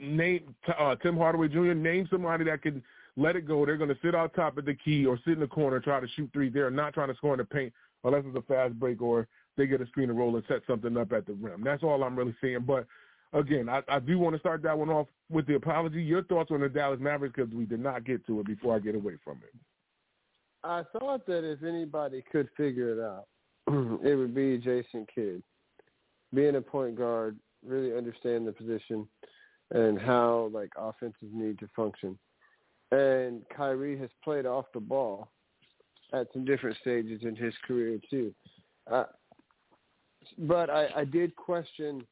Name 0.00 0.54
uh, 0.78 0.94
Tim 0.96 1.16
Hardaway 1.16 1.48
Jr. 1.48 1.74
Name 1.74 2.08
somebody 2.10 2.44
that 2.44 2.62
can 2.62 2.82
let 3.16 3.34
it 3.34 3.46
go. 3.46 3.66
They're 3.66 3.76
going 3.76 3.90
to 3.90 3.98
sit 4.02 4.14
out 4.14 4.34
top 4.34 4.56
at 4.58 4.64
the 4.64 4.74
key 4.74 5.04
or 5.04 5.18
sit 5.24 5.34
in 5.34 5.40
the 5.40 5.48
corner 5.48 5.76
and 5.76 5.84
try 5.84 5.98
to 5.98 6.06
shoot 6.14 6.30
three. 6.32 6.48
They're 6.48 6.70
not 6.70 6.94
trying 6.94 7.08
to 7.08 7.16
score 7.16 7.34
in 7.34 7.38
the 7.38 7.44
paint 7.44 7.72
unless 8.04 8.22
it's 8.24 8.36
a 8.36 8.42
fast 8.42 8.78
break 8.78 9.02
or 9.02 9.26
they 9.58 9.66
get 9.66 9.82
a 9.82 9.86
screen 9.86 10.08
and 10.08 10.18
roll 10.18 10.36
and 10.36 10.44
set 10.48 10.62
something 10.66 10.96
up 10.96 11.12
at 11.12 11.26
the 11.26 11.34
rim. 11.34 11.62
That's 11.62 11.82
all 11.82 12.02
I'm 12.02 12.16
really 12.16 12.34
seeing. 12.40 12.60
But 12.60 12.86
again, 13.34 13.68
I, 13.68 13.82
I 13.88 13.98
do 13.98 14.18
want 14.18 14.34
to 14.34 14.40
start 14.40 14.62
that 14.62 14.78
one 14.78 14.88
off 14.88 15.08
with 15.30 15.46
the 15.46 15.56
apology. 15.56 16.02
Your 16.02 16.22
thoughts 16.22 16.50
on 16.50 16.60
the 16.60 16.68
Dallas 16.68 17.00
Mavericks 17.00 17.34
because 17.36 17.52
we 17.52 17.66
did 17.66 17.80
not 17.80 18.04
get 18.04 18.26
to 18.26 18.40
it 18.40 18.46
before 18.46 18.74
I 18.74 18.78
get 18.78 18.94
away 18.94 19.14
from 19.22 19.38
it. 19.42 19.54
I 20.64 20.82
thought 20.98 21.26
that 21.26 21.44
if 21.44 21.62
anybody 21.62 22.24
could 22.32 22.48
figure 22.56 22.92
it 22.92 23.04
out, 23.04 23.26
it 24.02 24.16
would 24.16 24.34
be 24.34 24.56
Jason 24.56 25.06
Kidd. 25.14 25.42
Being 26.32 26.56
a 26.56 26.60
point 26.60 26.96
guard, 26.96 27.36
really 27.66 27.96
understand 27.96 28.46
the 28.46 28.52
position 28.52 29.06
and 29.70 30.00
how 30.00 30.50
like 30.52 30.70
offenses 30.76 31.28
need 31.32 31.58
to 31.58 31.68
function. 31.74 32.18
And 32.90 33.42
Kyrie 33.54 33.98
has 33.98 34.10
played 34.24 34.46
off 34.46 34.66
the 34.72 34.80
ball 34.80 35.28
at 36.12 36.28
some 36.32 36.44
different 36.44 36.76
stages 36.80 37.20
in 37.22 37.36
his 37.36 37.54
career 37.66 37.98
too. 38.08 38.34
But 40.38 40.70
I, 40.70 40.88
I 40.96 41.04
did 41.04 41.34
question 41.36 42.04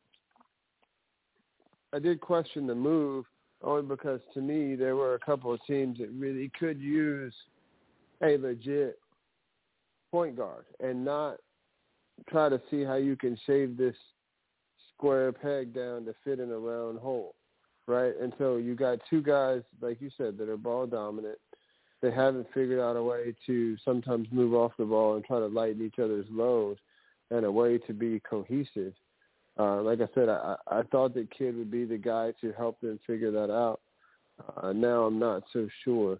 I 1.92 1.98
did 1.98 2.20
question 2.20 2.66
the 2.66 2.74
move 2.74 3.24
only 3.62 3.82
because 3.82 4.20
to 4.34 4.40
me 4.40 4.74
there 4.74 4.96
were 4.96 5.14
a 5.14 5.18
couple 5.18 5.52
of 5.52 5.60
teams 5.66 5.98
that 5.98 6.10
really 6.10 6.50
could 6.58 6.80
use 6.80 7.34
a 8.22 8.36
legit 8.36 8.98
point 10.10 10.36
guard 10.36 10.64
and 10.80 11.04
not 11.04 11.36
try 12.28 12.48
to 12.48 12.60
see 12.70 12.82
how 12.82 12.96
you 12.96 13.16
can 13.16 13.38
shave 13.46 13.76
this 13.76 13.94
square 14.94 15.32
peg 15.32 15.74
down 15.74 16.04
to 16.04 16.14
fit 16.24 16.40
in 16.40 16.50
a 16.50 16.58
round 16.58 16.98
hole, 16.98 17.34
right? 17.86 18.14
And 18.20 18.32
so 18.38 18.56
you 18.56 18.74
got 18.74 18.98
two 19.08 19.22
guys, 19.22 19.62
like 19.80 20.00
you 20.00 20.10
said, 20.16 20.38
that 20.38 20.48
are 20.48 20.56
ball 20.56 20.86
dominant. 20.86 21.38
They 22.02 22.10
haven't 22.10 22.46
figured 22.54 22.80
out 22.80 22.96
a 22.96 23.02
way 23.02 23.34
to 23.46 23.76
sometimes 23.84 24.28
move 24.30 24.54
off 24.54 24.72
the 24.78 24.84
ball 24.84 25.16
and 25.16 25.24
try 25.24 25.38
to 25.38 25.46
lighten 25.46 25.84
each 25.84 25.98
other's 25.98 26.26
load 26.30 26.78
and 27.30 27.44
a 27.44 27.50
way 27.50 27.78
to 27.78 27.92
be 27.92 28.20
cohesive. 28.28 28.92
Uh, 29.58 29.80
like 29.82 30.00
I 30.00 30.08
said, 30.14 30.28
I, 30.28 30.56
I 30.68 30.82
thought 30.90 31.14
that 31.14 31.30
Kidd 31.36 31.56
would 31.56 31.70
be 31.70 31.84
the 31.84 31.96
guy 31.96 32.32
to 32.40 32.52
help 32.52 32.80
them 32.80 33.00
figure 33.06 33.30
that 33.30 33.50
out. 33.50 33.80
Uh, 34.62 34.72
now 34.72 35.04
I'm 35.04 35.18
not 35.18 35.44
so 35.52 35.66
sure 35.82 36.18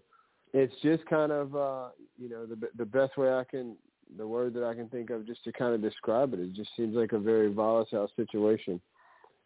it's 0.53 0.73
just 0.81 1.05
kind 1.05 1.31
of 1.31 1.55
uh, 1.55 1.87
you 2.17 2.29
know 2.29 2.45
the 2.45 2.57
the 2.77 2.85
best 2.85 3.17
way 3.17 3.31
I 3.31 3.43
can 3.43 3.75
the 4.17 4.27
word 4.27 4.53
that 4.53 4.63
I 4.63 4.73
can 4.73 4.87
think 4.87 5.09
of 5.09 5.27
just 5.27 5.43
to 5.43 5.51
kind 5.51 5.75
of 5.75 5.81
describe 5.81 6.33
it. 6.33 6.39
It 6.39 6.53
just 6.53 6.69
seems 6.77 6.95
like 6.95 7.11
a 7.11 7.19
very 7.19 7.51
volatile 7.51 8.09
situation, 8.15 8.79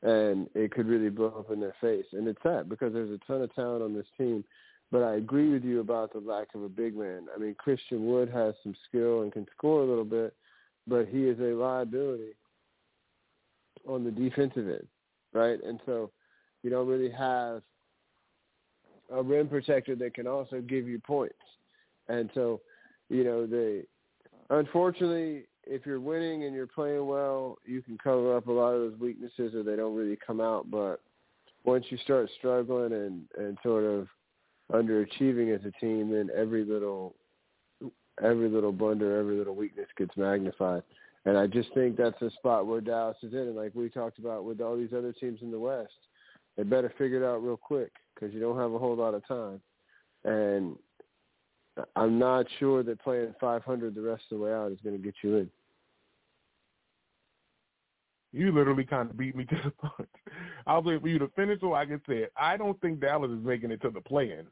and 0.04 0.47
it 0.54 0.71
could 0.71 0.88
really 0.88 1.10
blow 1.10 1.34
up 1.39 1.52
in 1.52 1.60
their 1.60 1.76
face. 1.82 2.06
And 2.13 2.28
it's 2.28 2.41
sad 2.43 2.69
because 2.69 2.93
there's 2.93 3.10
a 3.10 3.19
ton 3.26 3.41
of 3.41 3.54
talent 3.56 3.84
on 3.84 3.93
this 3.95 4.06
team. 4.17 4.43
But 4.91 5.04
I 5.04 5.15
agree 5.15 5.50
with 5.50 5.63
you 5.63 5.80
about 5.80 6.12
the 6.12 6.19
lack 6.19 6.50
of 6.54 6.63
a 6.63 6.69
big 6.69 6.95
man. 6.95 7.28
I 7.34 7.39
mean, 7.39 7.56
Christian 7.58 8.06
Wood 8.06 8.30
has 8.30 8.54
some 8.62 8.76
skill 8.88 9.21
and 9.21 9.32
can 9.32 9.47
score 9.58 9.82
a 9.82 9.86
little 9.86 10.04
bit, 10.04 10.36
but 10.87 11.07
he 11.07 11.23
is 11.23 11.39
a 11.39 11.55
liability 11.55 12.35
on 13.87 14.03
the 14.03 14.11
defensive 14.11 14.67
end, 14.67 14.87
right? 15.33 15.63
And 15.63 15.79
so 15.85 16.11
you 16.63 16.69
don't 16.69 16.87
really 16.87 17.11
have 17.11 17.61
a 19.11 19.21
rim 19.21 19.47
protector 19.47 19.95
that 19.95 20.13
can 20.13 20.27
also 20.27 20.61
give 20.61 20.87
you 20.87 20.99
points. 20.99 21.35
And 22.07 22.29
so, 22.33 22.61
you 23.09 23.23
know, 23.23 23.45
they 23.45 23.83
unfortunately, 24.49 25.45
if 25.65 25.85
you're 25.85 25.99
winning 25.99 26.43
and 26.43 26.55
you're 26.55 26.67
playing 26.67 27.05
well, 27.05 27.57
you 27.65 27.81
can 27.81 27.97
cover 27.97 28.35
up 28.35 28.47
a 28.47 28.51
lot 28.51 28.73
of 28.73 28.91
those 28.91 28.99
weaknesses, 28.99 29.53
or 29.55 29.63
they 29.63 29.75
don't 29.75 29.95
really 29.95 30.17
come 30.25 30.41
out. 30.41 30.69
But 30.69 31.01
once 31.63 31.85
you 31.89 31.97
start 31.99 32.29
struggling 32.37 32.93
and 32.93 33.23
and 33.37 33.57
sort 33.63 33.83
of 33.83 34.07
underachieving 34.71 35.53
as 35.53 35.65
a 35.65 35.71
team, 35.79 36.11
then 36.11 36.29
every 36.35 36.63
little 36.63 37.15
every 38.24 38.50
little 38.50 38.71
blunder, 38.71 39.17
every 39.19 39.38
little 39.38 39.56
weakness 39.56 39.88
gets 39.97 40.15
magnified. 40.17 40.84
And 41.26 41.38
I 41.38 41.47
just 41.47 41.74
think 41.74 41.97
that's 41.97 42.21
a 42.21 42.32
spot 42.32 42.65
where 42.65 42.82
Dallas 42.82 43.17
is 43.21 43.34
in. 43.34 43.39
And 43.39 43.56
like 43.56 43.76
we 43.76 43.89
talked 43.89 44.17
about 44.17 44.43
with 44.43 44.60
all 44.60 44.76
these 44.76 44.93
other 44.95 45.13
teams 45.13 45.39
in 45.41 45.52
the 45.52 45.60
West, 45.60 45.91
they 46.58 46.63
better 46.63 46.91
figure 46.97 47.24
it 47.24 47.26
out 47.26 47.43
real 47.43 47.58
quick 47.58 47.91
because 48.13 48.34
you 48.34 48.39
don't 48.39 48.58
have 48.58 48.74
a 48.74 48.80
whole 48.80 48.95
lot 48.95 49.13
of 49.13 49.26
time. 49.28 49.62
And 50.24 50.76
I'm 51.95 52.19
not 52.19 52.45
sure 52.60 52.84
that 52.84 53.02
playing 53.02 53.34
500 53.39 53.95
the 53.95 54.02
rest 54.02 54.24
of 54.32 54.39
the 54.39 54.43
way 54.43 54.54
out 54.54 54.71
is 54.71 54.80
going 54.84 54.97
to 54.97 55.04
get 55.04 55.15
you 55.24 55.38
in. 55.38 55.50
You 58.34 58.52
literally 58.52 58.86
kind 58.86 59.10
of 59.10 59.17
beat 59.17 59.36
me 59.36 59.45
to 59.45 59.56
the 59.65 59.71
punch. 59.88 60.10
I 60.65 60.78
was 60.78 60.86
waiting 60.86 61.02
for 61.02 61.08
you 61.08 61.19
to 61.19 61.28
finish 61.36 61.60
so 61.60 61.74
I 61.74 61.86
can 61.86 62.02
say 62.08 62.17
it. 62.19 62.34
I 62.39 62.58
don't 62.58 62.80
think 62.82 63.02
Dallas 63.02 63.32
is 63.32 63.43
making 63.43 63.71
it 63.71 63.82
to 63.82 63.89
the 63.89 64.02
play-in. 64.02 64.45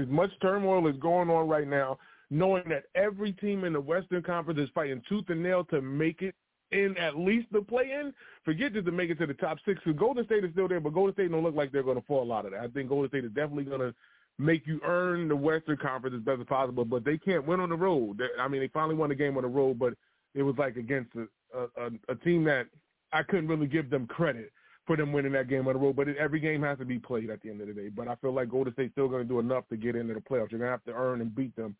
As 0.00 0.08
much 0.08 0.30
turmoil 0.40 0.86
is 0.88 0.96
going 0.96 1.30
on 1.30 1.48
right 1.48 1.68
now, 1.68 1.98
knowing 2.32 2.64
that 2.66 2.84
every 2.94 3.32
team 3.32 3.64
in 3.64 3.74
the 3.74 3.80
Western 3.80 4.22
Conference 4.22 4.58
is 4.58 4.70
fighting 4.74 5.02
tooth 5.06 5.26
and 5.28 5.42
nail 5.42 5.64
to 5.64 5.82
make 5.82 6.22
it 6.22 6.34
in 6.70 6.96
at 6.96 7.18
least 7.18 7.46
the 7.52 7.60
play-in. 7.60 8.14
Forget 8.42 8.72
just 8.72 8.86
to 8.86 8.92
make 8.92 9.10
it 9.10 9.18
to 9.18 9.26
the 9.26 9.34
top 9.34 9.58
six. 9.66 9.78
Because 9.84 10.00
Golden 10.00 10.24
State 10.24 10.42
is 10.42 10.50
still 10.52 10.66
there, 10.66 10.80
but 10.80 10.94
Golden 10.94 11.12
State 11.12 11.30
don't 11.30 11.42
look 11.42 11.54
like 11.54 11.70
they're 11.70 11.82
going 11.82 12.00
to 12.00 12.06
fall 12.06 12.32
out 12.32 12.46
of 12.46 12.52
that. 12.52 12.60
I 12.60 12.68
think 12.68 12.88
Golden 12.88 13.10
State 13.10 13.26
is 13.26 13.32
definitely 13.32 13.64
going 13.64 13.80
to 13.80 13.94
make 14.38 14.66
you 14.66 14.80
earn 14.82 15.28
the 15.28 15.36
Western 15.36 15.76
Conference 15.76 16.16
as 16.16 16.22
best 16.22 16.40
as 16.40 16.46
possible. 16.46 16.86
But 16.86 17.04
they 17.04 17.18
can't 17.18 17.46
win 17.46 17.60
on 17.60 17.68
the 17.68 17.76
road. 17.76 18.22
I 18.40 18.48
mean, 18.48 18.62
they 18.62 18.68
finally 18.68 18.94
won 18.94 19.10
a 19.10 19.14
game 19.14 19.36
on 19.36 19.42
the 19.42 19.48
road, 19.48 19.78
but 19.78 19.92
it 20.34 20.42
was 20.42 20.54
like 20.56 20.76
against 20.76 21.10
a, 21.14 21.58
a, 21.78 21.90
a 22.08 22.14
team 22.14 22.44
that 22.44 22.66
I 23.12 23.24
couldn't 23.24 23.48
really 23.48 23.66
give 23.66 23.90
them 23.90 24.06
credit 24.06 24.52
for 24.86 24.96
them 24.96 25.12
winning 25.12 25.32
that 25.32 25.50
game 25.50 25.68
on 25.68 25.74
the 25.74 25.78
road. 25.78 25.96
But 25.96 26.08
it, 26.08 26.16
every 26.16 26.40
game 26.40 26.62
has 26.62 26.78
to 26.78 26.86
be 26.86 26.98
played 26.98 27.28
at 27.28 27.42
the 27.42 27.50
end 27.50 27.60
of 27.60 27.66
the 27.66 27.74
day. 27.74 27.90
But 27.90 28.08
I 28.08 28.14
feel 28.14 28.32
like 28.32 28.48
Golden 28.48 28.72
State's 28.72 28.92
still 28.92 29.08
going 29.08 29.22
to 29.22 29.28
do 29.28 29.38
enough 29.38 29.68
to 29.68 29.76
get 29.76 29.96
into 29.96 30.14
the 30.14 30.20
playoffs. 30.20 30.50
You're 30.50 30.60
going 30.60 30.62
to 30.62 30.70
have 30.70 30.84
to 30.84 30.94
earn 30.94 31.20
and 31.20 31.36
beat 31.36 31.54
them 31.56 31.76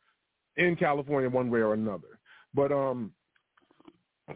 in 0.57 0.77
California 0.77 1.29
one 1.29 1.51
way 1.51 1.61
or 1.61 1.75
another. 1.75 2.19
But 2.55 2.73
um, 2.73 3.13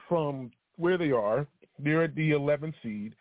from 0.09 0.51
where 0.77 0.99
they 0.99 1.11
are. 1.11 1.47
They're 1.79 2.05
at 2.05 2.15
the 2.15 2.31
11th 2.31 2.75
seed. 2.83 3.15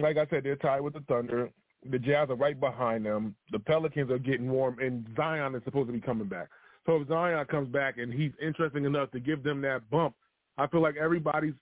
Like 0.00 0.16
I 0.18 0.26
said, 0.28 0.44
they're 0.44 0.56
tied 0.56 0.80
with 0.80 0.94
the 0.94 1.00
Thunder. 1.08 1.50
The 1.90 1.98
Jazz 1.98 2.30
are 2.30 2.36
right 2.36 2.58
behind 2.58 3.04
them. 3.06 3.34
The 3.52 3.58
Pelicans 3.58 4.10
are 4.10 4.18
getting 4.18 4.50
warm, 4.50 4.78
and 4.78 5.06
Zion 5.16 5.54
is 5.54 5.62
supposed 5.64 5.88
to 5.88 5.92
be 5.92 6.00
coming 6.00 6.28
back. 6.28 6.48
So 6.84 6.96
if 6.96 7.08
Zion 7.08 7.44
comes 7.46 7.68
back 7.68 7.98
and 7.98 8.12
he's 8.12 8.32
interesting 8.42 8.84
enough 8.84 9.10
to 9.12 9.20
give 9.20 9.42
them 9.42 9.60
that 9.62 9.88
bump, 9.90 10.14
I 10.58 10.66
feel 10.66 10.82
like 10.82 10.96
everybody's 10.96 11.54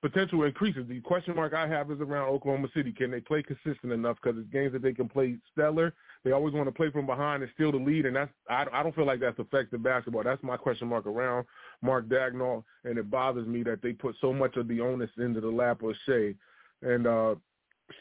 potential 0.00 0.44
increases. 0.44 0.86
The 0.88 1.00
question 1.00 1.34
mark 1.34 1.54
I 1.54 1.66
have 1.66 1.90
is 1.90 2.00
around 2.00 2.28
Oklahoma 2.28 2.68
City. 2.74 2.92
Can 2.92 3.10
they 3.10 3.20
play 3.20 3.42
consistent 3.42 3.92
enough? 3.92 4.16
Because 4.22 4.38
it's 4.38 4.52
games 4.52 4.72
that 4.72 4.82
they 4.82 4.92
can 4.92 5.08
play 5.08 5.36
stellar. 5.52 5.92
They 6.24 6.32
always 6.32 6.54
want 6.54 6.66
to 6.68 6.72
play 6.72 6.90
from 6.90 7.06
behind 7.06 7.42
and 7.42 7.50
steal 7.54 7.72
the 7.72 7.78
lead, 7.78 8.06
and 8.06 8.16
that's 8.16 8.30
I, 8.48 8.66
I 8.72 8.82
don't 8.82 8.94
feel 8.94 9.06
like 9.06 9.20
that's 9.20 9.38
effective 9.38 9.82
basketball. 9.82 10.22
That's 10.22 10.42
my 10.42 10.56
question 10.56 10.88
mark 10.88 11.06
around 11.06 11.46
Mark 11.82 12.08
Daigneault, 12.08 12.64
and 12.84 12.98
it 12.98 13.10
bothers 13.10 13.46
me 13.46 13.62
that 13.64 13.82
they 13.82 13.92
put 13.92 14.14
so 14.20 14.32
much 14.32 14.56
of 14.56 14.68
the 14.68 14.80
onus 14.80 15.10
into 15.18 15.40
the 15.40 15.48
lap 15.48 15.82
of 15.82 15.94
Shai. 16.06 16.34
And 16.82 17.06
uh, 17.06 17.34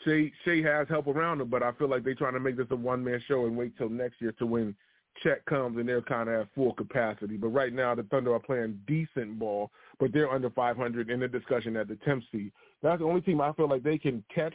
Shai 0.05 0.31
Shai 0.45 0.61
has 0.61 0.87
help 0.87 1.07
around 1.07 1.41
him, 1.41 1.49
but 1.49 1.63
I 1.63 1.71
feel 1.73 1.89
like 1.89 2.03
they're 2.03 2.15
trying 2.15 2.33
to 2.33 2.39
make 2.39 2.57
this 2.57 2.67
a 2.69 2.75
one 2.75 3.03
man 3.03 3.21
show 3.27 3.45
and 3.45 3.57
wait 3.57 3.77
till 3.77 3.89
next 3.89 4.21
year 4.21 4.33
to 4.33 4.45
win 4.45 4.75
Chet 5.23 5.45
comes 5.45 5.77
and 5.77 5.87
they're 5.87 6.01
kind 6.01 6.29
of 6.29 6.41
at 6.41 6.47
full 6.55 6.73
capacity. 6.73 7.37
But 7.37 7.49
right 7.49 7.73
now, 7.73 7.95
the 7.95 8.03
Thunder 8.03 8.33
are 8.33 8.39
playing 8.39 8.79
decent 8.87 9.39
ball, 9.39 9.71
but 9.99 10.13
they're 10.13 10.31
under 10.31 10.49
500 10.49 11.09
in 11.09 11.19
the 11.19 11.27
discussion 11.27 11.75
at 11.75 11.87
the 11.87 11.95
10th 12.07 12.23
seed. 12.31 12.51
That's 12.81 12.99
the 12.99 13.05
only 13.05 13.21
team 13.21 13.41
I 13.41 13.53
feel 13.53 13.69
like 13.69 13.83
they 13.83 13.97
can 13.97 14.23
catch, 14.33 14.53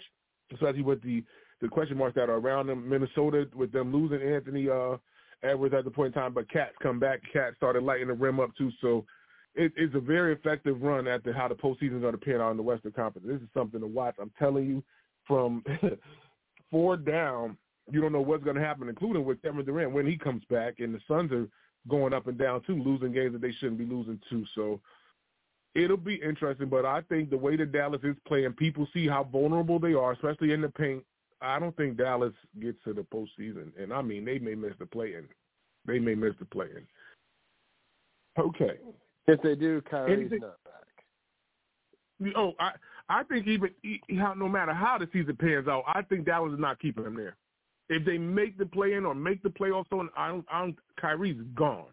especially 0.53 0.83
with 0.83 1.03
the 1.03 1.25
the 1.61 1.69
question 1.69 1.97
marks 1.97 2.17
that 2.17 2.29
are 2.29 2.39
around 2.39 2.67
them. 2.67 2.89
Minnesota, 2.89 3.49
with 3.55 3.71
them 3.71 3.93
losing 3.93 4.21
Anthony 4.21 4.69
uh, 4.69 4.97
Edwards 5.45 5.75
at 5.75 5.85
the 5.85 5.91
point 5.91 6.15
in 6.15 6.21
time, 6.21 6.35
but 6.35 6.51
Cats 6.51 6.75
come 6.83 6.99
back. 6.99 7.21
Cats 7.33 7.55
started 7.57 7.85
lighting 7.85 8.09
the 8.09 8.15
rim 8.15 8.41
up 8.41 8.51
too, 8.59 8.71
so 8.81 9.05
it, 9.55 9.73
it's 9.77 9.95
a 9.95 10.01
very 10.01 10.33
effective 10.33 10.83
run 10.83 11.05
the, 11.05 11.33
how 11.33 11.49
the 11.49 11.55
postseason 11.55 11.97
is 11.97 12.03
going 12.03 12.13
to 12.13 12.19
pan 12.19 12.41
out 12.41 12.51
in 12.51 12.57
the 12.57 12.63
Western 12.63 12.93
Conference. 12.93 13.27
This 13.29 13.41
is 13.41 13.49
something 13.55 13.81
to 13.81 13.87
watch. 13.87 14.17
I'm 14.21 14.33
telling 14.39 14.67
you, 14.67 14.83
from 15.27 15.65
four 16.71 16.97
down, 16.97 17.57
you 17.91 18.01
don't 18.01 18.13
know 18.13 18.21
what's 18.21 18.45
going 18.45 18.57
to 18.57 18.63
happen, 18.63 18.89
including 18.89 19.25
with 19.25 19.43
Kevin 19.43 19.65
Durant 19.65 19.93
when 19.93 20.07
he 20.07 20.17
comes 20.17 20.43
back, 20.51 20.75
and 20.79 20.95
the 20.95 21.01
Suns 21.09 21.33
are 21.33 21.49
going 21.89 22.13
up 22.13 22.27
and 22.29 22.39
down 22.39 22.63
too, 22.63 22.81
losing 22.83 23.13
games 23.13 23.33
that 23.33 23.43
they 23.43 23.53
shouldn't 23.53 23.79
be 23.79 23.85
losing 23.85 24.21
too. 24.31 24.45
So 24.55 24.81
it'll 25.75 25.97
be 25.97 26.17
interesting, 26.17 26.69
but 26.69 26.85
I 26.85 27.01
think 27.03 27.31
the 27.31 27.37
way 27.37 27.57
that 27.57 27.73
Dallas 27.73 28.01
is 28.05 28.17
playing, 28.27 28.53
people 28.53 28.87
see 28.93 29.09
how 29.09 29.25
vulnerable 29.25 29.79
they 29.79 29.95
are, 29.95 30.13
especially 30.13 30.53
in 30.53 30.61
the 30.61 30.69
paint. 30.69 31.05
I 31.41 31.59
don't 31.59 31.77
think 31.77 31.97
Dallas 31.97 32.33
gets 32.61 32.79
to 32.85 32.93
the 32.93 33.03
postseason, 33.03 33.73
and 33.81 33.93
I 33.93 34.01
mean 34.01 34.25
they 34.25 34.39
may 34.39 34.55
miss 34.55 34.75
the 34.79 34.87
play-in. 34.87 35.25
They 35.87 35.99
may 35.99 36.15
miss 36.15 36.35
the 36.39 36.45
play-in. 36.45 36.87
Okay. 38.39 38.79
If 39.27 39.43
they 39.43 39.57
do, 39.57 39.83
Kyrie's 39.83 40.21
Anything- 40.21 40.41
not 40.41 40.63
back. 40.65 42.35
Oh, 42.37 42.55
I 42.61 42.73
I 43.09 43.25
think 43.25 43.49
even 43.49 43.71
how 44.19 44.35
no 44.35 44.49
matter 44.49 44.73
how 44.73 44.99
the 44.99 45.09
season 45.13 45.37
pans 45.37 45.67
out, 45.67 45.83
I 45.89 46.03
think 46.03 46.25
Dallas 46.25 46.53
is 46.53 46.61
not 46.61 46.79
keeping 46.79 47.05
him 47.05 47.17
there. 47.17 47.37
If 47.93 48.07
they 48.07 48.19
make 48.19 48.57
the 48.59 48.67
play-in 48.67 49.05
or 49.05 49.15
make 49.15 49.43
the 49.43 49.51
playoffs, 49.51 49.93
on 49.93 50.09
I 50.17 50.29
don't, 50.29 50.47
I 50.51 50.61
don't. 50.61 50.77
Kyrie's 51.01 51.37
gone. 51.55 51.87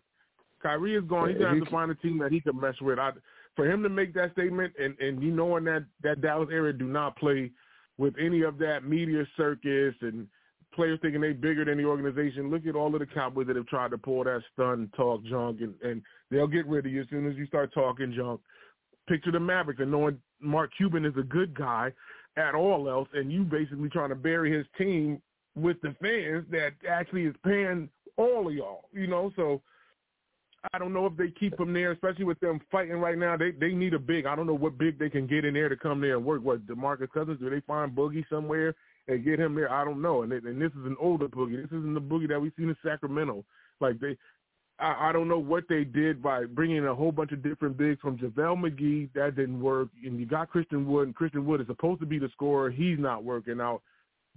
Kyrie 0.61 0.95
is 0.95 1.03
gone. 1.05 1.29
He's 1.29 1.37
gonna 1.37 1.55
have 1.55 1.65
to 1.65 1.71
find 1.71 1.91
a 1.91 1.95
team 1.95 2.17
that 2.19 2.31
he 2.31 2.41
can 2.41 2.59
mess 2.59 2.75
with. 2.81 2.99
I, 2.99 3.11
for 3.55 3.69
him 3.69 3.83
to 3.83 3.89
make 3.89 4.13
that 4.13 4.31
statement, 4.33 4.73
and 4.79 4.97
and 4.99 5.21
you 5.21 5.31
knowing 5.31 5.63
that 5.65 5.85
that 6.03 6.21
Dallas 6.21 6.49
area 6.51 6.73
do 6.73 6.85
not 6.85 7.17
play 7.17 7.51
with 7.97 8.13
any 8.19 8.41
of 8.41 8.57
that 8.59 8.85
media 8.85 9.25
circus 9.35 9.93
and 10.01 10.27
players 10.73 10.99
thinking 11.01 11.21
they 11.21 11.33
bigger 11.33 11.65
than 11.65 11.77
the 11.77 11.85
organization. 11.85 12.49
Look 12.49 12.65
at 12.65 12.75
all 12.75 12.93
of 12.93 12.99
the 12.99 13.05
Cowboys 13.05 13.47
that 13.47 13.55
have 13.55 13.67
tried 13.67 13.91
to 13.91 13.97
pull 13.97 14.23
that 14.23 14.41
stun 14.53 14.89
talk 14.95 15.23
junk, 15.25 15.61
and 15.61 15.73
and 15.83 16.01
they'll 16.31 16.47
get 16.47 16.67
rid 16.67 16.85
of 16.85 16.91
you 16.91 17.01
as 17.01 17.09
soon 17.09 17.29
as 17.29 17.35
you 17.35 17.45
start 17.47 17.73
talking 17.73 18.13
junk. 18.15 18.41
Picture 19.07 19.31
the 19.31 19.39
Mavericks 19.39 19.81
and 19.81 19.91
knowing 19.91 20.19
Mark 20.39 20.71
Cuban 20.77 21.05
is 21.05 21.13
a 21.17 21.23
good 21.23 21.53
guy 21.53 21.91
at 22.37 22.55
all 22.55 22.89
else, 22.89 23.09
and 23.13 23.31
you 23.31 23.43
basically 23.43 23.89
trying 23.89 24.09
to 24.09 24.15
bury 24.15 24.55
his 24.55 24.65
team 24.77 25.21
with 25.61 25.81
the 25.81 25.95
fans 26.01 26.45
that 26.51 26.73
actually 26.87 27.23
is 27.23 27.35
paying 27.43 27.89
all 28.17 28.47
of 28.47 28.53
y'all. 28.53 28.85
You 28.91 29.07
know, 29.07 29.31
so 29.35 29.61
I 30.73 30.77
don't 30.77 30.93
know 30.93 31.05
if 31.05 31.15
they 31.15 31.31
keep 31.31 31.59
him 31.59 31.73
there, 31.73 31.91
especially 31.91 32.25
with 32.25 32.39
them 32.39 32.59
fighting 32.71 32.97
right 32.97 33.17
now. 33.17 33.37
They 33.37 33.51
they 33.51 33.71
need 33.71 33.93
a 33.93 33.99
big. 33.99 34.25
I 34.25 34.35
don't 34.35 34.47
know 34.47 34.53
what 34.53 34.77
big 34.77 34.99
they 34.99 35.09
can 35.09 35.27
get 35.27 35.45
in 35.45 35.53
there 35.53 35.69
to 35.69 35.77
come 35.77 36.01
there 36.01 36.17
and 36.17 36.25
work. 36.25 36.43
What 36.43 36.67
Demarcus 36.67 37.11
Cousins? 37.11 37.39
Do 37.39 37.49
they 37.49 37.61
find 37.61 37.95
Boogie 37.95 38.25
somewhere 38.29 38.75
and 39.07 39.23
get 39.23 39.39
him 39.39 39.55
there? 39.55 39.71
I 39.71 39.85
don't 39.85 40.01
know. 40.01 40.23
And 40.23 40.31
and 40.33 40.61
this 40.61 40.71
is 40.71 40.85
an 40.85 40.97
older 40.99 41.27
Boogie. 41.27 41.61
This 41.61 41.77
isn't 41.77 41.93
the 41.93 42.01
Boogie 42.01 42.27
that 42.29 42.41
we've 42.41 42.51
seen 42.57 42.69
in 42.69 42.77
Sacramento. 42.83 43.45
Like 43.79 43.99
they, 43.99 44.17
I, 44.79 45.09
I 45.09 45.11
don't 45.13 45.29
know 45.29 45.39
what 45.39 45.63
they 45.69 45.85
did 45.85 46.21
by 46.21 46.45
bringing 46.45 46.85
a 46.85 46.95
whole 46.95 47.13
bunch 47.13 47.31
of 47.31 47.41
different 47.41 47.77
bigs 47.77 48.01
from 48.01 48.17
JaVale 48.17 48.57
McGee. 48.57 49.09
That 49.13 49.37
didn't 49.37 49.61
work. 49.61 49.89
And 50.03 50.19
you 50.19 50.25
got 50.25 50.49
Christian 50.49 50.85
Wood, 50.87 51.07
and 51.07 51.15
Christian 51.15 51.45
Wood 51.45 51.61
is 51.61 51.67
supposed 51.67 52.01
to 52.01 52.05
be 52.05 52.19
the 52.19 52.29
scorer. 52.33 52.69
He's 52.69 52.99
not 52.99 53.23
working 53.23 53.61
out. 53.61 53.81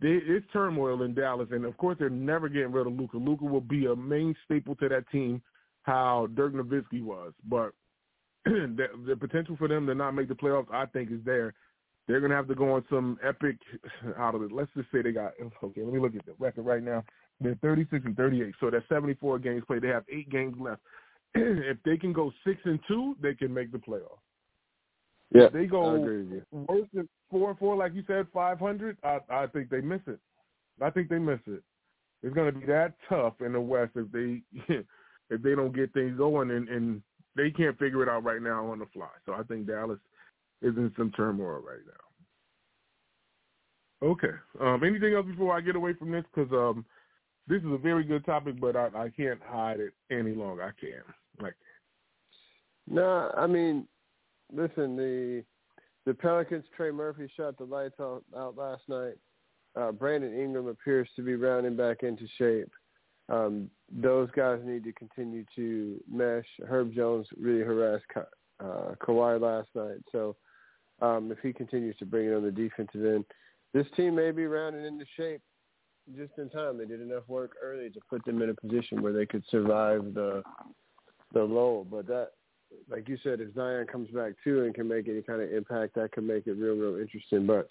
It's 0.05 0.47
turmoil 0.53 1.03
in 1.03 1.15
Dallas, 1.15 1.49
and 1.53 1.65
of 1.65 1.77
course 1.77 1.97
they're 1.99 2.11
never 2.11 2.49
getting 2.49 2.73
rid 2.73 2.87
of 2.87 2.93
Luka. 2.93 3.17
Luka 3.17 3.45
will 3.45 3.61
be 3.61 3.87
a 3.87 3.95
main 3.95 4.35
staple 4.45 4.75
to 4.77 4.89
that 4.89 5.09
team, 5.11 5.41
how 5.83 6.29
Dirk 6.35 6.55
Nowitzki 6.55 7.03
was. 7.03 7.33
But 7.49 7.73
the, 8.45 8.87
the 9.07 9.17
potential 9.17 9.57
for 9.57 9.69
them 9.69 9.87
to 9.87 9.95
not 9.95 10.13
make 10.13 10.29
the 10.29 10.35
playoffs, 10.35 10.73
I 10.73 10.87
think, 10.87 11.13
is 11.13 11.21
there. 11.25 11.55
They're 12.09 12.21
to 12.21 12.35
have 12.35 12.49
to 12.49 12.55
go 12.57 12.73
on 12.73 12.85
some 12.91 13.17
epic 13.23 13.57
out 14.19 14.35
of 14.35 14.43
it. 14.43 14.51
Let's 14.51 14.71
just 14.77 14.91
say 14.91 15.03
they 15.03 15.13
got 15.13 15.33
okay. 15.63 15.83
Let 15.83 15.93
me 15.93 16.01
look 16.01 16.17
at 16.17 16.27
the 16.27 16.35
record 16.39 16.63
right 16.63 16.83
now. 16.83 17.05
They're 17.41 17.59
36 17.63 18.05
and 18.05 18.17
38, 18.17 18.55
so 18.61 18.71
that's 18.71 18.89
74 18.89 19.39
games 19.39 19.63
played. 19.67 19.83
They 19.83 19.89
have 19.89 20.05
eight 20.13 20.31
games 20.31 20.57
left. 20.61 20.81
if 21.35 21.79
they 21.85 21.97
can 21.97 22.13
go 22.13 22.33
six 22.45 22.61
and 22.65 22.79
two, 22.89 23.17
they 23.23 23.35
can 23.35 23.55
make 23.55 23.73
the 23.73 23.79
playoffs. 23.79 24.19
Yeah, 25.35 25.49
They 25.53 25.67
go 25.67 25.95
I 25.95 25.97
agree 25.99 26.25
with 26.25 26.43
you. 26.53 26.67
worse 26.69 26.89
than 26.93 27.09
four 27.31 27.51
and 27.51 27.59
four, 27.59 27.77
like 27.77 27.95
you 27.95 28.05
said, 28.07 28.27
500. 28.33 28.99
I, 29.03 29.19
I 29.31 29.47
think 29.47 29.71
they 29.71 29.81
miss 29.81 30.01
it. 30.07 30.19
I 30.81 30.91
think 30.91 31.09
they 31.09 31.19
miss 31.19 31.41
it. 31.47 31.63
It's 32.23 32.35
going 32.35 32.53
to 32.53 32.59
be 32.59 32.67
that 32.67 32.95
tough 33.09 33.35
in 33.41 33.53
the 33.53 33.61
West 33.61 33.93
if 33.97 34.11
they 34.13 34.43
if 35.31 35.43
they 35.43 35.55
don't 35.55 35.75
get 35.75 35.93
things 35.93 36.17
going, 36.17 36.51
and, 36.51 36.69
and 36.69 37.03
they 37.37 37.51
can't 37.51 37.79
figure 37.79 38.03
it 38.03 38.09
out 38.09 38.25
right 38.25 38.43
now 38.43 38.67
on 38.67 38.79
the 38.79 38.87
fly. 38.93 39.09
So 39.27 39.33
I 39.33 39.43
think 39.45 39.67
Dallas 39.67 39.99
is 40.61 40.77
in 40.77 40.93
some 40.97 41.11
turmoil 41.13 41.63
right 41.67 41.81
now. 41.87 41.93
Okay. 44.09 44.33
Um, 44.61 44.83
anything 44.85 45.15
else 45.15 45.27
before 45.27 45.57
I 45.57 45.61
get 45.61 45.77
away 45.77 45.95
from 45.95 46.11
this? 46.11 46.25
Because 46.35 46.53
um, 46.53 46.85
this 47.49 47.63
is 47.63 47.73
a 47.73 47.79
very 47.79 48.05
good 48.05 48.25
topic, 48.25 48.61
but 48.61 48.77
I, 48.77 48.89
I 48.95 49.09
can't 49.17 49.41
hide 49.43 49.81
it 49.81 49.95
any 50.11 50.35
longer. 50.35 50.63
I 50.63 50.73
can't. 50.81 51.07
Like, 51.41 51.55
No, 52.89 53.33
I 53.37 53.47
mean, 53.47 53.87
listen, 54.53 54.97
the 54.97 55.45
the 56.05 56.15
Pelicans, 56.15 56.65
Trey 56.77 56.91
Murphy 56.91 57.29
shot 57.37 57.57
the 57.57 57.65
lights 57.65 58.01
out, 58.01 58.25
out 58.37 58.57
last 58.57 58.83
night. 58.89 59.15
Uh, 59.77 59.93
Brandon 59.93 60.37
Ingram 60.37 60.67
appears 60.67 61.09
to 61.17 61.23
be 61.23 61.37
rounding 61.37 61.77
back 61.77 62.03
into 62.03 62.27
shape. 62.39 62.71
Um, 63.29 63.71
those 63.91 64.29
guys 64.33 64.59
need 64.65 64.85
to 64.85 64.93
continue 64.93 65.45
to 65.55 66.01
mesh. 66.11 66.45
Herb 66.69 66.93
Jones 66.93 67.27
really 67.39 67.63
harassed 67.63 68.05
Ka- 68.13 68.25
uh, 68.61 68.95
Kawhi 69.01 69.41
last 69.41 69.69
night, 69.75 70.03
so 70.11 70.37
um, 71.01 71.31
if 71.31 71.39
he 71.39 71.53
continues 71.53 71.97
to 71.99 72.05
bring 72.05 72.29
it 72.29 72.35
on 72.35 72.43
the 72.43 72.51
defensive 72.51 73.05
end, 73.05 73.25
this 73.73 73.87
team 73.97 74.15
may 74.15 74.33
be 74.33 74.47
rounding 74.47 74.85
into 74.85 75.05
shape 75.17 75.41
just 76.17 76.33
in 76.37 76.51
time. 76.51 76.79
They 76.79 76.85
did 76.85 77.01
enough 77.01 77.29
work 77.29 77.53
early 77.63 77.91
to 77.91 78.01
put 78.11 78.25
them 78.25 78.43
in 78.43 78.51
a 78.51 78.55
position 78.55 79.03
where 79.03 79.13
they 79.13 79.27
could 79.27 79.45
survive 79.51 80.15
the 80.15 80.43
the 81.33 81.43
lull. 81.43 81.87
But 81.91 82.07
that 82.09 82.31
like 82.91 83.09
you 83.09 83.17
said, 83.23 83.41
if 83.41 83.55
Zion 83.55 83.87
comes 83.87 84.09
back 84.11 84.33
too 84.45 84.65
and 84.65 84.75
can 84.75 84.89
make 84.89 85.09
any 85.09 85.23
kind 85.23 85.41
of 85.41 85.53
impact, 85.53 85.95
that 85.95 86.13
could 86.13 86.25
make 86.25 86.47
it 86.47 86.53
real, 86.53 86.75
real 86.75 87.01
interesting. 87.01 87.47
But 87.47 87.69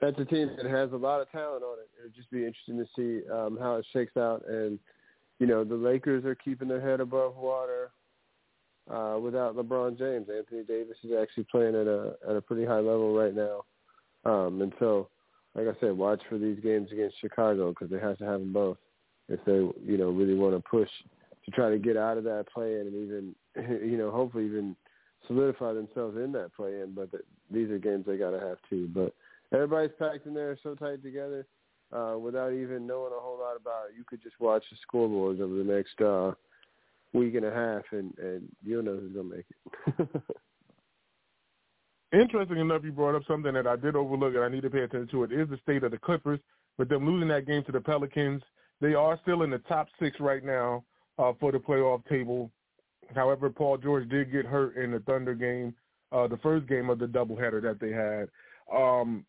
that's 0.00 0.18
a 0.18 0.24
team 0.24 0.50
that 0.56 0.70
has 0.70 0.92
a 0.92 0.96
lot 0.96 1.20
of 1.20 1.30
talent 1.30 1.62
on 1.62 1.78
it. 1.78 1.88
It'll 1.98 2.16
just 2.16 2.30
be 2.30 2.44
interesting 2.44 2.78
to 2.78 2.86
see 2.96 3.30
um, 3.30 3.58
how 3.60 3.76
it 3.76 3.86
shakes 3.92 4.16
out. 4.16 4.42
And 4.48 4.78
you 5.38 5.46
know, 5.46 5.64
the 5.64 5.74
Lakers 5.74 6.24
are 6.24 6.34
keeping 6.34 6.68
their 6.68 6.80
head 6.80 7.00
above 7.00 7.36
water 7.36 7.90
uh, 8.90 9.18
without 9.20 9.56
LeBron 9.56 9.98
James. 9.98 10.28
Anthony 10.34 10.62
Davis 10.62 10.96
is 11.02 11.12
actually 11.20 11.46
playing 11.50 11.74
at 11.74 11.86
a 11.86 12.16
at 12.28 12.36
a 12.36 12.40
pretty 12.40 12.64
high 12.64 12.80
level 12.80 13.14
right 13.14 13.34
now. 13.34 13.64
Um, 14.24 14.62
and 14.62 14.72
so, 14.78 15.08
like 15.54 15.66
I 15.66 15.78
said, 15.80 15.96
watch 15.96 16.22
for 16.28 16.38
these 16.38 16.58
games 16.60 16.90
against 16.92 17.20
Chicago 17.20 17.70
because 17.70 17.90
they 17.90 17.98
have 17.98 18.18
to 18.18 18.24
have 18.24 18.40
them 18.40 18.52
both 18.52 18.78
if 19.28 19.40
they 19.44 19.52
you 19.52 19.98
know 19.98 20.10
really 20.10 20.34
want 20.34 20.54
to 20.54 20.68
push 20.68 20.88
to 21.44 21.50
try 21.50 21.70
to 21.70 21.78
get 21.78 21.96
out 21.96 22.18
of 22.18 22.24
that 22.24 22.46
play 22.52 22.80
in 22.80 22.86
and 22.86 22.94
even, 22.94 23.34
you 23.90 23.96
know, 23.96 24.10
hopefully 24.10 24.46
even 24.46 24.76
solidify 25.26 25.72
themselves 25.72 26.16
in 26.16 26.32
that 26.32 26.54
play 26.54 26.80
in. 26.80 26.92
But 26.94 27.12
the, 27.12 27.20
these 27.50 27.70
are 27.70 27.78
games 27.78 28.04
they 28.06 28.16
got 28.16 28.30
to 28.30 28.40
have 28.40 28.58
too. 28.68 28.88
But 28.92 29.14
everybody's 29.52 29.96
packed 29.98 30.26
in 30.26 30.34
there 30.34 30.58
so 30.62 30.74
tight 30.74 31.02
together 31.02 31.46
uh, 31.92 32.16
without 32.18 32.52
even 32.52 32.86
knowing 32.86 33.12
a 33.16 33.20
whole 33.20 33.38
lot 33.38 33.56
about 33.56 33.86
it. 33.90 33.96
You 33.96 34.04
could 34.06 34.22
just 34.22 34.40
watch 34.40 34.64
the 34.70 34.76
scoreboards 34.86 35.40
over 35.40 35.54
the 35.54 35.64
next 35.64 36.00
uh, 36.00 36.32
week 37.12 37.34
and 37.34 37.44
a 37.44 37.52
half, 37.52 37.82
and, 37.92 38.16
and 38.18 38.48
you'll 38.64 38.82
know 38.82 38.96
who's 38.96 39.12
going 39.12 39.30
to 39.30 39.36
make 39.36 39.46
it. 39.98 40.22
Interesting 42.20 42.58
enough, 42.58 42.82
you 42.84 42.92
brought 42.92 43.16
up 43.16 43.22
something 43.26 43.52
that 43.54 43.66
I 43.66 43.76
did 43.76 43.96
overlook, 43.96 44.34
and 44.34 44.44
I 44.44 44.48
need 44.48 44.62
to 44.62 44.70
pay 44.70 44.82
attention 44.82 45.08
to. 45.08 45.24
It 45.24 45.32
is 45.32 45.48
the 45.48 45.58
state 45.62 45.82
of 45.82 45.90
the 45.90 45.98
Clippers, 45.98 46.38
but 46.78 46.88
them 46.88 47.06
losing 47.06 47.28
that 47.28 47.46
game 47.46 47.64
to 47.64 47.72
the 47.72 47.80
Pelicans. 47.80 48.42
They 48.80 48.94
are 48.94 49.18
still 49.22 49.42
in 49.42 49.50
the 49.50 49.58
top 49.58 49.88
six 49.98 50.20
right 50.20 50.44
now 50.44 50.84
uh, 51.18 51.32
for 51.38 51.52
the 51.52 51.58
playoff 51.58 52.06
table. 52.08 52.50
However, 53.14 53.50
Paul 53.50 53.78
George 53.78 54.08
did 54.08 54.32
get 54.32 54.46
hurt 54.46 54.76
in 54.76 54.90
the 54.92 55.00
Thunder 55.00 55.34
game, 55.34 55.74
uh, 56.12 56.26
the 56.26 56.38
first 56.38 56.66
game 56.66 56.90
of 56.90 56.98
the 56.98 57.06
doubleheader 57.06 57.62
that 57.62 57.80
they 57.80 57.90
had. 57.90 58.28
Um, 58.74 59.24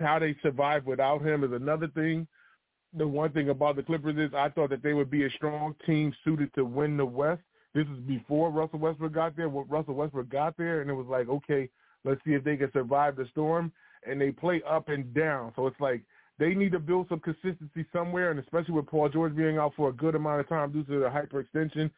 how 0.00 0.18
they 0.18 0.36
survived 0.42 0.86
without 0.86 1.22
him 1.22 1.44
is 1.44 1.52
another 1.52 1.88
thing. 1.88 2.26
The 2.96 3.06
one 3.06 3.30
thing 3.32 3.50
about 3.50 3.76
the 3.76 3.82
Clippers 3.82 4.16
is 4.16 4.34
I 4.34 4.48
thought 4.48 4.70
that 4.70 4.82
they 4.82 4.94
would 4.94 5.10
be 5.10 5.24
a 5.24 5.30
strong 5.30 5.74
team 5.86 6.12
suited 6.24 6.52
to 6.54 6.64
win 6.64 6.96
the 6.96 7.04
West. 7.04 7.42
This 7.74 7.86
is 7.86 8.00
before 8.06 8.50
Russell 8.50 8.80
Westbrook 8.80 9.12
got 9.12 9.36
there. 9.36 9.48
When 9.48 9.68
Russell 9.68 9.94
Westbrook 9.94 10.28
got 10.28 10.56
there, 10.56 10.80
and 10.80 10.90
it 10.90 10.94
was 10.94 11.06
like, 11.08 11.28
okay, 11.28 11.68
let's 12.04 12.20
see 12.24 12.32
if 12.32 12.42
they 12.42 12.56
can 12.56 12.72
survive 12.72 13.16
the 13.16 13.26
storm. 13.30 13.72
And 14.06 14.20
they 14.20 14.32
play 14.32 14.62
up 14.68 14.88
and 14.88 15.12
down, 15.14 15.52
so 15.54 15.66
it's 15.66 15.78
like 15.78 16.02
they 16.40 16.54
need 16.54 16.72
to 16.72 16.80
build 16.80 17.06
some 17.08 17.20
consistency 17.20 17.86
somewhere, 17.92 18.32
and 18.32 18.40
especially 18.40 18.74
with 18.74 18.86
Paul 18.86 19.08
George 19.10 19.36
being 19.36 19.58
out 19.58 19.74
for 19.76 19.90
a 19.90 19.92
good 19.92 20.16
amount 20.16 20.40
of 20.40 20.48
time 20.48 20.72
due 20.72 20.82
to 20.84 20.98
the 20.98 21.06
hyperextension, 21.06 21.90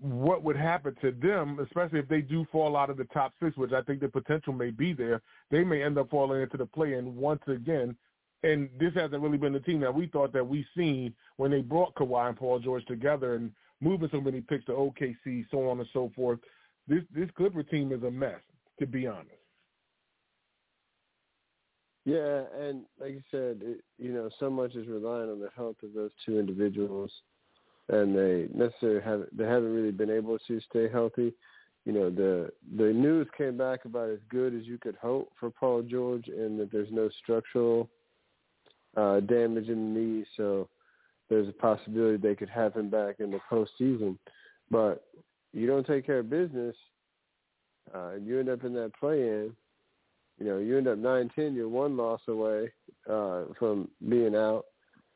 what 0.00 0.42
would 0.42 0.56
happen 0.56 0.94
to 1.00 1.12
them, 1.12 1.58
especially 1.60 2.00
if 2.00 2.08
they 2.08 2.20
do 2.20 2.46
fall 2.50 2.76
out 2.76 2.90
of 2.90 2.96
the 2.96 3.04
top 3.04 3.32
six, 3.40 3.56
which 3.56 3.72
I 3.72 3.82
think 3.82 4.00
the 4.00 4.08
potential 4.08 4.52
may 4.52 4.70
be 4.70 4.92
there, 4.92 5.22
they 5.50 5.62
may 5.62 5.82
end 5.82 5.98
up 5.98 6.10
falling 6.10 6.42
into 6.42 6.56
the 6.56 6.66
play 6.66 6.94
and 6.94 7.16
once 7.16 7.42
again 7.46 7.96
And 8.42 8.68
this 8.78 8.94
hasn't 8.94 9.22
really 9.22 9.38
been 9.38 9.52
the 9.52 9.60
team 9.60 9.80
that 9.80 9.94
we 9.94 10.06
thought 10.06 10.32
that 10.32 10.46
we 10.46 10.66
seen 10.76 11.14
when 11.36 11.50
they 11.50 11.62
brought 11.62 11.94
Kawhi 11.94 12.28
and 12.28 12.36
Paul 12.36 12.58
George 12.58 12.84
together 12.86 13.34
and 13.34 13.50
moving 13.80 14.08
so 14.12 14.20
many 14.20 14.40
picks 14.40 14.64
to 14.66 14.72
OKC, 14.72 15.46
so 15.50 15.68
on 15.68 15.80
and 15.80 15.88
so 15.92 16.12
forth. 16.14 16.38
This 16.86 17.02
this 17.14 17.28
Clipper 17.36 17.62
team 17.62 17.92
is 17.92 18.02
a 18.02 18.10
mess, 18.10 18.40
to 18.78 18.86
be 18.86 19.06
honest. 19.06 19.30
Yeah, 22.06 22.42
and 22.56 22.84
like 23.00 23.14
you 23.14 23.22
said, 23.32 23.58
it, 23.62 23.82
you 23.98 24.12
know, 24.12 24.30
so 24.38 24.48
much 24.48 24.76
is 24.76 24.86
relying 24.86 25.28
on 25.28 25.40
the 25.40 25.50
health 25.56 25.74
of 25.82 25.92
those 25.92 26.12
two 26.24 26.38
individuals, 26.38 27.10
and 27.88 28.16
they 28.16 28.46
necessarily 28.54 29.02
haven't 29.02 29.36
they 29.36 29.44
haven't 29.44 29.74
really 29.74 29.90
been 29.90 30.10
able 30.10 30.38
to 30.46 30.60
stay 30.70 30.88
healthy. 30.88 31.34
You 31.84 31.92
know, 31.92 32.08
the 32.08 32.50
the 32.76 32.92
news 32.92 33.26
came 33.36 33.58
back 33.58 33.86
about 33.86 34.10
as 34.10 34.20
good 34.30 34.54
as 34.54 34.66
you 34.66 34.78
could 34.78 34.94
hope 34.94 35.32
for 35.38 35.50
Paul 35.50 35.82
George, 35.82 36.28
and 36.28 36.60
that 36.60 36.70
there's 36.70 36.92
no 36.92 37.10
structural 37.24 37.90
uh, 38.96 39.18
damage 39.18 39.68
in 39.68 39.92
the 39.92 40.00
knee, 40.00 40.24
so 40.36 40.68
there's 41.28 41.48
a 41.48 41.52
possibility 41.52 42.18
they 42.18 42.36
could 42.36 42.48
have 42.48 42.72
him 42.72 42.88
back 42.88 43.16
in 43.18 43.32
the 43.32 43.40
postseason. 43.50 44.16
But 44.70 45.04
you 45.52 45.66
don't 45.66 45.86
take 45.86 46.06
care 46.06 46.20
of 46.20 46.30
business, 46.30 46.76
uh, 47.92 48.10
and 48.10 48.24
you 48.28 48.38
end 48.38 48.48
up 48.48 48.62
in 48.62 48.74
that 48.74 48.92
play-in 48.94 49.56
you 50.38 50.46
know, 50.46 50.58
you 50.58 50.76
end 50.76 50.88
up 50.88 50.98
nine 50.98 51.30
ten, 51.34 51.54
you're 51.54 51.68
one 51.68 51.96
loss 51.96 52.20
away 52.28 52.70
uh, 53.08 53.44
from 53.58 53.88
being 54.08 54.34
out. 54.34 54.66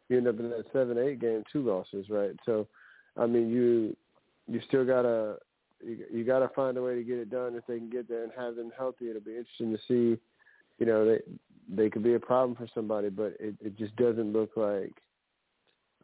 You 0.08 0.16
end 0.16 0.28
up 0.28 0.40
in 0.40 0.50
that 0.50 0.64
seven 0.72 0.98
eight 0.98 1.20
game, 1.20 1.44
two 1.52 1.62
losses, 1.62 2.06
right? 2.08 2.34
So, 2.46 2.66
I 3.16 3.26
mean, 3.26 3.50
you 3.50 3.96
you 4.48 4.60
still 4.66 4.84
gotta 4.84 5.36
you, 5.84 6.04
you 6.10 6.24
gotta 6.24 6.48
find 6.48 6.76
a 6.76 6.82
way 6.82 6.94
to 6.94 7.04
get 7.04 7.18
it 7.18 7.30
done 7.30 7.54
if 7.54 7.66
they 7.66 7.78
can 7.78 7.90
get 7.90 8.08
there 8.08 8.24
and 8.24 8.32
have 8.36 8.56
them 8.56 8.72
healthy. 8.76 9.10
It'll 9.10 9.20
be 9.20 9.36
interesting 9.36 9.72
to 9.72 9.78
see. 9.86 10.20
You 10.78 10.86
know, 10.86 11.04
they 11.04 11.20
they 11.68 11.90
could 11.90 12.02
be 12.02 12.14
a 12.14 12.20
problem 12.20 12.56
for 12.56 12.66
somebody, 12.74 13.10
but 13.10 13.36
it 13.38 13.54
it 13.60 13.76
just 13.78 13.94
doesn't 13.96 14.32
look 14.32 14.56
like 14.56 14.94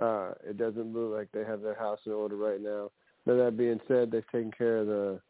uh 0.00 0.32
it 0.46 0.58
doesn't 0.58 0.92
look 0.92 1.16
like 1.16 1.28
they 1.32 1.44
have 1.44 1.62
their 1.62 1.74
house 1.74 2.00
in 2.04 2.12
order 2.12 2.36
right 2.36 2.60
now. 2.60 2.90
Now 3.24 3.36
that 3.36 3.56
being 3.56 3.80
said, 3.88 4.10
they've 4.10 4.30
taken 4.30 4.52
care 4.52 4.78
of 4.78 4.86
the 4.86 5.20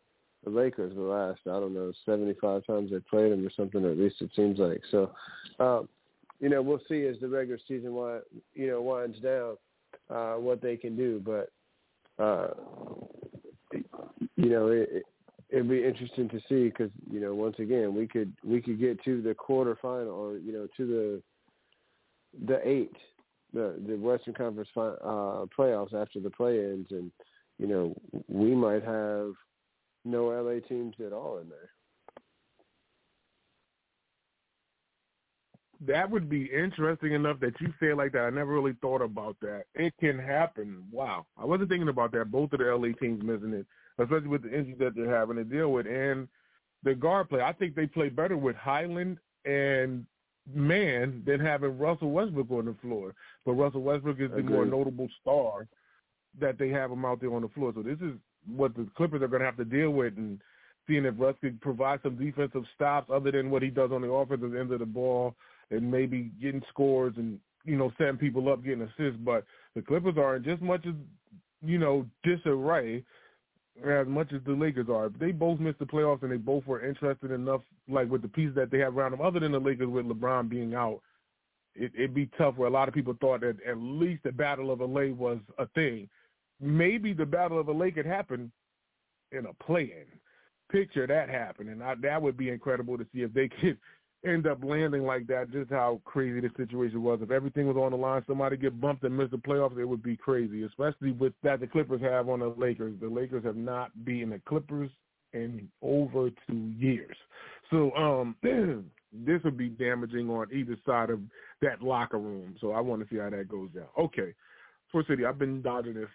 the 0.46 0.50
Lakers 0.50 0.94
the 0.94 1.02
last 1.02 1.40
I 1.46 1.60
don't 1.60 1.74
know 1.74 1.92
seventy 2.06 2.34
five 2.40 2.64
times 2.66 2.90
they 2.90 3.00
played 3.00 3.32
them 3.32 3.44
or 3.44 3.50
something. 3.50 3.84
At 3.84 3.98
least 3.98 4.22
it 4.22 4.30
seems 4.34 4.58
like 4.58 4.80
so. 4.90 5.10
Um, 5.58 5.88
you 6.40 6.48
know, 6.48 6.62
we'll 6.62 6.82
see 6.88 7.06
as 7.06 7.16
the 7.20 7.28
regular 7.28 7.58
season 7.66 7.94
wind, 7.94 8.22
you 8.54 8.68
know 8.68 8.80
winds 8.80 9.18
down 9.20 9.56
uh, 10.08 10.34
what 10.34 10.62
they 10.62 10.76
can 10.76 10.96
do, 10.96 11.20
but 11.24 11.50
uh, 12.22 12.48
you 13.72 14.48
know 14.48 14.68
it, 14.68 14.88
it 14.92 15.02
it'd 15.50 15.68
be 15.68 15.84
interesting 15.84 16.28
to 16.28 16.40
see 16.48 16.68
because 16.68 16.90
you 17.10 17.20
know 17.20 17.34
once 17.34 17.56
again 17.58 17.94
we 17.94 18.06
could 18.06 18.32
we 18.44 18.60
could 18.60 18.78
get 18.78 19.02
to 19.04 19.20
the 19.22 19.34
quarterfinal 19.34 20.12
or 20.12 20.38
you 20.38 20.52
know 20.52 20.68
to 20.76 20.86
the 20.86 22.46
the 22.46 22.68
eight 22.68 22.92
the 23.52 23.80
the 23.88 23.96
Western 23.96 24.34
Conference 24.34 24.68
fi- 24.74 25.02
uh, 25.04 25.46
playoffs 25.58 25.94
after 25.94 26.20
the 26.20 26.30
play-ins 26.30 26.86
and 26.90 27.10
you 27.58 27.66
know 27.66 27.94
we 28.28 28.54
might 28.54 28.84
have 28.84 29.32
no 30.06 30.26
LA 30.28 30.60
teams 30.66 30.94
at 31.04 31.12
all 31.12 31.38
in 31.38 31.48
there. 31.48 31.70
That 35.86 36.10
would 36.10 36.30
be 36.30 36.46
interesting 36.46 37.12
enough 37.12 37.38
that 37.40 37.60
you 37.60 37.72
say 37.78 37.92
like 37.92 38.12
that. 38.12 38.22
I 38.22 38.30
never 38.30 38.52
really 38.52 38.76
thought 38.80 39.02
about 39.02 39.36
that. 39.42 39.64
It 39.74 39.92
can 40.00 40.18
happen. 40.18 40.84
Wow. 40.90 41.26
I 41.36 41.44
wasn't 41.44 41.68
thinking 41.68 41.88
about 41.88 42.12
that. 42.12 42.30
Both 42.30 42.54
of 42.54 42.60
the 42.60 42.74
LA 42.74 42.92
teams 42.98 43.22
missing 43.22 43.52
it, 43.52 43.66
especially 43.98 44.28
with 44.28 44.42
the 44.42 44.56
injuries 44.56 44.78
that 44.78 44.94
they're 44.94 45.14
having 45.14 45.36
to 45.36 45.44
deal 45.44 45.72
with. 45.72 45.86
And 45.86 46.28
the 46.82 46.94
guard 46.94 47.28
play, 47.28 47.42
I 47.42 47.52
think 47.52 47.74
they 47.74 47.86
play 47.86 48.08
better 48.08 48.38
with 48.38 48.56
Hyland 48.56 49.18
and 49.44 50.06
Mann 50.54 51.22
than 51.26 51.40
having 51.40 51.76
Russell 51.76 52.10
Westbrook 52.10 52.50
on 52.50 52.66
the 52.66 52.76
floor. 52.80 53.14
But 53.44 53.52
Russell 53.52 53.82
Westbrook 53.82 54.20
is 54.20 54.30
the 54.30 54.42
more 54.42 54.64
notable 54.64 55.08
star 55.20 55.66
that 56.40 56.58
they 56.58 56.68
have 56.70 56.90
him 56.90 57.04
out 57.04 57.20
there 57.20 57.34
on 57.34 57.42
the 57.42 57.48
floor. 57.48 57.72
So 57.74 57.82
this 57.82 57.98
is 58.00 58.12
what 58.54 58.74
the 58.74 58.86
Clippers 58.96 59.22
are 59.22 59.28
going 59.28 59.40
to 59.40 59.46
have 59.46 59.56
to 59.56 59.64
deal 59.64 59.90
with 59.90 60.16
and 60.16 60.40
seeing 60.86 61.04
if 61.04 61.14
Russ 61.18 61.34
could 61.40 61.60
provide 61.60 62.00
some 62.02 62.16
defensive 62.16 62.64
stops 62.74 63.10
other 63.12 63.32
than 63.32 63.50
what 63.50 63.62
he 63.62 63.68
does 63.68 63.90
on 63.92 64.02
the 64.02 64.08
offensive 64.08 64.54
end 64.54 64.72
of 64.72 64.78
the 64.78 64.86
ball 64.86 65.34
and 65.70 65.90
maybe 65.90 66.30
getting 66.40 66.62
scores 66.68 67.14
and, 67.16 67.40
you 67.64 67.76
know, 67.76 67.92
setting 67.98 68.16
people 68.16 68.52
up, 68.52 68.64
getting 68.64 68.82
assists. 68.82 69.18
But 69.24 69.44
the 69.74 69.82
Clippers 69.82 70.16
are 70.16 70.36
in 70.36 70.44
just 70.44 70.62
much 70.62 70.86
as, 70.86 70.94
you 71.64 71.78
know, 71.78 72.06
disarray 72.22 73.04
as 73.84 74.06
much 74.06 74.32
as 74.32 74.40
the 74.46 74.52
Lakers 74.52 74.88
are. 74.88 75.10
They 75.20 75.32
both 75.32 75.60
missed 75.60 75.78
the 75.78 75.86
playoffs 75.86 76.22
and 76.22 76.32
they 76.32 76.36
both 76.36 76.66
were 76.66 76.86
interested 76.86 77.30
enough, 77.30 77.62
like 77.88 78.10
with 78.10 78.22
the 78.22 78.28
pieces 78.28 78.54
that 78.54 78.70
they 78.70 78.78
have 78.78 78.96
around 78.96 79.12
them, 79.12 79.20
other 79.20 79.40
than 79.40 79.52
the 79.52 79.58
Lakers 79.58 79.88
with 79.88 80.06
LeBron 80.06 80.48
being 80.48 80.74
out. 80.74 81.00
It, 81.74 81.92
it'd 81.94 82.14
be 82.14 82.30
tough 82.38 82.56
where 82.56 82.68
a 82.68 82.72
lot 82.72 82.88
of 82.88 82.94
people 82.94 83.16
thought 83.20 83.42
that 83.42 83.56
at 83.68 83.76
least 83.76 84.22
the 84.22 84.32
Battle 84.32 84.70
of 84.70 84.80
LA 84.80 85.08
was 85.08 85.38
a 85.58 85.66
thing 85.68 86.08
maybe 86.60 87.12
the 87.12 87.26
Battle 87.26 87.60
of 87.60 87.66
the 87.66 87.72
Lake 87.72 87.94
could 87.94 88.06
happen 88.06 88.50
in 89.32 89.46
a 89.46 89.64
play-in. 89.64 90.06
Picture 90.70 91.06
that 91.06 91.28
happening. 91.28 91.80
I, 91.82 91.94
that 92.02 92.20
would 92.20 92.36
be 92.36 92.50
incredible 92.50 92.98
to 92.98 93.06
see 93.12 93.20
if 93.20 93.32
they 93.32 93.48
could 93.60 93.78
end 94.24 94.46
up 94.46 94.64
landing 94.64 95.04
like 95.04 95.26
that. 95.28 95.52
Just 95.52 95.70
how 95.70 96.00
crazy 96.04 96.40
the 96.40 96.50
situation 96.56 97.02
was. 97.02 97.20
If 97.22 97.30
everything 97.30 97.66
was 97.66 97.76
on 97.76 97.92
the 97.92 97.96
line, 97.96 98.24
somebody 98.26 98.56
get 98.56 98.80
bumped 98.80 99.04
and 99.04 99.16
miss 99.16 99.30
the 99.30 99.36
playoffs, 99.36 99.78
it 99.78 99.84
would 99.84 100.02
be 100.02 100.16
crazy. 100.16 100.64
Especially 100.64 101.12
with 101.12 101.32
that 101.42 101.60
the 101.60 101.66
Clippers 101.66 102.02
have 102.02 102.28
on 102.28 102.40
the 102.40 102.54
Lakers. 102.56 102.94
The 103.00 103.08
Lakers 103.08 103.44
have 103.44 103.56
not 103.56 103.92
beaten 104.04 104.30
the 104.30 104.40
Clippers 104.48 104.90
in 105.32 105.68
over 105.82 106.30
two 106.48 106.72
years. 106.76 107.16
So 107.70 107.92
um, 107.92 108.36
this 109.12 109.42
would 109.44 109.56
be 109.56 109.68
damaging 109.68 110.28
on 110.30 110.48
either 110.52 110.76
side 110.84 111.10
of 111.10 111.20
that 111.62 111.82
locker 111.82 112.18
room. 112.18 112.56
So 112.60 112.72
I 112.72 112.80
want 112.80 113.02
to 113.02 113.14
see 113.14 113.20
how 113.20 113.30
that 113.30 113.48
goes 113.48 113.70
down. 113.70 113.86
Okay, 113.98 114.34
Sports 114.88 115.08
City, 115.08 115.24
I've 115.24 115.38
been 115.38 115.62
dodging 115.62 115.94
this 115.94 116.08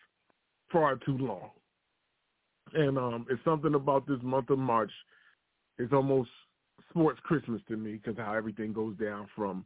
far 0.71 0.95
too 0.97 1.17
long. 1.17 1.49
And 2.73 2.97
um, 2.97 3.25
it's 3.29 3.43
something 3.43 3.75
about 3.75 4.07
this 4.07 4.19
month 4.21 4.49
of 4.49 4.59
March. 4.59 4.91
It's 5.77 5.93
almost 5.93 6.29
sports 6.89 7.19
Christmas 7.23 7.61
to 7.67 7.77
me 7.77 7.93
because 7.93 8.17
how 8.17 8.33
everything 8.33 8.73
goes 8.73 8.95
down 8.97 9.27
from 9.35 9.65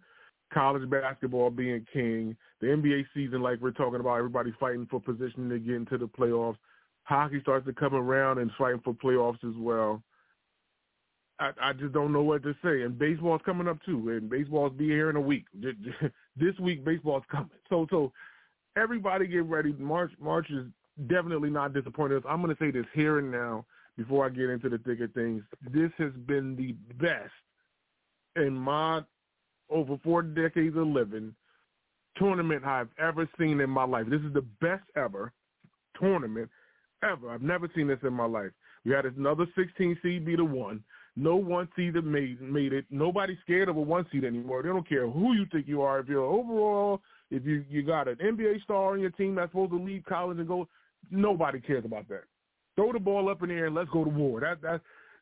college 0.53 0.89
basketball 0.89 1.49
being 1.49 1.85
king, 1.91 2.35
the 2.61 2.67
NBA 2.67 3.05
season 3.13 3.41
like 3.41 3.59
we're 3.59 3.71
talking 3.71 3.99
about, 3.99 4.17
everybody 4.17 4.53
fighting 4.59 4.87
for 4.89 4.99
position 4.99 5.49
to 5.49 5.59
get 5.59 5.75
into 5.75 5.97
the 5.97 6.07
playoffs. 6.07 6.57
Hockey 7.03 7.39
starts 7.41 7.65
to 7.67 7.73
come 7.73 7.93
around 7.93 8.39
and 8.39 8.51
fighting 8.57 8.81
for 8.83 8.93
playoffs 8.93 9.43
as 9.43 9.55
well. 9.57 10.01
I, 11.39 11.51
I 11.61 11.73
just 11.73 11.93
don't 11.93 12.13
know 12.13 12.23
what 12.23 12.43
to 12.43 12.53
say. 12.63 12.83
And 12.83 12.97
baseball's 12.97 13.41
coming 13.45 13.67
up 13.67 13.77
too, 13.85 14.09
and 14.09 14.29
baseball's 14.29 14.73
be 14.73 14.85
here 14.85 15.09
in 15.09 15.15
a 15.15 15.21
week. 15.21 15.45
This 16.37 16.59
week, 16.59 16.83
baseball's 16.83 17.23
coming. 17.31 17.49
So, 17.69 17.87
so 17.89 18.11
everybody 18.77 19.25
get 19.25 19.45
ready. 19.45 19.71
March, 19.79 20.11
March 20.19 20.49
is 20.49 20.65
definitely 21.07 21.49
not 21.49 21.73
disappointed. 21.73 22.23
I'm 22.27 22.41
going 22.41 22.55
to 22.55 22.63
say 22.63 22.71
this 22.71 22.85
here 22.93 23.19
and 23.19 23.31
now 23.31 23.65
before 23.97 24.25
I 24.25 24.29
get 24.29 24.49
into 24.49 24.69
the 24.69 24.77
thick 24.79 25.01
of 25.01 25.13
things. 25.13 25.43
This 25.71 25.91
has 25.97 26.11
been 26.25 26.55
the 26.55 26.73
best 26.95 27.31
in 28.35 28.55
my 28.55 29.01
over 29.69 29.97
four 30.03 30.21
decades 30.21 30.75
of 30.77 30.87
living 30.87 31.33
tournament 32.17 32.63
I've 32.65 32.89
ever 32.99 33.27
seen 33.39 33.59
in 33.59 33.69
my 33.69 33.83
life. 33.83 34.05
This 34.09 34.21
is 34.21 34.33
the 34.33 34.45
best 34.61 34.83
ever 34.95 35.31
tournament 35.99 36.49
ever. 37.03 37.31
I've 37.31 37.41
never 37.41 37.69
seen 37.75 37.87
this 37.87 37.99
in 38.03 38.13
my 38.13 38.25
life. 38.25 38.51
We 38.85 38.91
had 38.91 39.05
another 39.05 39.47
16 39.57 39.97
seed 40.01 40.25
beat 40.25 40.37
the 40.37 40.45
one. 40.45 40.83
No 41.15 41.37
one 41.37 41.69
seed 41.75 41.95
made 42.03 42.41
made 42.41 42.73
it. 42.73 42.85
Nobody's 42.89 43.37
scared 43.41 43.69
of 43.69 43.77
a 43.77 43.81
one 43.81 44.05
seed 44.11 44.25
anymore. 44.25 44.61
They 44.61 44.69
don't 44.69 44.87
care 44.87 45.09
who 45.09 45.33
you 45.33 45.45
think 45.51 45.67
you 45.67 45.81
are. 45.81 45.99
If 45.99 46.09
you're 46.09 46.23
overall, 46.23 47.01
if 47.31 47.45
you 47.45 47.63
you 47.69 47.83
got 47.83 48.07
an 48.07 48.15
NBA 48.15 48.63
star 48.63 48.91
on 48.91 48.99
your 48.99 49.11
team 49.11 49.35
that's 49.35 49.51
supposed 49.51 49.71
to 49.71 49.79
leave 49.79 50.03
college 50.03 50.39
and 50.39 50.47
go, 50.47 50.67
Nobody 51.11 51.59
cares 51.59 51.85
about 51.85 52.07
that. 52.09 52.23
Throw 52.75 52.91
the 52.91 52.99
ball 52.99 53.29
up 53.29 53.41
in 53.43 53.49
the 53.49 53.55
air 53.55 53.67
and 53.67 53.75
let's 53.75 53.89
go 53.89 54.03
to 54.03 54.09
war. 54.09 54.39
That 54.41 54.61
that 54.61 54.81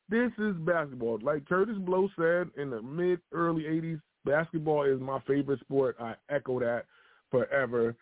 this 0.10 0.32
is 0.38 0.56
basketball. 0.60 1.20
Like 1.22 1.46
Kurtis 1.46 1.84
Blow 1.86 2.10
said 2.18 2.50
in 2.62 2.70
the 2.70 2.82
mid 2.82 3.20
early 3.32 3.64
'80s, 3.64 4.02
basketball 4.26 4.84
is 4.84 5.00
my 5.00 5.20
favorite 5.28 5.60
sport. 5.60 5.96
I 6.00 6.16
echo 6.30 6.60
that 6.60 6.86
forever. 7.32 7.96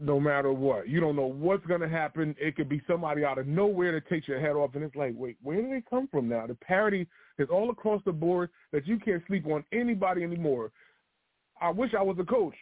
No 0.00 0.18
matter 0.18 0.50
what, 0.50 0.88
you 0.88 1.00
don't 1.00 1.16
know 1.16 1.30
what's 1.30 1.66
to 1.66 1.88
happen. 1.88 2.34
It 2.40 2.56
could 2.56 2.68
be 2.70 2.80
somebody 2.86 3.26
out 3.26 3.36
of 3.36 3.46
nowhere 3.46 3.92
that 3.92 4.08
takes 4.08 4.26
your 4.26 4.40
head 4.40 4.56
off, 4.56 4.74
and 4.74 4.82
it's 4.82 4.96
like, 4.96 5.12
wait, 5.14 5.36
where 5.42 5.60
did 5.60 5.70
they 5.70 5.82
come 5.88 6.08
from 6.08 6.30
now? 6.30 6.46
The 6.46 6.54
parity 6.54 7.06
is 7.38 7.48
all 7.52 7.68
across 7.68 8.00
the 8.06 8.12
board 8.12 8.48
that 8.72 8.86
you 8.86 8.98
can't 8.98 9.22
sleep 9.26 9.46
on 9.46 9.66
anybody 9.70 10.22
anymore. 10.22 10.72
I 11.60 11.68
wish 11.68 11.92
I 11.92 12.00
was 12.00 12.16
a 12.18 12.24
coach 12.24 12.54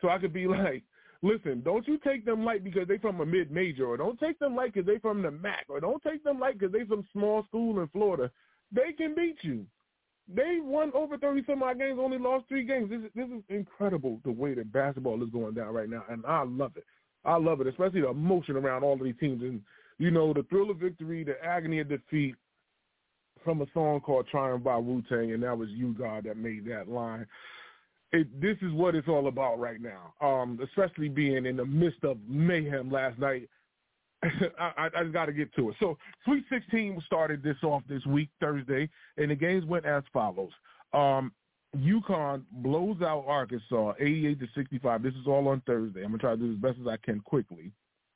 so 0.00 0.10
I 0.10 0.18
could 0.18 0.32
be 0.32 0.46
like, 0.48 0.82
listen, 1.24 1.62
don't 1.64 1.88
you 1.88 1.98
take 1.98 2.24
them 2.24 2.44
light 2.44 2.62
because 2.62 2.86
they 2.86 2.98
from 2.98 3.20
a 3.20 3.26
mid 3.26 3.50
major, 3.50 3.86
or 3.86 3.96
don't 3.96 4.20
take 4.20 4.38
them 4.38 4.54
light 4.54 4.74
because 4.74 4.86
they 4.86 4.98
from 4.98 5.22
the 5.22 5.30
MAC, 5.30 5.64
or 5.68 5.80
don't 5.80 6.02
take 6.02 6.22
them 6.22 6.38
light 6.38 6.58
because 6.58 6.72
they 6.72 6.84
from 6.84 7.04
small 7.12 7.44
school 7.48 7.80
in 7.80 7.88
Florida. 7.88 8.30
They 8.70 8.92
can 8.92 9.14
beat 9.14 9.38
you. 9.42 9.66
They 10.32 10.58
won 10.60 10.92
over 10.94 11.16
thirty 11.18 11.42
some 11.46 11.62
odd 11.62 11.78
games, 11.78 11.98
only 12.00 12.18
lost 12.18 12.46
three 12.48 12.64
games. 12.64 12.90
This 12.90 13.00
is 13.00 13.10
this 13.14 13.28
is 13.28 13.42
incredible 13.48 14.20
the 14.24 14.30
way 14.30 14.54
that 14.54 14.72
basketball 14.72 15.22
is 15.22 15.30
going 15.30 15.54
down 15.54 15.74
right 15.74 15.88
now, 15.88 16.04
and 16.08 16.24
I 16.26 16.44
love 16.44 16.72
it. 16.76 16.84
I 17.24 17.36
love 17.36 17.60
it, 17.62 17.66
especially 17.66 18.02
the 18.02 18.10
emotion 18.10 18.56
around 18.56 18.84
all 18.84 18.94
of 18.94 19.02
these 19.02 19.14
teams, 19.18 19.42
and 19.42 19.62
you 19.98 20.10
know 20.10 20.32
the 20.32 20.44
thrill 20.44 20.70
of 20.70 20.78
victory, 20.78 21.24
the 21.24 21.42
agony 21.42 21.80
of 21.80 21.88
defeat. 21.88 22.36
From 23.42 23.60
a 23.60 23.66
song 23.74 24.00
called 24.00 24.26
"Triumph" 24.30 24.64
by 24.64 24.78
Wu 24.78 25.02
Tang, 25.06 25.32
and 25.32 25.42
that 25.42 25.58
was 25.58 25.68
you, 25.68 25.92
God, 25.92 26.24
that 26.24 26.38
made 26.38 26.64
that 26.66 26.88
line 26.88 27.26
it, 28.14 28.40
this 28.40 28.56
is 28.62 28.72
what 28.72 28.94
it's 28.94 29.08
all 29.08 29.26
about 29.26 29.58
right 29.58 29.80
now. 29.80 30.14
Um, 30.20 30.58
especially 30.62 31.08
being 31.08 31.46
in 31.46 31.56
the 31.56 31.64
midst 31.64 32.04
of 32.04 32.16
mayhem 32.28 32.90
last 32.90 33.18
night. 33.18 33.48
I, 34.22 34.72
I, 34.78 35.00
I 35.00 35.04
got 35.04 35.26
to 35.26 35.32
get 35.32 35.54
to 35.56 35.70
it. 35.70 35.76
So 35.80 35.98
Sweet 36.24 36.44
16 36.48 37.02
started 37.04 37.42
this 37.42 37.56
off 37.62 37.82
this 37.88 38.04
week, 38.06 38.28
Thursday, 38.40 38.88
and 39.18 39.30
the 39.30 39.34
games 39.34 39.64
went 39.64 39.84
as 39.84 40.02
follows. 40.12 40.52
Um, 40.92 41.32
UConn 41.76 42.44
blows 42.52 43.02
out 43.02 43.24
Arkansas 43.26 43.94
88 43.98 44.40
to 44.40 44.46
65. 44.54 45.02
This 45.02 45.14
is 45.14 45.26
all 45.26 45.48
on 45.48 45.60
Thursday. 45.66 46.04
I'm 46.04 46.12
gonna 46.12 46.18
try 46.18 46.30
to 46.30 46.36
do 46.36 46.52
as 46.52 46.58
best 46.58 46.78
as 46.80 46.86
I 46.86 46.96
can 47.04 47.18
quickly, 47.18 47.72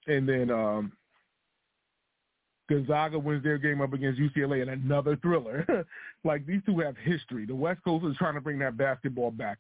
and 0.06 0.28
then 0.28 0.48
um, 0.50 0.92
Gonzaga 2.68 3.18
wins 3.18 3.42
their 3.42 3.58
game 3.58 3.80
up 3.80 3.92
against 3.92 4.20
UCLA 4.20 4.62
in 4.62 4.68
another 4.68 5.16
thriller. 5.16 5.84
like 6.24 6.46
these 6.46 6.60
two 6.66 6.78
have 6.78 6.96
history. 6.98 7.46
The 7.46 7.54
West 7.54 7.82
Coast 7.82 8.06
is 8.06 8.16
trying 8.16 8.34
to 8.34 8.40
bring 8.40 8.60
that 8.60 8.76
basketball 8.76 9.32
back. 9.32 9.58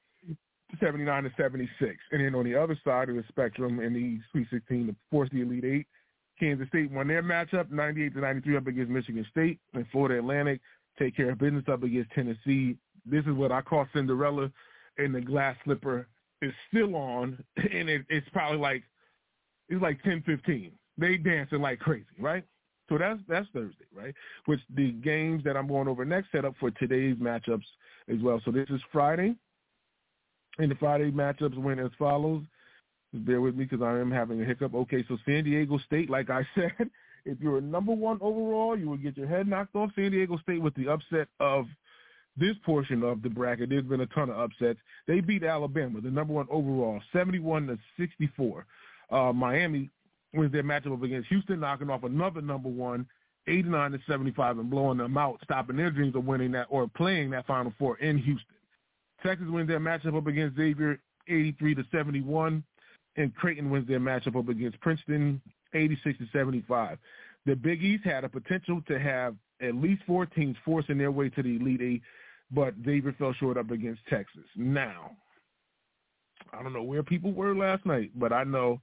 79 0.80 1.24
to 1.24 1.32
76. 1.36 1.96
And 2.12 2.24
then 2.24 2.34
on 2.34 2.44
the 2.44 2.54
other 2.54 2.78
side 2.84 3.08
of 3.08 3.16
the 3.16 3.24
spectrum 3.28 3.80
in 3.80 3.94
the 3.94 4.20
Sweet 4.30 4.48
16 4.50 4.88
to 4.88 4.96
force 5.10 5.28
the 5.32 5.42
Elite 5.42 5.64
Eight, 5.64 5.86
Kansas 6.38 6.68
State 6.68 6.90
won 6.90 7.08
their 7.08 7.22
matchup 7.22 7.70
98 7.70 8.14
to 8.14 8.20
93 8.20 8.56
up 8.56 8.66
against 8.66 8.90
Michigan 8.90 9.26
State, 9.30 9.58
and 9.74 9.86
Florida 9.90 10.18
Atlantic 10.18 10.60
take 10.98 11.16
care 11.16 11.30
of 11.30 11.38
business 11.38 11.64
up 11.70 11.82
against 11.82 12.10
Tennessee. 12.12 12.76
This 13.06 13.24
is 13.24 13.32
what 13.32 13.52
I 13.52 13.60
call 13.60 13.86
Cinderella, 13.92 14.50
and 14.98 15.14
the 15.14 15.20
glass 15.20 15.56
slipper 15.64 16.06
is 16.42 16.52
still 16.68 16.94
on, 16.94 17.42
and 17.56 17.88
it, 17.88 18.02
it's 18.08 18.28
probably 18.32 18.58
like 18.58 18.82
it's 19.68 19.82
like 19.82 20.02
10-15. 20.02 20.72
They 20.96 21.16
dancing 21.16 21.60
like 21.60 21.78
crazy, 21.78 22.06
right? 22.18 22.44
So 22.88 22.96
that's 22.96 23.20
that's 23.28 23.46
Thursday, 23.52 23.84
right? 23.94 24.14
Which 24.46 24.60
the 24.74 24.92
games 24.92 25.44
that 25.44 25.56
I'm 25.56 25.68
going 25.68 25.88
over 25.88 26.04
next 26.04 26.32
set 26.32 26.44
up 26.44 26.54
for 26.58 26.70
today's 26.72 27.16
matchups 27.16 27.66
as 28.08 28.16
well. 28.22 28.40
So 28.44 28.50
this 28.50 28.68
is 28.70 28.80
Friday, 28.90 29.36
and 30.58 30.70
the 30.70 30.74
Friday 30.76 31.10
matchups 31.10 31.56
went 31.56 31.80
as 31.80 31.90
follows. 31.98 32.42
Bear 33.12 33.40
with 33.40 33.56
me 33.56 33.64
because 33.64 33.82
I 33.82 33.98
am 33.98 34.10
having 34.10 34.42
a 34.42 34.44
hiccup. 34.44 34.74
Okay, 34.74 35.04
so 35.08 35.16
San 35.24 35.44
Diego 35.44 35.78
State, 35.78 36.10
like 36.10 36.28
I 36.30 36.46
said, 36.54 36.90
if 37.24 37.38
you're 37.40 37.58
a 37.58 37.62
number 37.62 37.92
one 37.92 38.18
overall, 38.20 38.76
you 38.76 38.88
will 38.88 38.96
get 38.96 39.16
your 39.16 39.28
head 39.28 39.48
knocked 39.48 39.74
off. 39.74 39.90
San 39.94 40.10
Diego 40.10 40.38
State 40.38 40.60
with 40.60 40.74
the 40.74 40.88
upset 40.88 41.28
of 41.40 41.66
this 42.36 42.54
portion 42.64 43.02
of 43.02 43.22
the 43.22 43.30
bracket. 43.30 43.70
There's 43.70 43.84
been 43.84 44.00
a 44.02 44.06
ton 44.06 44.30
of 44.30 44.38
upsets. 44.38 44.78
They 45.06 45.20
beat 45.20 45.42
Alabama, 45.42 46.00
the 46.00 46.10
number 46.10 46.34
one 46.34 46.46
overall, 46.50 47.00
71 47.12 47.66
to 47.66 47.78
64. 47.98 48.66
Uh, 49.10 49.32
Miami 49.32 49.90
wins 50.34 50.52
their 50.52 50.62
matchup 50.62 50.92
up 50.92 51.02
against 51.02 51.28
Houston, 51.28 51.60
knocking 51.60 51.90
off 51.90 52.04
another 52.04 52.40
number 52.40 52.68
one, 52.68 53.06
89 53.46 53.92
to 53.92 53.98
75, 54.06 54.58
and 54.58 54.70
blowing 54.70 54.98
them 54.98 55.16
out, 55.16 55.38
stopping 55.42 55.76
their 55.76 55.90
dreams 55.90 56.14
of 56.14 56.24
winning 56.24 56.52
that 56.52 56.66
or 56.68 56.86
playing 56.86 57.30
that 57.30 57.46
Final 57.46 57.72
Four 57.78 57.98
in 57.98 58.18
Houston. 58.18 58.57
Texas 59.22 59.48
wins 59.48 59.68
their 59.68 59.80
matchup 59.80 60.16
up 60.16 60.26
against 60.26 60.56
Xavier, 60.56 61.00
83 61.28 61.74
to 61.76 61.84
71, 61.90 62.62
and 63.16 63.34
Creighton 63.34 63.70
wins 63.70 63.88
their 63.88 64.00
matchup 64.00 64.36
up 64.38 64.48
against 64.48 64.80
Princeton, 64.80 65.40
86 65.74 66.18
to 66.18 66.26
75. 66.32 66.98
The 67.46 67.56
Big 67.56 67.82
East 67.82 68.04
had 68.04 68.24
a 68.24 68.28
potential 68.28 68.82
to 68.88 68.98
have 68.98 69.34
at 69.60 69.74
least 69.74 70.02
four 70.06 70.26
teams 70.26 70.56
forcing 70.64 70.98
their 70.98 71.10
way 71.10 71.28
to 71.30 71.42
the 71.42 71.56
Elite 71.56 71.82
Eight, 71.82 72.02
but 72.50 72.74
Xavier 72.84 73.14
fell 73.18 73.32
short 73.34 73.56
up 73.56 73.70
against 73.70 74.00
Texas. 74.08 74.44
Now, 74.56 75.12
I 76.52 76.62
don't 76.62 76.72
know 76.72 76.82
where 76.82 77.02
people 77.02 77.32
were 77.32 77.54
last 77.54 77.84
night, 77.84 78.12
but 78.14 78.32
I 78.32 78.44
know 78.44 78.80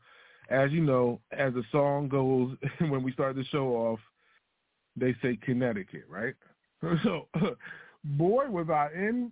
as 0.49 0.71
you 0.71 0.81
know, 0.81 1.19
as 1.31 1.53
the 1.53 1.63
song 1.71 2.07
goes, 2.07 2.55
when 2.89 3.03
we 3.03 3.11
start 3.11 3.35
the 3.35 3.45
show 3.45 3.67
off, 3.69 3.99
they 4.95 5.15
say 5.21 5.37
Connecticut, 5.41 6.05
right? 6.09 6.35
So, 7.03 7.27
boy, 8.05 8.45
was 8.49 8.69
I 8.69 8.89
in. 8.95 9.31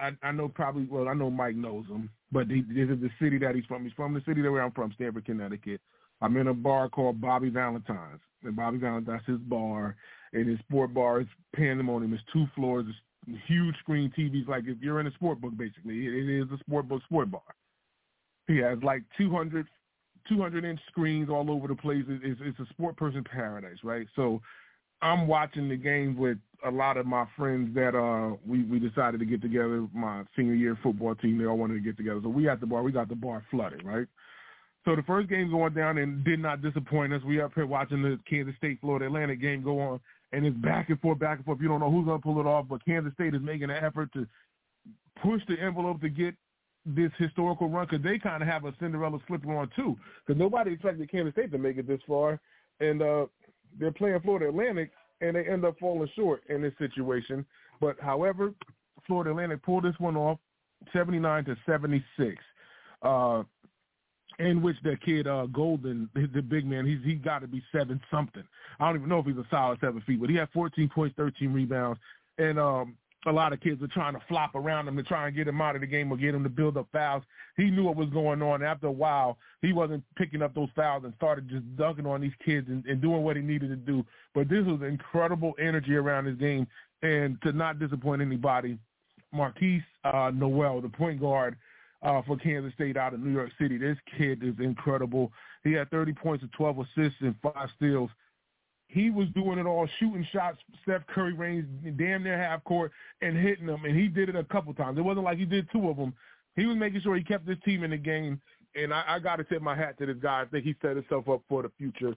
I, 0.00 0.10
I 0.22 0.32
know 0.32 0.48
probably. 0.48 0.86
Well, 0.90 1.08
I 1.08 1.14
know 1.14 1.30
Mike 1.30 1.56
knows 1.56 1.86
him, 1.86 2.10
but 2.32 2.46
he, 2.48 2.62
this 2.62 2.88
is 2.88 3.00
the 3.00 3.10
city 3.20 3.38
that 3.38 3.54
he's 3.54 3.64
from. 3.66 3.84
He's 3.84 3.92
from 3.94 4.14
the 4.14 4.22
city 4.26 4.42
that 4.42 4.50
where 4.50 4.62
I'm 4.62 4.72
from, 4.72 4.92
Stamford, 4.94 5.24
Connecticut. 5.24 5.80
I'm 6.20 6.36
in 6.36 6.48
a 6.48 6.54
bar 6.54 6.88
called 6.88 7.20
Bobby 7.20 7.50
Valentine's, 7.50 8.20
and 8.44 8.56
Bobby 8.56 8.78
Valentine's 8.78 9.06
that's 9.06 9.26
his 9.26 9.48
bar, 9.48 9.96
and 10.32 10.48
his 10.48 10.58
sport 10.60 10.94
bar 10.94 11.20
is 11.20 11.26
pandemonium. 11.54 12.14
It's 12.14 12.22
two 12.32 12.46
floors, 12.54 12.86
it's 12.88 13.38
huge 13.46 13.76
screen 13.78 14.12
TVs. 14.16 14.48
Like 14.48 14.64
if 14.66 14.78
you're 14.80 15.00
in 15.00 15.06
a 15.06 15.12
sport 15.12 15.40
book, 15.40 15.56
basically, 15.56 16.06
it, 16.06 16.14
it 16.14 16.42
is 16.42 16.50
a 16.52 16.58
sport 16.58 16.88
book 16.88 17.02
sport 17.04 17.30
bar. 17.30 17.42
He 18.46 18.58
has 18.58 18.78
like 18.82 19.02
200 19.18 19.66
200 20.28 20.64
inch 20.64 20.80
screens 20.88 21.28
all 21.28 21.50
over 21.50 21.68
the 21.68 21.74
place. 21.74 22.04
It's, 22.08 22.40
it's 22.42 22.58
a 22.58 22.66
sport 22.72 22.96
person 22.96 23.24
paradise, 23.24 23.76
right? 23.82 24.06
So 24.16 24.40
I'm 25.02 25.26
watching 25.26 25.68
the 25.68 25.76
game 25.76 26.16
with 26.16 26.38
a 26.64 26.70
lot 26.70 26.96
of 26.96 27.04
my 27.06 27.26
friends 27.36 27.74
that 27.74 27.94
uh 27.94 28.36
we 28.46 28.62
we 28.64 28.78
decided 28.78 29.20
to 29.20 29.26
get 29.26 29.42
together. 29.42 29.86
My 29.92 30.24
senior 30.36 30.54
year 30.54 30.78
football 30.82 31.14
team, 31.14 31.38
they 31.38 31.46
all 31.46 31.58
wanted 31.58 31.74
to 31.74 31.80
get 31.80 31.96
together. 31.96 32.20
So 32.22 32.28
we 32.28 32.48
at 32.48 32.60
the 32.60 32.66
bar, 32.66 32.82
we 32.82 32.92
got 32.92 33.08
the 33.08 33.14
bar 33.14 33.44
flooded, 33.50 33.84
right? 33.84 34.06
So 34.84 34.94
the 34.94 35.02
first 35.02 35.28
game 35.28 35.50
going 35.50 35.72
down 35.72 35.98
and 35.98 36.24
did 36.24 36.40
not 36.40 36.62
disappoint 36.62 37.12
us. 37.12 37.22
We 37.26 37.40
up 37.40 37.52
here 37.54 37.66
watching 37.66 38.02
the 38.02 38.18
Kansas 38.28 38.54
State 38.56 38.80
Florida 38.80 39.06
Atlantic 39.06 39.40
game 39.40 39.62
go 39.62 39.80
on, 39.80 40.00
and 40.32 40.44
it's 40.44 40.56
back 40.58 40.90
and 40.90 41.00
forth, 41.00 41.18
back 41.18 41.38
and 41.38 41.44
forth. 41.44 41.58
You 41.60 41.68
don't 41.68 41.80
know 41.80 41.90
who's 41.90 42.06
gonna 42.06 42.18
pull 42.18 42.40
it 42.40 42.46
off, 42.46 42.66
but 42.68 42.84
Kansas 42.84 43.12
State 43.14 43.34
is 43.34 43.42
making 43.42 43.70
an 43.70 43.82
effort 43.82 44.12
to 44.12 44.26
push 45.22 45.40
the 45.48 45.58
envelope 45.60 46.00
to 46.02 46.08
get 46.08 46.34
this 46.86 47.10
historical 47.18 47.68
run 47.68 47.86
because 47.88 48.04
they 48.04 48.18
kind 48.18 48.42
of 48.42 48.48
have 48.48 48.64
a 48.64 48.74
Cinderella 48.78 49.18
slipper 49.26 49.54
on 49.54 49.70
too. 49.74 49.96
Because 50.26 50.38
nobody 50.38 50.72
expected 50.72 51.10
Kansas 51.10 51.32
State 51.32 51.50
to 51.52 51.58
make 51.58 51.78
it 51.78 51.88
this 51.88 52.00
far, 52.06 52.38
and 52.80 53.00
uh, 53.00 53.26
they're 53.78 53.92
playing 53.92 54.20
Florida 54.20 54.48
Atlantic, 54.48 54.90
and 55.20 55.36
they 55.36 55.44
end 55.44 55.64
up 55.64 55.78
falling 55.78 56.08
short 56.16 56.42
in 56.48 56.62
this 56.62 56.72
situation. 56.78 57.44
But 57.80 57.96
however, 58.00 58.52
Florida 59.06 59.30
Atlantic 59.30 59.62
pulled 59.62 59.84
this 59.84 59.98
one 59.98 60.16
off, 60.16 60.38
seventy 60.92 61.18
nine 61.18 61.44
to 61.46 61.56
seventy 61.66 62.04
six. 62.18 62.36
Uh, 63.02 63.42
in 64.38 64.62
which 64.62 64.76
that 64.82 65.00
kid 65.04 65.26
uh 65.26 65.46
Golden, 65.46 66.08
the 66.14 66.42
big 66.42 66.66
man, 66.66 66.86
he's 66.86 66.98
he 67.04 67.14
got 67.14 67.40
to 67.40 67.46
be 67.46 67.62
seven 67.72 68.00
something. 68.10 68.42
I 68.80 68.86
don't 68.86 68.96
even 68.96 69.08
know 69.08 69.20
if 69.20 69.26
he's 69.26 69.36
a 69.36 69.46
solid 69.50 69.78
seven 69.80 70.02
feet, 70.06 70.20
but 70.20 70.30
he 70.30 70.36
had 70.36 70.48
14 70.52 70.90
points, 70.92 71.14
13 71.16 71.52
rebounds, 71.52 72.00
and 72.38 72.58
um 72.58 72.96
a 73.26 73.32
lot 73.32 73.52
of 73.52 73.60
kids 73.60 73.80
were 73.80 73.88
trying 73.88 74.14
to 74.14 74.20
flop 74.28 74.54
around 74.54 74.88
him 74.88 74.96
to 74.96 75.02
try 75.02 75.26
and 75.26 75.36
get 75.36 75.48
him 75.48 75.60
out 75.60 75.74
of 75.74 75.80
the 75.80 75.86
game 75.86 76.12
or 76.12 76.16
get 76.16 76.34
him 76.34 76.42
to 76.42 76.48
build 76.48 76.76
up 76.76 76.86
fouls. 76.92 77.22
He 77.56 77.70
knew 77.70 77.84
what 77.84 77.96
was 77.96 78.10
going 78.10 78.42
on. 78.42 78.62
After 78.62 78.88
a 78.88 78.92
while, 78.92 79.38
he 79.62 79.72
wasn't 79.72 80.04
picking 80.16 80.42
up 80.42 80.54
those 80.54 80.68
fouls 80.76 81.04
and 81.04 81.14
started 81.16 81.48
just 81.48 81.64
dunking 81.76 82.06
on 82.06 82.20
these 82.20 82.32
kids 82.44 82.68
and, 82.68 82.84
and 82.86 83.00
doing 83.00 83.22
what 83.22 83.36
he 83.36 83.42
needed 83.42 83.70
to 83.70 83.76
do. 83.76 84.04
But 84.34 84.48
this 84.48 84.64
was 84.64 84.80
incredible 84.82 85.54
energy 85.58 85.94
around 85.94 86.26
his 86.26 86.36
game, 86.36 86.66
and 87.02 87.40
to 87.42 87.52
not 87.52 87.78
disappoint 87.78 88.22
anybody, 88.22 88.78
Markquis 89.34 89.82
uh, 90.04 90.30
Nowell, 90.34 90.80
the 90.80 90.88
point 90.88 91.20
guard 91.20 91.56
uh, 92.02 92.22
for 92.26 92.36
Kansas 92.36 92.72
State 92.74 92.96
out 92.96 93.14
of 93.14 93.20
New 93.20 93.32
York 93.32 93.50
City. 93.60 93.78
This 93.78 93.98
kid 94.16 94.42
is 94.42 94.54
incredible. 94.58 95.32
He 95.64 95.72
had 95.72 95.90
30 95.90 96.12
points 96.12 96.42
and 96.42 96.52
12 96.52 96.78
assists 96.80 97.20
and 97.20 97.34
five 97.42 97.68
steals 97.76 98.10
he 98.94 99.10
was 99.10 99.26
doing 99.34 99.58
it 99.58 99.66
all, 99.66 99.88
shooting 99.98 100.26
shots, 100.32 100.58
Steph 100.84 101.04
Curry 101.08 101.32
range, 101.32 101.66
damn 101.98 102.22
near 102.22 102.38
half 102.38 102.62
court, 102.62 102.92
and 103.22 103.36
hitting 103.36 103.66
them. 103.66 103.84
And 103.84 103.98
he 103.98 104.06
did 104.06 104.28
it 104.28 104.36
a 104.36 104.44
couple 104.44 104.72
times. 104.72 104.98
It 104.98 105.02
wasn't 105.02 105.24
like 105.24 105.36
he 105.36 105.44
did 105.44 105.68
two 105.72 105.88
of 105.88 105.96
them. 105.96 106.14
He 106.54 106.64
was 106.66 106.76
making 106.76 107.00
sure 107.00 107.16
he 107.16 107.24
kept 107.24 107.48
his 107.48 107.58
team 107.64 107.82
in 107.82 107.90
the 107.90 107.96
game. 107.96 108.40
And 108.76 108.94
I, 108.94 109.04
I 109.08 109.18
got 109.18 109.36
to 109.36 109.44
tip 109.44 109.62
my 109.62 109.74
hat 109.74 109.98
to 109.98 110.06
this 110.06 110.16
guy. 110.22 110.42
I 110.42 110.44
think 110.44 110.64
he 110.64 110.76
set 110.80 110.94
himself 110.94 111.28
up 111.28 111.42
for 111.48 111.62
the 111.62 111.72
future 111.76 112.14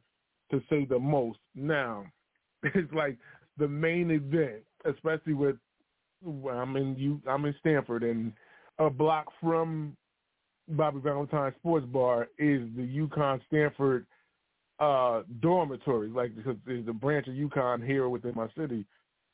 to 0.51 0.61
say 0.69 0.86
the 0.86 0.99
most. 0.99 1.39
Now, 1.55 2.05
it's 2.63 2.93
like 2.93 3.17
the 3.57 3.67
main 3.67 4.11
event, 4.11 4.61
especially 4.86 5.34
with 5.34 5.55
I'm 6.25 6.75
in 6.75 6.95
you, 6.95 7.21
I'm 7.28 7.45
in 7.45 7.55
Stamford, 7.59 8.03
and 8.03 8.34
a 8.80 8.89
block 8.89 9.28
from 9.41 9.97
Bobby 10.69 10.99
Valentine 10.99 11.53
Sports 11.59 11.88
Bar 11.88 12.28
is 12.38 12.61
the 12.75 12.82
UConn 12.82 13.39
Stamford 13.47 14.05
uh, 14.80 15.23
dormitories, 15.41 16.13
like 16.13 16.36
because 16.36 16.55
there's 16.65 16.88
a 16.88 16.93
branch 16.93 17.28
of 17.28 17.34
UConn 17.34 17.86
here 17.86 18.09
within 18.09 18.34
my 18.36 18.47
city, 18.57 18.86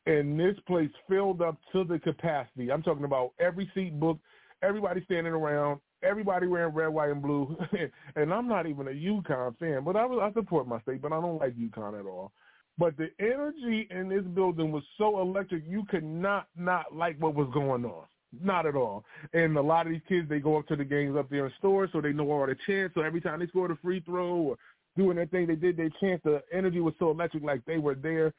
and 0.05 0.39
this 0.39 0.55
place 0.67 0.89
filled 1.09 1.41
up 1.41 1.57
to 1.71 1.83
the 1.83 1.99
capacity. 1.99 2.71
I'm 2.71 2.83
talking 2.83 3.05
about 3.05 3.31
every 3.39 3.69
seat 3.73 3.99
booked, 3.99 4.21
everybody 4.61 5.03
standing 5.05 5.33
around, 5.33 5.79
everybody 6.03 6.47
wearing 6.47 6.73
red, 6.73 6.87
white, 6.87 7.11
and 7.11 7.21
blue. 7.21 7.55
and 8.15 8.33
I'm 8.33 8.47
not 8.47 8.67
even 8.67 8.87
a 8.87 8.91
UConn 8.91 9.57
fan, 9.57 9.83
but 9.83 9.95
I, 9.95 10.05
was, 10.05 10.19
I 10.21 10.33
support 10.33 10.67
my 10.67 10.81
state, 10.81 11.01
but 11.01 11.13
I 11.13 11.21
don't 11.21 11.39
like 11.39 11.55
UConn 11.55 11.99
at 11.99 12.05
all. 12.05 12.31
But 12.77 12.97
the 12.97 13.09
energy 13.19 13.87
in 13.91 14.09
this 14.09 14.23
building 14.33 14.71
was 14.71 14.83
so 14.97 15.19
electric, 15.21 15.63
you 15.67 15.83
could 15.89 16.03
not 16.03 16.47
not 16.57 16.95
like 16.95 17.21
what 17.21 17.35
was 17.35 17.47
going 17.53 17.85
on. 17.85 18.05
Not 18.41 18.65
at 18.65 18.75
all. 18.75 19.05
And 19.33 19.55
a 19.57 19.61
lot 19.61 19.85
of 19.85 19.91
these 19.91 20.01
kids, 20.09 20.27
they 20.27 20.39
go 20.39 20.57
up 20.57 20.67
to 20.67 20.75
the 20.75 20.83
games 20.83 21.15
up 21.15 21.29
there 21.29 21.45
in 21.45 21.53
Storrs, 21.59 21.91
so 21.93 22.01
they 22.01 22.13
know 22.13 22.31
all 22.31 22.47
the 22.47 22.55
chants. 22.65 22.95
So 22.95 23.01
every 23.01 23.21
time 23.21 23.39
they 23.39 23.47
score 23.47 23.71
a 23.71 23.75
free 23.75 23.99
throw 23.99 24.35
or 24.35 24.57
doing 24.97 25.17
that 25.17 25.31
thing 25.31 25.47
they 25.47 25.55
did, 25.55 25.77
their 25.77 25.89
chance, 25.99 26.21
the 26.23 26.41
energy 26.51 26.79
was 26.79 26.93
so 26.99 27.11
electric, 27.11 27.43
like 27.43 27.63
they 27.65 27.77
were 27.77 27.95
there. 27.95 28.33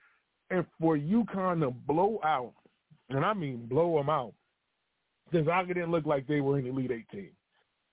And 0.50 0.64
for 0.80 0.96
UConn 0.96 1.60
to 1.60 1.70
blow 1.70 2.20
out, 2.24 2.52
and 3.10 3.24
I 3.24 3.34
mean 3.34 3.66
blow 3.66 3.96
them 3.96 4.10
out, 4.10 4.34
Gonzaga 5.32 5.74
didn't 5.74 5.90
look 5.90 6.06
like 6.06 6.26
they 6.26 6.40
were 6.40 6.58
an 6.58 6.66
Elite 6.66 6.90
Eight 6.90 7.08
team 7.10 7.30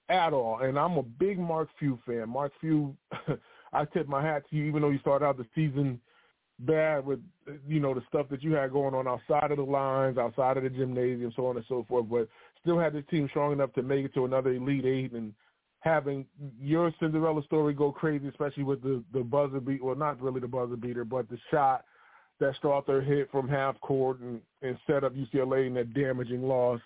at 0.09 0.33
all. 0.33 0.59
And 0.61 0.77
I'm 0.77 0.97
a 0.97 1.03
big 1.03 1.39
Mark 1.39 1.69
Few 1.79 1.97
fan. 2.05 2.29
Mark 2.29 2.51
Few, 2.59 2.95
I 3.73 3.85
tip 3.85 4.07
my 4.07 4.21
hat 4.21 4.43
to 4.49 4.55
you, 4.55 4.65
even 4.65 4.81
though 4.81 4.89
you 4.89 4.99
started 4.99 5.25
out 5.25 5.37
the 5.37 5.45
season 5.55 5.99
bad 6.59 7.03
with 7.03 7.19
you 7.67 7.79
know 7.79 7.93
the 7.93 8.03
stuff 8.07 8.27
that 8.29 8.43
you 8.43 8.53
had 8.53 8.71
going 8.71 8.93
on 8.93 9.07
outside 9.07 9.51
of 9.51 9.57
the 9.57 9.63
lines, 9.63 10.17
outside 10.17 10.57
of 10.57 10.63
the 10.63 10.69
gymnasium, 10.69 11.31
so 11.35 11.47
on 11.47 11.57
and 11.57 11.65
so 11.67 11.85
forth. 11.87 12.05
But 12.09 12.27
still 12.61 12.79
had 12.79 12.93
this 12.93 13.03
team 13.09 13.27
strong 13.29 13.51
enough 13.51 13.73
to 13.73 13.81
make 13.81 14.05
it 14.05 14.13
to 14.13 14.25
another 14.25 14.51
Elite 14.51 14.85
Eight 14.85 15.11
and 15.13 15.33
having 15.81 16.25
your 16.59 16.93
Cinderella 16.99 17.43
story 17.43 17.73
go 17.73 17.91
crazy, 17.91 18.27
especially 18.27 18.63
with 18.63 18.81
the 18.81 19.03
the 19.13 19.21
buzzer 19.21 19.59
beat. 19.59 19.83
Well, 19.83 19.95
not 19.95 20.21
really 20.21 20.39
the 20.39 20.47
buzzer 20.47 20.77
beater, 20.77 21.03
but 21.03 21.29
the 21.29 21.37
shot 21.51 21.85
that 22.39 22.55
Strawther 22.61 23.05
hit 23.05 23.29
from 23.31 23.47
half 23.47 23.79
court 23.81 24.19
and, 24.19 24.41
and 24.61 24.77
set 24.87 25.03
up 25.03 25.13
UCLA 25.13 25.67
in 25.67 25.73
that 25.75 25.93
damaging 25.93 26.41
loss. 26.41 26.79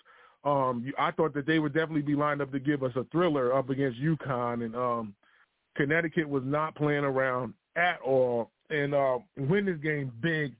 Um, 0.44 0.92
I 0.98 1.10
thought 1.10 1.34
that 1.34 1.46
they 1.46 1.58
would 1.58 1.72
definitely 1.72 2.02
be 2.02 2.14
lined 2.14 2.42
up 2.42 2.52
to 2.52 2.60
give 2.60 2.82
us 2.82 2.92
a 2.94 3.04
thriller 3.04 3.54
up 3.54 3.70
against 3.70 4.00
UConn, 4.00 4.64
and 4.64 4.76
um, 4.76 5.14
Connecticut 5.76 6.28
was 6.28 6.42
not 6.44 6.74
playing 6.74 7.04
around 7.04 7.54
at 7.74 8.00
all 8.04 8.50
and 8.70 8.94
uh, 8.94 9.18
win 9.36 9.66
this 9.66 9.78
game 9.78 10.12
big, 10.20 10.54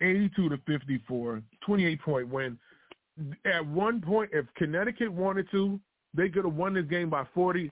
82 0.00 0.48
to 0.48 0.58
54, 0.66 1.42
28 1.64 2.02
point 2.02 2.28
win. 2.28 2.58
At 3.44 3.66
one 3.66 4.00
point, 4.00 4.30
if 4.32 4.46
Connecticut 4.56 5.12
wanted 5.12 5.50
to, 5.50 5.80
they 6.18 6.28
could 6.28 6.44
have 6.44 6.54
won 6.54 6.74
this 6.74 6.84
game 6.86 7.08
by 7.08 7.24
40, 7.32 7.70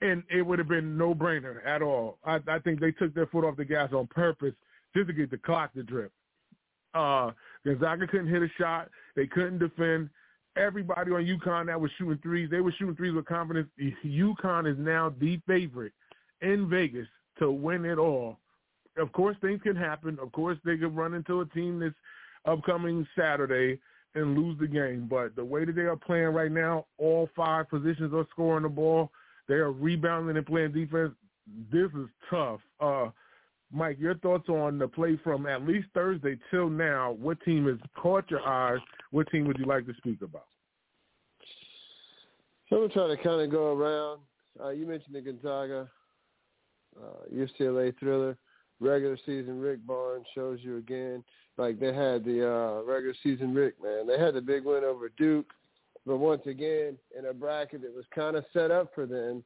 and 0.00 0.22
it 0.34 0.42
would 0.42 0.58
have 0.58 0.68
been 0.68 0.96
no 0.96 1.14
brainer 1.14 1.64
at 1.66 1.82
all. 1.82 2.18
I, 2.24 2.40
I 2.48 2.58
think 2.58 2.80
they 2.80 2.92
took 2.92 3.14
their 3.14 3.26
foot 3.26 3.44
off 3.44 3.56
the 3.56 3.64
gas 3.64 3.92
on 3.92 4.06
purpose 4.06 4.54
just 4.96 5.08
to 5.08 5.12
get 5.12 5.30
the 5.30 5.36
clock 5.36 5.74
to 5.74 5.82
drip. 5.82 6.10
Uh, 6.94 7.32
Gonzaga 7.64 8.06
couldn't 8.06 8.28
hit 8.28 8.42
a 8.42 8.48
shot. 8.58 8.88
They 9.16 9.26
couldn't 9.26 9.58
defend. 9.58 10.08
Everybody 10.56 11.10
on 11.10 11.24
UConn 11.24 11.66
that 11.66 11.80
was 11.80 11.90
shooting 11.98 12.18
threes, 12.22 12.48
they 12.50 12.60
were 12.60 12.72
shooting 12.78 12.96
threes 12.96 13.14
with 13.14 13.26
confidence. 13.26 13.68
UConn 14.04 14.70
is 14.70 14.78
now 14.78 15.12
the 15.20 15.38
favorite 15.46 15.92
in 16.40 16.68
Vegas 16.70 17.08
to 17.38 17.50
win 17.50 17.84
it 17.84 17.98
all. 17.98 18.38
Of 18.96 19.12
course, 19.12 19.36
things 19.40 19.60
can 19.62 19.76
happen. 19.76 20.16
Of 20.22 20.32
course, 20.32 20.56
they 20.64 20.76
could 20.76 20.96
run 20.96 21.14
into 21.14 21.40
a 21.40 21.46
team 21.46 21.80
this 21.80 21.92
upcoming 22.46 23.06
Saturday 23.18 23.80
and 24.14 24.38
lose 24.38 24.58
the 24.58 24.66
game. 24.66 25.06
But 25.08 25.36
the 25.36 25.44
way 25.44 25.64
that 25.64 25.74
they 25.74 25.82
are 25.82 25.96
playing 25.96 26.28
right 26.28 26.52
now, 26.52 26.86
all 26.98 27.28
five 27.36 27.68
positions 27.68 28.12
are 28.14 28.26
scoring 28.30 28.62
the 28.62 28.68
ball. 28.68 29.10
They 29.48 29.54
are 29.54 29.72
rebounding 29.72 30.36
and 30.36 30.46
playing 30.46 30.72
defense. 30.72 31.12
This 31.70 31.90
is 31.96 32.08
tough. 32.30 32.60
Uh, 32.80 33.08
Mike, 33.72 33.98
your 33.98 34.14
thoughts 34.18 34.48
on 34.48 34.78
the 34.78 34.88
play 34.88 35.18
from 35.22 35.46
at 35.46 35.66
least 35.66 35.88
Thursday 35.94 36.38
till 36.50 36.70
now? 36.70 37.12
What 37.12 37.40
team 37.44 37.66
has 37.66 37.78
caught 37.96 38.30
your 38.30 38.46
eyes? 38.46 38.78
What 39.10 39.30
team 39.30 39.46
would 39.46 39.58
you 39.58 39.66
like 39.66 39.86
to 39.86 39.94
speak 39.94 40.22
about? 40.22 40.46
I'm 42.70 42.78
going 42.78 42.88
to 42.88 42.94
try 42.94 43.08
to 43.08 43.16
kind 43.16 43.40
of 43.40 43.50
go 43.50 43.76
around. 43.76 44.20
Uh, 44.60 44.70
you 44.70 44.86
mentioned 44.86 45.14
the 45.14 45.20
Gonzaga 45.20 45.88
uh, 47.00 47.34
UCLA 47.34 47.96
thriller. 47.98 48.36
Regular 48.80 49.16
season 49.24 49.60
Rick 49.60 49.86
Barnes 49.86 50.26
shows 50.34 50.58
you 50.62 50.78
again. 50.78 51.22
Like 51.56 51.78
they 51.78 51.92
had 51.92 52.24
the 52.24 52.50
uh, 52.50 52.82
regular 52.82 53.14
season 53.22 53.54
Rick, 53.54 53.74
man. 53.82 54.06
They 54.06 54.18
had 54.18 54.34
the 54.34 54.40
big 54.40 54.64
win 54.64 54.82
over 54.82 55.08
Duke, 55.16 55.46
but 56.04 56.16
once 56.16 56.42
again, 56.46 56.98
in 57.16 57.26
a 57.26 57.32
bracket 57.32 57.82
that 57.82 57.94
was 57.94 58.04
kind 58.14 58.36
of 58.36 58.44
set 58.52 58.70
up 58.70 58.90
for 58.94 59.06
them, 59.06 59.44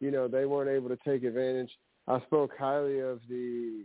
you 0.00 0.10
know, 0.10 0.28
they 0.28 0.46
weren't 0.46 0.70
able 0.70 0.88
to 0.88 0.98
take 1.04 1.24
advantage. 1.24 1.70
I 2.08 2.20
spoke 2.22 2.52
highly 2.58 3.00
of 3.00 3.20
the 3.28 3.84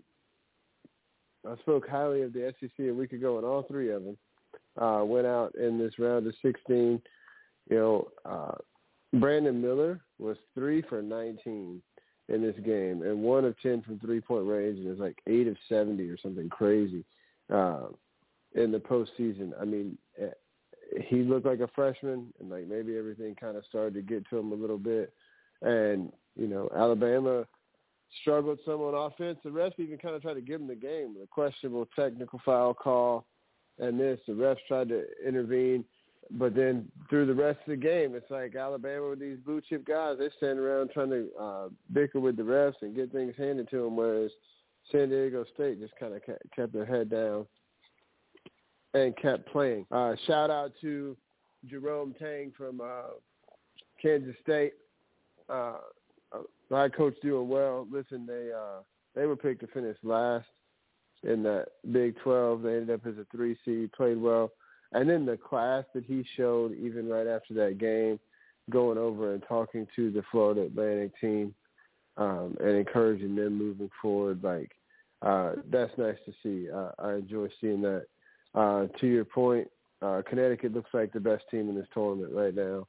I 1.47 1.55
spoke 1.57 1.88
highly 1.88 2.24
of 2.24 2.34
the 2.34 2.53
SEC 2.59 2.72
a 2.80 2.91
week 2.91 3.13
ago, 3.13 3.38
and 3.38 3.45
all 3.45 3.63
three 3.63 3.91
of 3.91 4.03
them 4.03 4.18
uh, 4.82 5.03
went 5.03 5.28
out 5.28 5.55
in 5.55 5.78
this 5.78 5.97
round 5.99 6.28
of 6.28 6.34
16. 6.41 7.01
You 7.70 7.78
know, 7.78 8.07
uh, 8.26 8.55
Brandon 9.20 9.61
Miller 9.61 10.01
was 10.20 10.38
three 10.55 10.82
for 10.84 11.01
19 11.01 11.82
in 12.30 12.41
this 12.41 12.55
game, 12.65 13.03
and 13.03 13.22
one 13.22 13.45
of 13.45 13.57
10 13.61 13.82
from 13.84 13.99
three-point 13.99 14.45
range, 14.45 14.80
and 14.80 14.88
it 14.88 14.89
was 14.89 14.99
like 14.99 15.18
eight 15.28 15.47
of 15.47 15.55
70 15.70 16.09
or 16.09 16.18
something 16.18 16.49
crazy 16.49 17.05
uh, 17.53 17.87
in 18.55 18.71
the 18.71 18.79
postseason. 18.79 19.51
I 19.59 19.65
mean, 19.65 19.97
eh, 20.21 20.29
he 21.05 21.17
looked 21.17 21.45
like 21.45 21.59
a 21.59 21.69
freshman, 21.75 22.33
and 22.39 22.49
like 22.49 22.67
maybe 22.67 22.97
everything 22.97 23.35
kind 23.35 23.57
of 23.57 23.65
started 23.69 23.93
to 23.95 24.01
get 24.01 24.27
to 24.29 24.37
him 24.37 24.51
a 24.51 24.55
little 24.55 24.77
bit. 24.77 25.13
And 25.61 26.11
you 26.35 26.47
know, 26.47 26.69
Alabama 26.75 27.45
struggled 28.21 28.59
some 28.65 28.81
on 28.81 29.11
offense. 29.11 29.39
The 29.43 29.49
refs 29.49 29.79
even 29.79 29.97
kind 29.97 30.15
of 30.15 30.21
tried 30.21 30.35
to 30.35 30.41
give 30.41 30.61
him 30.61 30.67
the 30.67 30.75
game 30.75 31.13
with 31.13 31.23
a 31.23 31.27
questionable 31.27 31.87
technical 31.95 32.39
foul 32.45 32.73
call, 32.73 33.25
and 33.79 33.99
this 33.99 34.19
the 34.27 34.33
refs 34.33 34.57
tried 34.67 34.89
to 34.89 35.03
intervene 35.25 35.83
but 36.31 36.55
then 36.55 36.89
through 37.09 37.25
the 37.25 37.33
rest 37.33 37.59
of 37.59 37.67
the 37.67 37.77
game, 37.77 38.15
it's 38.15 38.29
like 38.29 38.55
Alabama 38.55 39.09
with 39.09 39.19
these 39.19 39.37
blue 39.45 39.61
chip 39.61 39.85
guys. 39.85 40.17
They 40.19 40.29
stand 40.37 40.59
around 40.59 40.91
trying 40.93 41.09
to 41.09 41.27
uh, 41.39 41.67
bicker 41.93 42.19
with 42.19 42.35
the 42.35 42.43
refs 42.43 42.81
and 42.81 42.95
get 42.95 43.11
things 43.11 43.33
handed 43.37 43.69
to 43.69 43.83
them, 43.83 43.95
whereas 43.95 44.31
San 44.91 45.09
Diego 45.09 45.45
State 45.53 45.79
just 45.79 45.93
kind 45.99 46.13
of 46.13 46.21
kept 46.55 46.73
their 46.73 46.85
head 46.85 47.09
down 47.09 47.45
and 48.93 49.15
kept 49.17 49.51
playing. 49.51 49.85
Uh, 49.91 50.15
shout 50.25 50.49
out 50.49 50.71
to 50.81 51.15
Jerome 51.65 52.15
Tang 52.17 52.53
from 52.57 52.81
uh, 52.81 53.13
Kansas 54.01 54.35
State. 54.41 54.73
Uh, 55.49 55.77
my 56.69 56.89
coach 56.89 57.15
doing 57.21 57.47
well. 57.47 57.88
Listen, 57.91 58.25
they 58.25 58.51
uh, 58.55 58.81
they 59.15 59.25
were 59.25 59.35
picked 59.35 59.61
to 59.61 59.67
finish 59.67 59.97
last 60.03 60.45
in 61.23 61.43
that 61.43 61.67
Big 61.91 62.15
12. 62.23 62.61
They 62.61 62.77
ended 62.77 62.91
up 62.91 63.05
as 63.05 63.17
a 63.17 63.25
three 63.31 63.57
seed, 63.65 63.91
played 63.93 64.17
well 64.17 64.51
and 64.93 65.09
then 65.09 65.25
the 65.25 65.38
class 65.38 65.83
that 65.93 66.05
he 66.05 66.25
showed 66.35 66.73
even 66.77 67.07
right 67.07 67.27
after 67.27 67.53
that 67.55 67.77
game, 67.77 68.19
going 68.69 68.97
over 68.97 69.33
and 69.33 69.43
talking 69.47 69.88
to 69.95 70.11
the 70.11 70.23
Florida 70.31 70.61
Atlantic 70.61 71.11
team 71.19 71.53
um, 72.18 72.57
and 72.59 72.76
encouraging 72.76 73.36
them 73.36 73.57
moving 73.57 73.89
forward, 74.01 74.43
like 74.43 74.72
uh, 75.22 75.53
that's 75.72 75.91
nice 75.97 76.18
to 76.26 76.34
see. 76.43 76.70
Uh, 76.72 76.91
I 76.99 77.15
enjoy 77.15 77.47
seeing 77.61 77.82
that. 77.82 78.05
Uh, 78.55 78.88
to 78.99 79.07
your 79.07 79.26
point, 79.26 79.68
uh, 80.01 80.22
Connecticut 80.28 80.74
looks 80.74 80.89
like 80.93 81.11
the 81.13 81.20
best 81.20 81.43
team 81.51 81.70
in 81.70 81.76
this 81.76 81.88
tournament 81.93 82.34
right 82.34 82.55
now. 82.55 82.88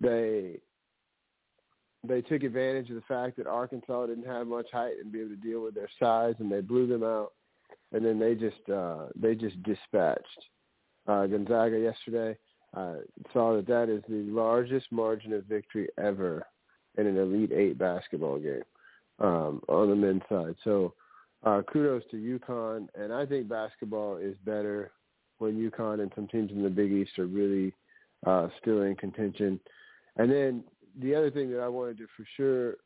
They 0.00 0.58
they 2.06 2.20
took 2.20 2.42
advantage 2.42 2.88
of 2.88 2.96
the 2.96 3.02
fact 3.02 3.36
that 3.36 3.46
Arkansas 3.46 4.06
didn't 4.06 4.26
have 4.26 4.46
much 4.46 4.66
height 4.72 4.94
and 5.00 5.12
be 5.12 5.20
able 5.20 5.30
to 5.30 5.36
deal 5.36 5.62
with 5.62 5.74
their 5.74 5.88
size, 6.00 6.34
and 6.38 6.50
they 6.50 6.60
blew 6.60 6.86
them 6.86 7.04
out. 7.04 7.32
And 7.92 8.04
then 8.04 8.18
they 8.18 8.34
just 8.34 8.68
uh, 8.70 9.06
they 9.14 9.34
just 9.34 9.62
dispatched 9.62 10.26
uh, 11.06 11.26
Gonzaga 11.26 11.78
yesterday. 11.78 12.38
Uh, 12.74 12.94
saw 13.32 13.54
that 13.56 13.66
that 13.66 13.90
is 13.90 14.02
the 14.08 14.30
largest 14.32 14.90
margin 14.90 15.34
of 15.34 15.44
victory 15.44 15.88
ever 15.98 16.46
in 16.98 17.06
an 17.06 17.16
Elite 17.16 17.52
Eight 17.52 17.78
basketball 17.78 18.38
game 18.38 18.62
um, 19.18 19.62
on 19.68 19.90
the 19.90 19.96
men's 19.96 20.22
side. 20.28 20.54
So 20.64 20.94
uh, 21.44 21.62
kudos 21.72 22.02
to 22.10 22.16
UConn, 22.16 22.88
and 22.94 23.12
I 23.12 23.26
think 23.26 23.48
basketball 23.48 24.16
is 24.16 24.36
better 24.44 24.92
when 25.38 25.70
UConn 25.70 26.00
and 26.00 26.12
some 26.14 26.28
teams 26.28 26.50
in 26.52 26.62
the 26.62 26.70
Big 26.70 26.92
East 26.92 27.18
are 27.18 27.26
really 27.26 27.72
uh, 28.26 28.48
still 28.60 28.82
in 28.82 28.94
contention. 28.94 29.58
And 30.16 30.30
then 30.30 30.64
the 31.00 31.14
other 31.14 31.30
thing 31.30 31.50
that 31.50 31.60
I 31.60 31.68
wanted 31.68 31.98
to 31.98 32.06
for 32.16 32.26
sure 32.36 32.76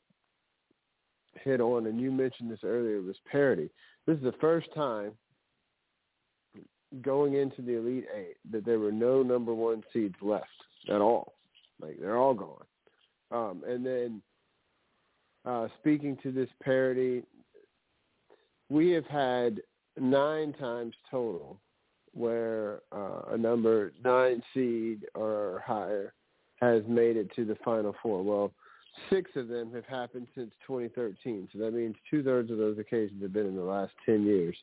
hit 1.42 1.60
on, 1.60 1.86
and 1.86 2.00
you 2.00 2.10
mentioned 2.10 2.50
this 2.50 2.64
earlier, 2.64 3.02
was 3.02 3.16
parity. 3.30 3.68
This 4.06 4.16
is 4.16 4.22
the 4.22 4.34
first 4.40 4.68
time 4.74 5.12
going 7.02 7.34
into 7.34 7.62
the 7.62 7.76
Elite 7.76 8.06
Eight 8.14 8.36
that 8.50 8.64
there 8.64 8.78
were 8.78 8.92
no 8.92 9.22
number 9.22 9.52
one 9.52 9.82
seeds 9.92 10.14
left 10.22 10.46
at 10.88 11.00
all. 11.00 11.34
Like 11.80 11.98
they're 12.00 12.16
all 12.16 12.34
gone. 12.34 12.64
Um, 13.30 13.62
and 13.66 13.84
then 13.84 14.22
uh, 15.44 15.68
speaking 15.80 16.16
to 16.22 16.32
this 16.32 16.48
parity, 16.62 17.22
we 18.68 18.90
have 18.90 19.06
had 19.06 19.60
nine 19.98 20.52
times 20.54 20.94
total 21.10 21.60
where 22.12 22.80
uh, 22.92 23.32
a 23.32 23.38
number 23.38 23.92
nine 24.02 24.42
seed 24.54 25.06
or 25.14 25.62
higher 25.66 26.14
has 26.60 26.82
made 26.88 27.16
it 27.16 27.30
to 27.36 27.44
the 27.44 27.56
Final 27.64 27.94
Four. 28.02 28.22
Well, 28.22 28.52
six 29.10 29.30
of 29.36 29.48
them 29.48 29.72
have 29.74 29.84
happened 29.84 30.26
since 30.34 30.50
2013. 30.66 31.48
So 31.52 31.58
that 31.58 31.72
means 31.74 31.94
two 32.10 32.22
thirds 32.22 32.50
of 32.50 32.58
those 32.58 32.78
occasions 32.78 33.22
have 33.22 33.32
been 33.32 33.46
in 33.46 33.56
the 33.56 33.62
last 33.62 33.92
10 34.06 34.24
years. 34.24 34.56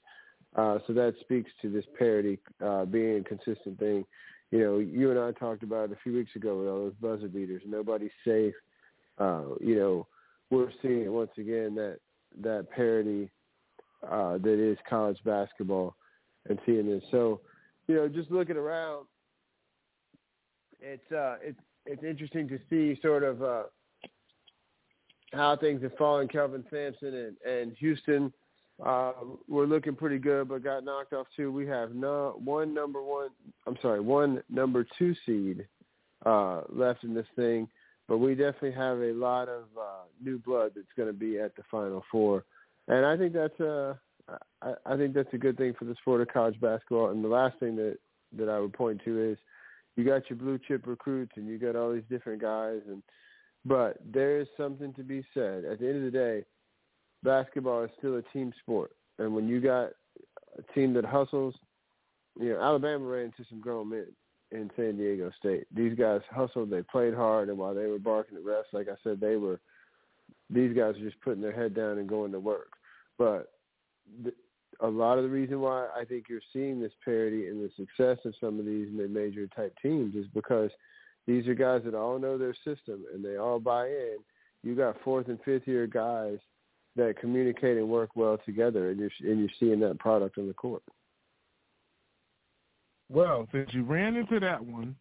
Uh, 0.55 0.79
so 0.85 0.93
that 0.93 1.15
speaks 1.21 1.51
to 1.61 1.71
this 1.71 1.85
parity 1.97 2.39
uh, 2.63 2.85
being 2.85 3.17
a 3.17 3.23
consistent 3.23 3.79
thing. 3.79 4.05
You 4.53 4.59
know, 4.59 4.77
you 4.77 5.09
and 5.09 5.19
I 5.19 5.31
talked 5.31 5.63
about 5.63 5.89
it 5.89 5.93
a 5.93 6.01
few 6.03 6.13
weeks 6.13 6.35
ago 6.35 6.59
with 6.59 6.67
all 6.67 6.83
those 6.83 6.93
buzzer 7.01 7.27
beaters. 7.27 7.63
Nobody's 7.65 8.11
safe. 8.23 8.53
Uh, 9.17 9.45
you 9.59 9.75
know, 9.75 10.05
we're 10.51 10.69
seeing 10.79 11.11
once 11.11 11.31
again 11.39 11.73
that 11.73 11.97
that 12.39 12.69
parity 12.69 13.31
uh, 14.07 14.37
that 14.37 14.59
is 14.59 14.77
college 14.87 15.17
basketball 15.25 15.95
and 16.47 16.59
seeing 16.67 16.87
this. 16.87 17.01
So, 17.09 17.41
you 17.87 17.95
know, 17.95 18.07
just 18.07 18.29
looking 18.29 18.55
around, 18.55 19.07
it's 20.79 21.11
uh, 21.11 21.37
it's 21.41 21.59
it's 21.87 22.03
interesting 22.03 22.47
to 22.49 22.59
see 22.69 23.01
sort 23.01 23.23
of 23.23 23.41
uh, 23.41 23.63
how 25.33 25.57
things 25.57 25.81
have 25.81 25.97
fallen. 25.97 26.27
Kelvin 26.27 26.63
Sampson 26.69 27.15
and, 27.15 27.37
and 27.51 27.75
Houston 27.79 28.31
uh, 28.83 29.13
we're 29.47 29.65
looking 29.65 29.95
pretty 29.95 30.17
good, 30.17 30.49
but 30.49 30.63
got 30.63 30.83
knocked 30.83 31.13
off 31.13 31.27
too. 31.35 31.51
We 31.51 31.67
have 31.67 31.93
no 31.93 32.39
one 32.43 32.73
number 32.73 33.01
one. 33.01 33.29
I'm 33.67 33.77
sorry, 33.81 33.99
one 33.99 34.41
number 34.49 34.85
two 34.97 35.13
seed 35.25 35.67
uh, 36.25 36.61
left 36.69 37.03
in 37.03 37.13
this 37.13 37.27
thing, 37.35 37.67
but 38.07 38.17
we 38.17 38.35
definitely 38.35 38.71
have 38.71 38.97
a 38.97 39.13
lot 39.13 39.47
of 39.47 39.63
uh, 39.79 40.05
new 40.23 40.39
blood 40.39 40.71
that's 40.75 40.87
going 40.97 41.09
to 41.09 41.13
be 41.13 41.39
at 41.39 41.55
the 41.55 41.63
final 41.69 42.03
four, 42.11 42.45
and 42.87 43.05
I 43.05 43.17
think 43.17 43.33
that's 43.33 43.59
a 43.59 43.99
I, 44.61 44.73
I 44.85 44.97
think 44.97 45.13
that's 45.13 45.33
a 45.33 45.37
good 45.37 45.57
thing 45.57 45.73
for 45.77 45.85
the 45.85 45.95
sport 45.95 46.21
of 46.21 46.29
college 46.29 46.59
basketball. 46.59 47.09
And 47.09 47.23
the 47.23 47.29
last 47.29 47.59
thing 47.59 47.75
that 47.75 47.97
that 48.37 48.49
I 48.49 48.59
would 48.59 48.73
point 48.73 49.01
to 49.05 49.31
is, 49.31 49.37
you 49.95 50.03
got 50.03 50.29
your 50.29 50.37
blue 50.39 50.59
chip 50.67 50.87
recruits 50.87 51.33
and 51.35 51.47
you 51.47 51.59
got 51.59 51.75
all 51.75 51.93
these 51.93 52.03
different 52.09 52.41
guys 52.41 52.79
and 52.87 53.03
but 53.65 53.97
there 54.03 54.41
is 54.41 54.47
something 54.57 54.93
to 54.95 55.03
be 55.03 55.25
said. 55.33 55.63
At 55.63 55.79
the 55.79 55.87
end 55.87 56.05
of 56.05 56.11
the 56.11 56.17
day, 56.17 56.43
basketball 57.23 57.83
is 57.83 57.89
still 57.97 58.17
a 58.17 58.21
team 58.33 58.53
sport. 58.61 58.91
And 59.19 59.33
when 59.33 59.47
you 59.47 59.61
got 59.61 59.89
a 60.57 60.73
team 60.73 60.93
that 60.93 61.05
hustles, 61.05 61.55
you 62.39 62.49
know, 62.49 62.61
Alabama 62.61 63.05
ran 63.05 63.25
into 63.25 63.45
some 63.49 63.61
grown 63.61 63.89
men 63.89 64.07
in 64.51 64.69
San 64.75 64.97
Diego 64.97 65.31
State. 65.39 65.65
These 65.75 65.95
guys 65.95 66.21
hustled, 66.29 66.69
they 66.69 66.83
played 66.83 67.13
hard, 67.13 67.49
and 67.49 67.57
while 67.57 67.73
they 67.73 67.87
were 67.87 67.99
barking 67.99 68.37
at 68.37 68.43
refs, 68.43 68.71
like 68.71 68.87
I 68.87 68.95
said, 69.03 69.19
they 69.19 69.35
were 69.35 69.59
these 70.49 70.75
guys 70.75 70.95
are 70.95 71.03
just 71.03 71.19
putting 71.21 71.41
their 71.41 71.53
head 71.53 71.73
down 71.73 71.97
and 71.97 72.07
going 72.07 72.31
to 72.31 72.39
work. 72.39 72.73
But 73.17 73.51
the, 74.23 74.33
a 74.81 74.87
lot 74.87 75.17
of 75.17 75.23
the 75.23 75.29
reason 75.29 75.61
why 75.61 75.87
I 75.95 76.05
think 76.05 76.25
you're 76.29 76.41
seeing 76.51 76.79
this 76.79 76.91
parity 77.03 77.47
and 77.47 77.63
the 77.63 77.71
success 77.75 78.17
of 78.25 78.35
some 78.39 78.59
of 78.59 78.65
these 78.65 78.89
mid-major 78.91 79.47
type 79.47 79.73
teams 79.81 80.15
is 80.15 80.25
because 80.33 80.69
these 81.25 81.47
are 81.47 81.55
guys 81.55 81.81
that 81.85 81.95
all 81.95 82.19
know 82.19 82.37
their 82.37 82.53
system 82.53 83.03
and 83.13 83.23
they 83.23 83.37
all 83.37 83.59
buy 83.59 83.87
in. 83.87 84.17
You 84.63 84.75
got 84.75 85.01
fourth 85.03 85.27
and 85.27 85.39
fifth 85.43 85.67
year 85.67 85.87
guys 85.87 86.37
that 86.95 87.19
communicate 87.19 87.77
and 87.77 87.89
work 87.89 88.11
well 88.15 88.37
together, 88.45 88.89
and 88.89 88.99
you're 88.99 89.11
and 89.21 89.39
you're 89.39 89.49
seeing 89.59 89.79
that 89.79 89.99
product 89.99 90.37
on 90.37 90.47
the 90.47 90.53
court. 90.53 90.83
Well, 93.09 93.47
since 93.51 93.73
you 93.73 93.83
ran 93.83 94.15
into 94.15 94.39
that 94.39 94.63
one, 94.63 94.95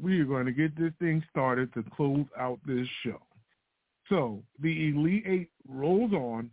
we 0.00 0.20
are 0.20 0.24
going 0.24 0.46
to 0.46 0.52
get 0.52 0.76
this 0.76 0.92
thing 0.98 1.24
started 1.30 1.72
to 1.74 1.84
close 1.94 2.26
out 2.38 2.58
this 2.66 2.86
show. 3.02 3.20
So 4.08 4.42
the 4.60 4.88
Elite 4.88 5.24
Eight 5.26 5.50
rolls 5.68 6.12
on. 6.12 6.50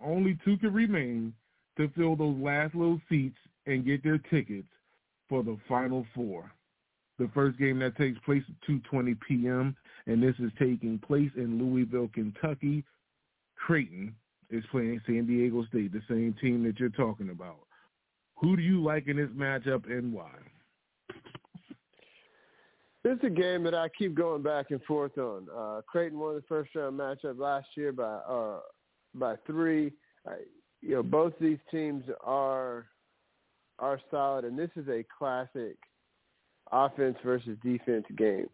Only 0.00 0.38
two 0.44 0.56
can 0.58 0.72
remain 0.72 1.34
to 1.76 1.90
fill 1.96 2.14
those 2.14 2.36
last 2.40 2.74
little 2.74 3.00
seats 3.08 3.36
and 3.66 3.84
get 3.84 4.04
their 4.04 4.18
tickets 4.18 4.68
for 5.28 5.42
the 5.42 5.58
Final 5.68 6.06
Four. 6.14 6.50
The 7.18 7.28
first 7.34 7.58
game 7.58 7.80
that 7.80 7.96
takes 7.96 8.18
place 8.20 8.44
at 8.48 8.70
2.20 8.70 9.16
p.m., 9.26 9.76
and 10.06 10.22
this 10.22 10.36
is 10.38 10.52
taking 10.56 11.00
place 11.00 11.30
in 11.36 11.58
Louisville, 11.58 12.08
Kentucky. 12.14 12.84
Creighton 13.56 14.14
is 14.50 14.64
playing 14.70 15.00
San 15.06 15.26
Diego 15.26 15.64
State, 15.66 15.92
the 15.92 16.02
same 16.08 16.34
team 16.40 16.64
that 16.64 16.78
you're 16.78 16.88
talking 16.90 17.30
about. 17.30 17.58
Who 18.36 18.56
do 18.56 18.62
you 18.62 18.82
like 18.82 19.08
in 19.08 19.16
this 19.16 19.30
matchup 19.30 19.90
and 19.90 20.12
why? 20.12 20.30
This 23.04 23.16
is 23.18 23.24
a 23.24 23.30
game 23.30 23.62
that 23.64 23.74
I 23.74 23.88
keep 23.96 24.14
going 24.14 24.42
back 24.42 24.70
and 24.70 24.82
forth 24.82 25.16
on. 25.18 25.46
Uh, 25.56 25.80
Creighton 25.86 26.18
won 26.18 26.34
the 26.34 26.42
first 26.48 26.74
round 26.74 26.98
matchup 26.98 27.38
last 27.38 27.68
year 27.76 27.92
by 27.92 28.04
uh, 28.04 28.60
by 29.14 29.36
three. 29.46 29.92
I, 30.26 30.36
you 30.82 30.96
know, 30.96 31.02
both 31.02 31.32
these 31.40 31.58
teams 31.70 32.04
are 32.22 32.86
are 33.78 34.00
solid, 34.10 34.44
and 34.44 34.58
this 34.58 34.70
is 34.76 34.88
a 34.88 35.04
classic 35.16 35.76
offense 36.72 37.16
versus 37.24 37.56
defense 37.62 38.04
game. 38.16 38.48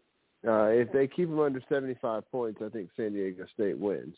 Uh, 0.47 0.67
if 0.67 0.91
they 0.91 1.07
keep 1.07 1.27
them 1.27 1.39
under 1.39 1.61
75 1.67 2.29
points, 2.31 2.61
I 2.63 2.69
think 2.69 2.89
San 2.95 3.13
Diego 3.13 3.45
State 3.53 3.77
wins. 3.77 4.15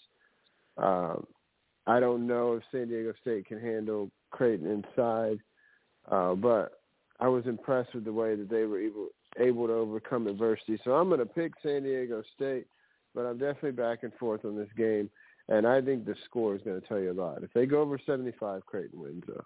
Um, 0.78 1.26
I 1.88 2.02
don't 2.02 2.28
know 2.28 2.54
if 2.54 2.64
San 2.72 2.90
Diego 2.90 3.14
State 3.22 3.48
can 3.48 3.60
handle 3.60 4.12
Creighton 4.32 4.70
inside, 4.70 5.40
uh, 6.12 6.36
but 6.36 6.74
I 7.20 7.30
was 7.30 7.46
impressed 7.46 7.96
with 7.96 8.04
the 8.04 8.14
way 8.14 8.36
that 8.36 8.50
they 8.50 8.64
were 8.64 8.80
able 8.80 9.08
able 9.40 9.68
to 9.68 9.74
overcome 9.74 10.28
adversity. 10.28 10.80
So 10.84 10.92
I'm 10.96 11.10
going 11.10 11.20
to 11.20 11.26
pick 11.26 11.54
San 11.64 11.84
Diego 11.84 12.24
State, 12.36 12.66
but 13.14 13.22
I'm 13.22 13.38
definitely 13.38 13.72
back 13.72 14.00
and 14.04 14.14
forth 14.16 14.46
on 14.46 14.58
this 14.58 14.70
game, 14.76 15.10
and 15.48 15.66
I 15.66 15.82
think 15.82 16.06
the 16.06 16.16
score 16.26 16.56
is 16.56 16.62
going 16.64 16.80
to 16.82 16.88
tell 16.88 17.00
you 17.00 17.12
a 17.12 17.14
lot. 17.14 17.44
If 17.44 17.54
they 17.54 17.66
go 17.66 17.82
over 17.82 18.00
75, 18.06 18.66
Creighton 18.66 19.00
wins, 19.00 19.24
uh, 19.30 19.42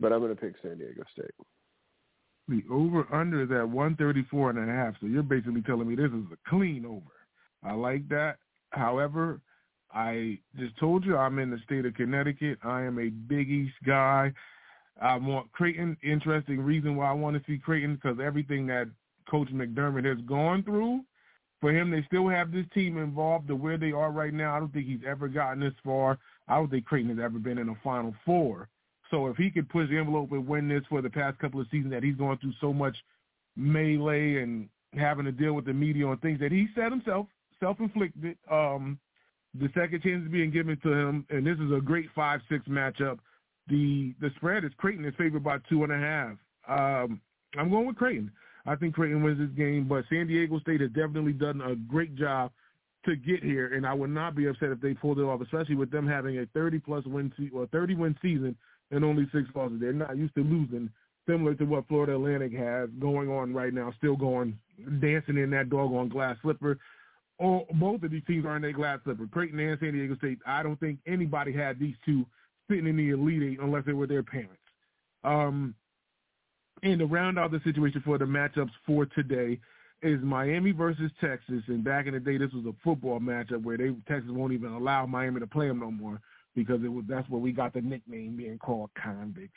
but 0.00 0.12
I'm 0.12 0.20
going 0.20 0.34
to 0.34 0.40
pick 0.40 0.54
San 0.62 0.78
Diego 0.78 1.02
State. 1.12 1.30
The 2.48 2.62
over 2.70 3.06
under 3.14 3.42
is 3.42 3.50
at 3.50 3.68
134 3.68 4.50
and 4.50 4.58
a 4.58 4.72
half. 4.72 4.94
So 5.00 5.06
you're 5.06 5.22
basically 5.22 5.62
telling 5.62 5.88
me 5.88 5.94
this 5.94 6.10
is 6.10 6.26
a 6.32 6.50
clean 6.50 6.84
over. 6.84 7.12
I 7.62 7.72
like 7.72 8.08
that. 8.10 8.36
However, 8.70 9.40
I 9.94 10.38
just 10.58 10.76
told 10.78 11.04
you 11.04 11.16
I'm 11.16 11.38
in 11.38 11.50
the 11.50 11.58
state 11.64 11.86
of 11.86 11.94
Connecticut. 11.94 12.58
I 12.64 12.82
am 12.82 12.98
a 12.98 13.10
Big 13.10 13.48
East 13.48 13.76
guy. 13.86 14.32
I 15.00 15.16
want 15.16 15.50
Creighton. 15.52 15.96
Interesting 16.02 16.60
reason 16.60 16.96
why 16.96 17.08
I 17.08 17.12
want 17.12 17.36
to 17.36 17.42
see 17.50 17.58
Creighton 17.58 17.94
because 17.94 18.18
everything 18.22 18.66
that 18.66 18.88
Coach 19.30 19.48
McDermott 19.48 20.04
has 20.04 20.24
gone 20.26 20.62
through, 20.64 21.00
for 21.60 21.72
him, 21.72 21.90
they 21.90 22.02
still 22.06 22.28
have 22.28 22.52
this 22.52 22.66
team 22.74 22.98
involved 22.98 23.48
to 23.48 23.56
where 23.56 23.78
they 23.78 23.92
are 23.92 24.10
right 24.10 24.34
now. 24.34 24.54
I 24.54 24.58
don't 24.58 24.72
think 24.72 24.86
he's 24.86 25.06
ever 25.06 25.28
gotten 25.28 25.60
this 25.60 25.72
far. 25.84 26.18
I 26.48 26.56
don't 26.56 26.70
think 26.70 26.84
Creighton 26.84 27.16
has 27.16 27.24
ever 27.24 27.38
been 27.38 27.58
in 27.58 27.68
a 27.68 27.74
Final 27.82 28.14
Four. 28.26 28.68
So 29.10 29.28
if 29.28 29.36
he 29.36 29.50
could 29.50 29.68
push 29.68 29.88
the 29.88 29.98
envelope 29.98 30.32
and 30.32 30.46
win 30.46 30.68
this 30.68 30.82
for 30.88 31.00
the 31.00 31.10
past 31.10 31.38
couple 31.38 31.60
of 31.60 31.68
seasons 31.70 31.92
that 31.92 32.02
he's 32.02 32.16
gone 32.16 32.36
through 32.38 32.52
so 32.60 32.72
much 32.72 32.96
melee 33.56 34.42
and 34.42 34.68
having 34.92 35.24
to 35.24 35.32
deal 35.32 35.52
with 35.54 35.66
the 35.66 35.72
media 35.72 36.06
on 36.06 36.18
things 36.18 36.40
that 36.40 36.52
he 36.52 36.66
said 36.74 36.90
himself, 36.90 37.26
self-inflicted, 37.60 38.36
um, 38.50 38.98
the 39.54 39.68
second 39.74 40.02
chance 40.02 40.24
is 40.24 40.30
being 40.30 40.50
given 40.50 40.78
to 40.82 40.92
him, 40.92 41.26
and 41.30 41.46
this 41.46 41.58
is 41.58 41.72
a 41.72 41.80
great 41.80 42.06
five-six 42.14 42.66
matchup. 42.66 43.18
The 43.68 44.14
the 44.20 44.30
spread 44.36 44.64
is 44.64 44.72
Creighton 44.76 45.04
is 45.04 45.14
favored 45.16 45.44
by 45.44 45.58
two 45.68 45.84
and 45.84 45.92
a 45.92 45.98
half. 45.98 46.36
Um, 46.68 47.20
I'm 47.56 47.70
going 47.70 47.86
with 47.86 47.96
Creighton. 47.96 48.30
I 48.66 48.76
think 48.76 48.94
Creighton 48.94 49.22
wins 49.22 49.38
this 49.38 49.56
game, 49.56 49.86
but 49.88 50.04
San 50.08 50.26
Diego 50.26 50.58
State 50.60 50.80
has 50.80 50.90
definitely 50.90 51.32
done 51.32 51.60
a 51.60 51.76
great 51.76 52.16
job 52.16 52.50
to 53.04 53.16
get 53.16 53.42
here, 53.42 53.74
and 53.74 53.86
I 53.86 53.92
would 53.92 54.10
not 54.10 54.34
be 54.34 54.46
upset 54.46 54.70
if 54.70 54.80
they 54.80 54.94
pulled 54.94 55.18
it 55.18 55.22
off, 55.22 55.40
especially 55.42 55.74
with 55.74 55.90
them 55.90 56.06
having 56.06 56.38
a 56.38 56.46
30 56.46 56.78
plus 56.78 57.04
win 57.04 57.32
se- 57.38 57.50
or 57.54 57.66
30 57.66 57.94
win 57.94 58.16
season 58.22 58.56
and 58.90 59.04
only 59.04 59.28
six 59.32 59.48
losses. 59.54 59.78
They're 59.80 59.92
not 59.92 60.16
used 60.16 60.34
to 60.36 60.42
losing, 60.42 60.90
similar 61.26 61.54
to 61.54 61.64
what 61.64 61.86
Florida 61.88 62.14
Atlantic 62.14 62.52
has 62.54 62.88
going 62.98 63.28
on 63.28 63.52
right 63.52 63.74
now, 63.74 63.92
still 63.98 64.16
going 64.16 64.58
dancing 65.00 65.36
in 65.36 65.50
that 65.50 65.68
doggone 65.68 66.08
glass 66.08 66.36
slipper. 66.42 66.78
All, 67.38 67.66
both 67.74 68.02
of 68.02 68.10
these 68.10 68.22
teams 68.26 68.44
are 68.44 68.56
in 68.56 68.62
their 68.62 68.72
glass 68.72 69.00
slipper. 69.04 69.26
Creighton 69.26 69.58
and 69.58 69.78
San 69.80 69.92
Diego 69.92 70.16
State. 70.16 70.38
I 70.46 70.62
don't 70.62 70.78
think 70.78 70.98
anybody 71.06 71.52
had 71.52 71.78
these 71.78 71.96
two 72.04 72.24
sitting 72.70 72.86
in 72.86 72.96
the 72.96 73.10
Elite 73.10 73.42
Eight 73.42 73.58
unless 73.60 73.84
they 73.84 73.92
were 73.92 74.06
their 74.06 74.22
parents. 74.22 74.54
Um, 75.24 75.74
and 76.82 76.98
to 76.98 77.06
round 77.06 77.38
out 77.38 77.50
the 77.50 77.60
situation 77.64 78.02
for 78.04 78.18
the 78.18 78.24
matchups 78.24 78.70
for 78.86 79.06
today 79.06 79.58
is 80.02 80.20
Miami 80.22 80.72
versus 80.72 81.10
Texas. 81.20 81.62
And 81.68 81.82
back 81.82 82.06
in 82.06 82.14
the 82.14 82.20
day, 82.20 82.36
this 82.36 82.52
was 82.52 82.66
a 82.66 82.74
football 82.84 83.20
matchup 83.20 83.62
where 83.62 83.78
they 83.78 83.94
Texas 84.06 84.30
won't 84.30 84.52
even 84.52 84.72
allow 84.72 85.06
Miami 85.06 85.40
to 85.40 85.46
play 85.46 85.66
them 85.66 85.80
no 85.80 85.90
more 85.90 86.20
because 86.54 86.82
it 86.84 86.88
was 86.88 87.04
that's 87.08 87.28
where 87.28 87.40
we 87.40 87.52
got 87.52 87.72
the 87.72 87.80
nickname 87.80 88.36
being 88.36 88.58
called 88.58 88.90
convicts. 89.02 89.52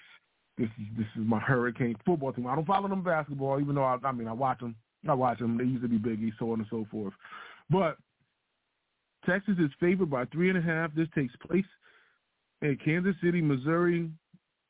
This 0.57 0.69
is 0.79 0.85
this 0.97 1.07
is 1.15 1.27
my 1.27 1.39
Hurricane 1.39 1.95
football 2.05 2.33
team. 2.33 2.47
I 2.47 2.55
don't 2.55 2.65
follow 2.65 2.87
them 2.87 3.03
basketball, 3.03 3.59
even 3.59 3.75
though 3.75 3.83
I, 3.83 3.97
I 4.03 4.11
mean 4.11 4.27
I 4.27 4.33
watch 4.33 4.59
them. 4.59 4.75
I 5.07 5.13
watch 5.13 5.39
them. 5.39 5.57
They 5.57 5.65
used 5.65 5.83
to 5.83 5.89
be 5.89 5.99
biggie, 5.99 6.31
so 6.39 6.51
on 6.51 6.59
and 6.59 6.67
so 6.69 6.87
forth. 6.89 7.13
But 7.69 7.97
Texas 9.25 9.55
is 9.59 9.71
favored 9.79 10.09
by 10.09 10.25
three 10.25 10.49
and 10.49 10.57
a 10.57 10.61
half. 10.61 10.93
This 10.95 11.07
takes 11.13 11.35
place 11.47 11.65
in 12.61 12.77
Kansas 12.83 13.15
City, 13.21 13.41
Missouri. 13.41 14.09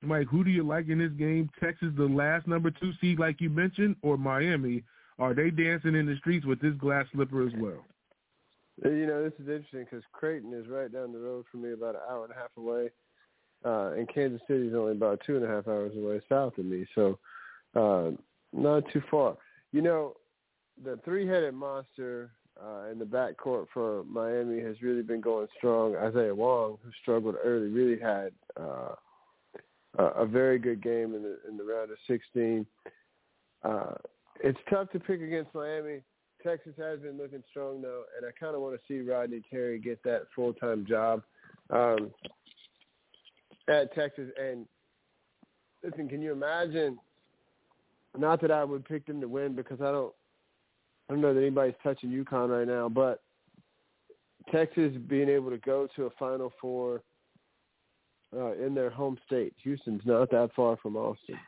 Mike, 0.02 0.28
who 0.28 0.43
do 0.43 0.50
you 0.50 0.64
like 0.64 0.89
in 0.89 1.00
this 1.00 1.12
game? 1.12 1.50
Texas, 1.60 1.89
the 1.98 2.06
last 2.06 2.48
number 2.48 2.72
two 2.72 2.91
seed, 3.02 3.20
like 3.20 3.41
you 3.41 3.50
mentioned, 3.50 3.95
or 4.02 4.18
Miami? 4.18 4.84
Are 5.20 5.34
they 5.34 5.50
dancing 5.50 5.95
in 5.95 6.06
the 6.06 6.16
streets 6.18 6.45
with 6.45 6.62
this 6.62 6.76
glass 6.76 7.06
slipper 7.12 7.45
as 7.45 7.54
well? 7.58 7.84
You 8.84 9.08
know, 9.08 9.24
this 9.24 9.34
is 9.39 9.48
interesting 9.48 9.86
because 9.86 10.04
Creighton 10.12 10.54
is 10.54 10.68
right 10.68 10.91
down 10.91 11.12
the 11.12 11.20
road 11.20 11.45
from 11.52 11.64
me, 11.64 11.72
about 11.72 11.95
an 11.95 12.02
hour 12.10 12.26
and 12.26 12.34
a 12.34 12.36
half 12.36 12.52
away, 12.58 12.91
uh, 13.66 13.93
and 13.98 14.08
Kansas 14.14 14.41
City 14.48 14.68
is 14.68 14.76
only 14.76 14.91
about 14.91 15.22
two 15.26 15.36
and 15.36 15.43
a 15.43 15.48
half 15.48 15.68
hours 15.68 15.93
away 15.98 16.22
south 16.30 16.58
of 16.60 16.66
me, 16.66 16.86
so 16.93 17.18
uh, 17.76 18.12
not 18.54 18.84
too 18.93 19.02
far. 19.10 19.36
You 19.72 19.82
know, 19.82 20.14
the 20.84 21.00
three-headed 21.04 21.56
monster 21.56 22.30
uh, 22.64 22.91
in 22.91 22.99
the 22.99 23.05
backcourt 23.05 23.68
for 23.74 24.03
Miami 24.05 24.62
has 24.62 24.82
really 24.82 25.01
been 25.01 25.22
going 25.22 25.47
strong. 25.58 25.95
Isaiah 25.95 26.34
Wong, 26.34 26.78
who 26.84 26.89
struggled 27.01 27.36
early, 27.43 27.68
really 27.68 27.99
had 27.99 28.32
uh, 28.60 28.95
a 29.97 30.26
very 30.26 30.60
good 30.60 30.82
game 30.82 31.16
in 31.16 31.24
the 31.24 31.38
in 31.47 31.58
the 31.58 31.64
round 31.64 31.91
of 31.91 31.97
16. 32.08 32.66
Uh, 33.64 33.93
it's 34.43 34.60
tough 34.70 34.91
to 34.91 34.99
pick 34.99 35.22
against 35.22 35.53
Miami. 35.53 36.01
Texas 36.43 36.74
has 36.78 36.99
been 36.99 37.18
looking 37.18 37.43
strong 37.49 37.82
though, 37.82 38.03
and 38.16 38.26
I 38.26 38.32
kind 38.39 38.55
of 38.55 38.62
want 38.62 38.76
to 38.76 38.82
see 38.88 39.08
Rodney 39.08 39.41
Terry 39.49 39.80
get 39.80 40.01
that 40.03 40.24
full 40.36 40.53
time 40.53 40.86
job 40.88 41.24
um, 41.70 42.12
at 43.68 43.93
Texas. 43.95 44.30
And 44.39 44.66
listen, 45.84 46.08
can 46.08 46.22
you 46.22 46.32
imagine? 46.32 46.99
Not 48.18 48.41
that 48.41 48.51
I 48.51 48.64
would 48.64 48.86
pick 48.86 49.05
them 49.05 49.22
to 49.22 49.28
win 49.28 49.53
because 49.53 49.80
I 49.80 49.91
don't, 49.91 50.14
I 51.10 51.14
don't 51.14 51.22
know 51.22 51.34
that 51.34 51.39
anybody's 51.39 51.76
touching 51.84 52.10
UConn 52.10 52.49
right 52.49 52.68
now, 52.68 52.89
but 52.89 53.22
Texas 54.51 54.93
being 55.08 55.30
able 55.30 55.49
to 55.49 55.58
go 55.58 55.88
to 55.95 56.05
a 56.05 56.10
Final 56.12 56.51
Four 56.60 57.01
uh, 58.36 58.53
in 58.53 58.76
their 58.76 58.89
home 58.89 59.18
state. 59.26 59.53
Houston's 59.64 60.01
not 60.05 60.30
that 60.32 60.49
far 60.55 60.78
from 60.78 60.97
Austin, 60.97 61.39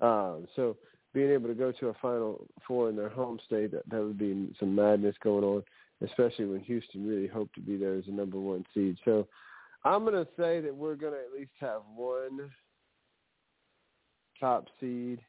uh, 0.00 0.36
so 0.54 0.76
being 1.12 1.30
able 1.30 1.48
to 1.48 1.54
go 1.54 1.72
to 1.72 1.88
a 1.88 1.94
Final 1.94 2.46
Four 2.66 2.88
in 2.88 2.96
their 2.96 3.08
home 3.08 3.38
state, 3.44 3.72
that, 3.72 3.88
that 3.90 4.00
would 4.00 4.18
be 4.18 4.54
some 4.60 4.74
madness 4.74 5.16
going 5.22 5.44
on, 5.44 5.62
especially 6.02 6.46
when 6.46 6.60
Houston 6.60 7.06
really 7.06 7.26
hoped 7.26 7.54
to 7.56 7.60
be 7.60 7.76
there 7.76 7.94
as 7.94 8.04
a 8.06 8.12
number 8.12 8.38
one 8.38 8.64
seed. 8.72 8.96
So 9.04 9.26
I'm 9.84 10.04
going 10.04 10.14
to 10.14 10.30
say 10.38 10.60
that 10.60 10.74
we're 10.74 10.94
going 10.94 11.14
to 11.14 11.18
at 11.18 11.36
least 11.36 11.50
have 11.60 11.82
one 11.96 12.50
top 14.38 14.68
seed 14.78 15.20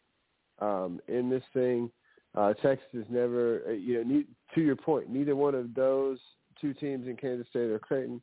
um, 0.60 1.00
in 1.08 1.30
this 1.30 1.44
thing. 1.54 1.90
Uh, 2.34 2.54
Texas 2.54 3.06
never, 3.10 3.62
uh, 3.68 3.72
you 3.72 3.96
know, 3.96 4.04
ne- 4.04 4.26
to 4.56 4.62
your 4.62 4.76
point, 4.76 5.10
neither 5.10 5.36
one 5.36 5.54
of 5.54 5.74
those 5.74 6.18
two 6.60 6.74
teams 6.74 7.08
in 7.08 7.18
Kansas 7.18 7.48
State 7.50 7.70
or 7.70 7.80
Creighton, 7.80 8.22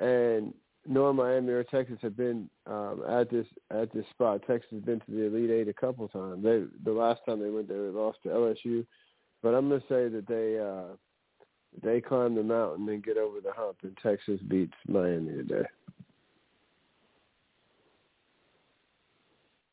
and 0.00 0.54
nor 0.86 1.12
Miami 1.12 1.50
or 1.52 1.62
Texas 1.64 1.98
have 2.02 2.16
been 2.16 2.48
um, 2.66 3.02
at 3.08 3.30
this 3.30 3.46
at 3.70 3.92
this 3.92 4.06
spot. 4.10 4.40
Texas 4.46 4.70
has 4.72 4.82
been 4.82 5.00
to 5.00 5.10
the 5.10 5.26
Elite 5.26 5.50
Eight 5.50 5.68
a 5.68 5.74
couple 5.74 6.08
times. 6.08 6.42
They 6.42 6.64
the 6.84 6.92
last 6.92 7.20
time 7.26 7.40
they 7.40 7.50
went 7.50 7.68
there, 7.68 7.82
they 7.82 7.96
lost 7.96 8.18
to 8.22 8.30
LSU. 8.30 8.86
But 9.42 9.54
I'm 9.54 9.68
going 9.68 9.80
to 9.80 9.86
say 9.86 10.08
that 10.08 10.26
they 10.26 10.58
uh, 10.58 10.96
they 11.82 12.00
climb 12.00 12.34
the 12.34 12.42
mountain 12.42 12.88
and 12.88 13.04
get 13.04 13.16
over 13.16 13.40
the 13.40 13.52
hump, 13.52 13.78
and 13.82 13.96
Texas 14.02 14.40
beats 14.48 14.74
Miami 14.88 15.32
today. 15.32 15.66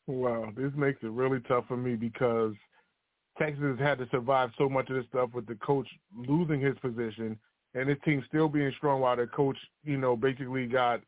Wow, 0.07 0.51
this 0.57 0.71
makes 0.75 1.03
it 1.03 1.11
really 1.11 1.39
tough 1.41 1.65
for 1.67 1.77
me 1.77 1.95
because 1.95 2.53
Texas 3.39 3.63
has 3.63 3.79
had 3.79 3.97
to 3.99 4.07
survive 4.11 4.49
so 4.57 4.67
much 4.67 4.89
of 4.89 4.95
this 4.95 5.05
stuff 5.09 5.29
with 5.33 5.47
the 5.47 5.55
coach 5.55 5.87
losing 6.15 6.59
his 6.59 6.77
position 6.79 7.37
and 7.73 7.87
his 7.87 7.97
team 8.03 8.23
still 8.27 8.49
being 8.49 8.71
strong 8.77 9.01
while 9.01 9.15
the 9.15 9.27
coach, 9.27 9.57
you 9.83 9.97
know, 9.97 10.15
basically 10.15 10.65
got, 10.65 11.01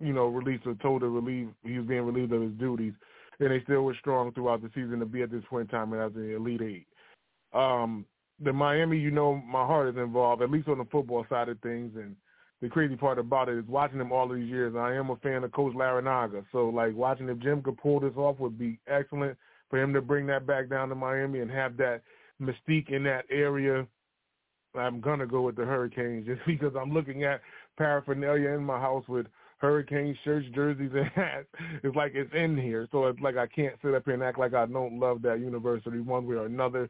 you 0.00 0.12
know, 0.12 0.26
released 0.26 0.66
or 0.66 0.74
told 0.74 1.00
to 1.00 1.08
relieve 1.08 1.48
he 1.64 1.78
was 1.78 1.86
being 1.86 2.02
relieved 2.02 2.32
of 2.32 2.42
his 2.42 2.52
duties. 2.52 2.92
And 3.40 3.50
they 3.50 3.62
still 3.64 3.82
were 3.82 3.96
strong 3.98 4.32
throughout 4.32 4.62
the 4.62 4.70
season 4.74 5.00
to 5.00 5.06
be 5.06 5.22
at 5.22 5.30
this 5.30 5.42
point 5.50 5.70
in 5.70 5.76
time 5.76 5.92
as 5.94 6.12
the 6.12 6.36
Elite 6.36 6.62
Eight. 6.62 6.86
Um, 7.52 8.06
the 8.42 8.52
Miami, 8.52 8.98
you 8.98 9.10
know, 9.10 9.36
my 9.36 9.66
heart 9.66 9.88
is 9.88 9.96
involved, 9.96 10.42
at 10.42 10.50
least 10.50 10.68
on 10.68 10.78
the 10.78 10.84
football 10.84 11.26
side 11.28 11.48
of 11.48 11.58
things. 11.60 11.92
And 11.96 12.14
the 12.60 12.68
crazy 12.68 12.96
part 12.96 13.18
about 13.18 13.48
it 13.48 13.58
is 13.58 13.64
watching 13.66 14.00
him 14.00 14.12
all 14.12 14.28
these 14.28 14.48
years. 14.48 14.74
I 14.76 14.94
am 14.94 15.10
a 15.10 15.16
fan 15.16 15.42
of 15.42 15.52
Coach 15.52 15.74
Larranaga, 15.74 16.44
so 16.52 16.68
like 16.68 16.94
watching 16.94 17.28
if 17.28 17.38
Jim 17.40 17.62
could 17.62 17.78
pull 17.78 18.00
this 18.00 18.16
off 18.16 18.38
would 18.38 18.58
be 18.58 18.78
excellent 18.86 19.36
for 19.74 19.82
him 19.82 19.92
to 19.92 20.00
bring 20.00 20.24
that 20.24 20.46
back 20.46 20.70
down 20.70 20.88
to 20.88 20.94
Miami 20.94 21.40
and 21.40 21.50
have 21.50 21.76
that 21.76 22.02
mystique 22.40 22.92
in 22.92 23.02
that 23.02 23.24
area. 23.28 23.84
I'm 24.76 25.00
gonna 25.00 25.26
go 25.26 25.40
with 25.42 25.56
the 25.56 25.64
Hurricanes 25.64 26.26
just 26.26 26.42
because 26.46 26.74
I'm 26.80 26.92
looking 26.92 27.24
at 27.24 27.40
paraphernalia 27.76 28.50
in 28.50 28.62
my 28.62 28.78
house 28.78 29.02
with 29.08 29.26
Hurricane 29.58 30.16
shirts, 30.22 30.46
jerseys, 30.54 30.92
and 30.94 31.06
hats. 31.16 31.48
It's 31.82 31.96
like 31.96 32.12
it's 32.14 32.32
in 32.32 32.56
here, 32.56 32.86
so 32.92 33.06
it's 33.06 33.18
like 33.18 33.36
I 33.36 33.48
can't 33.48 33.74
sit 33.82 33.94
up 33.94 34.04
here 34.04 34.14
and 34.14 34.22
act 34.22 34.38
like 34.38 34.54
I 34.54 34.64
don't 34.66 35.00
love 35.00 35.22
that 35.22 35.40
university 35.40 35.98
one 35.98 36.24
way 36.24 36.36
or 36.36 36.46
another 36.46 36.88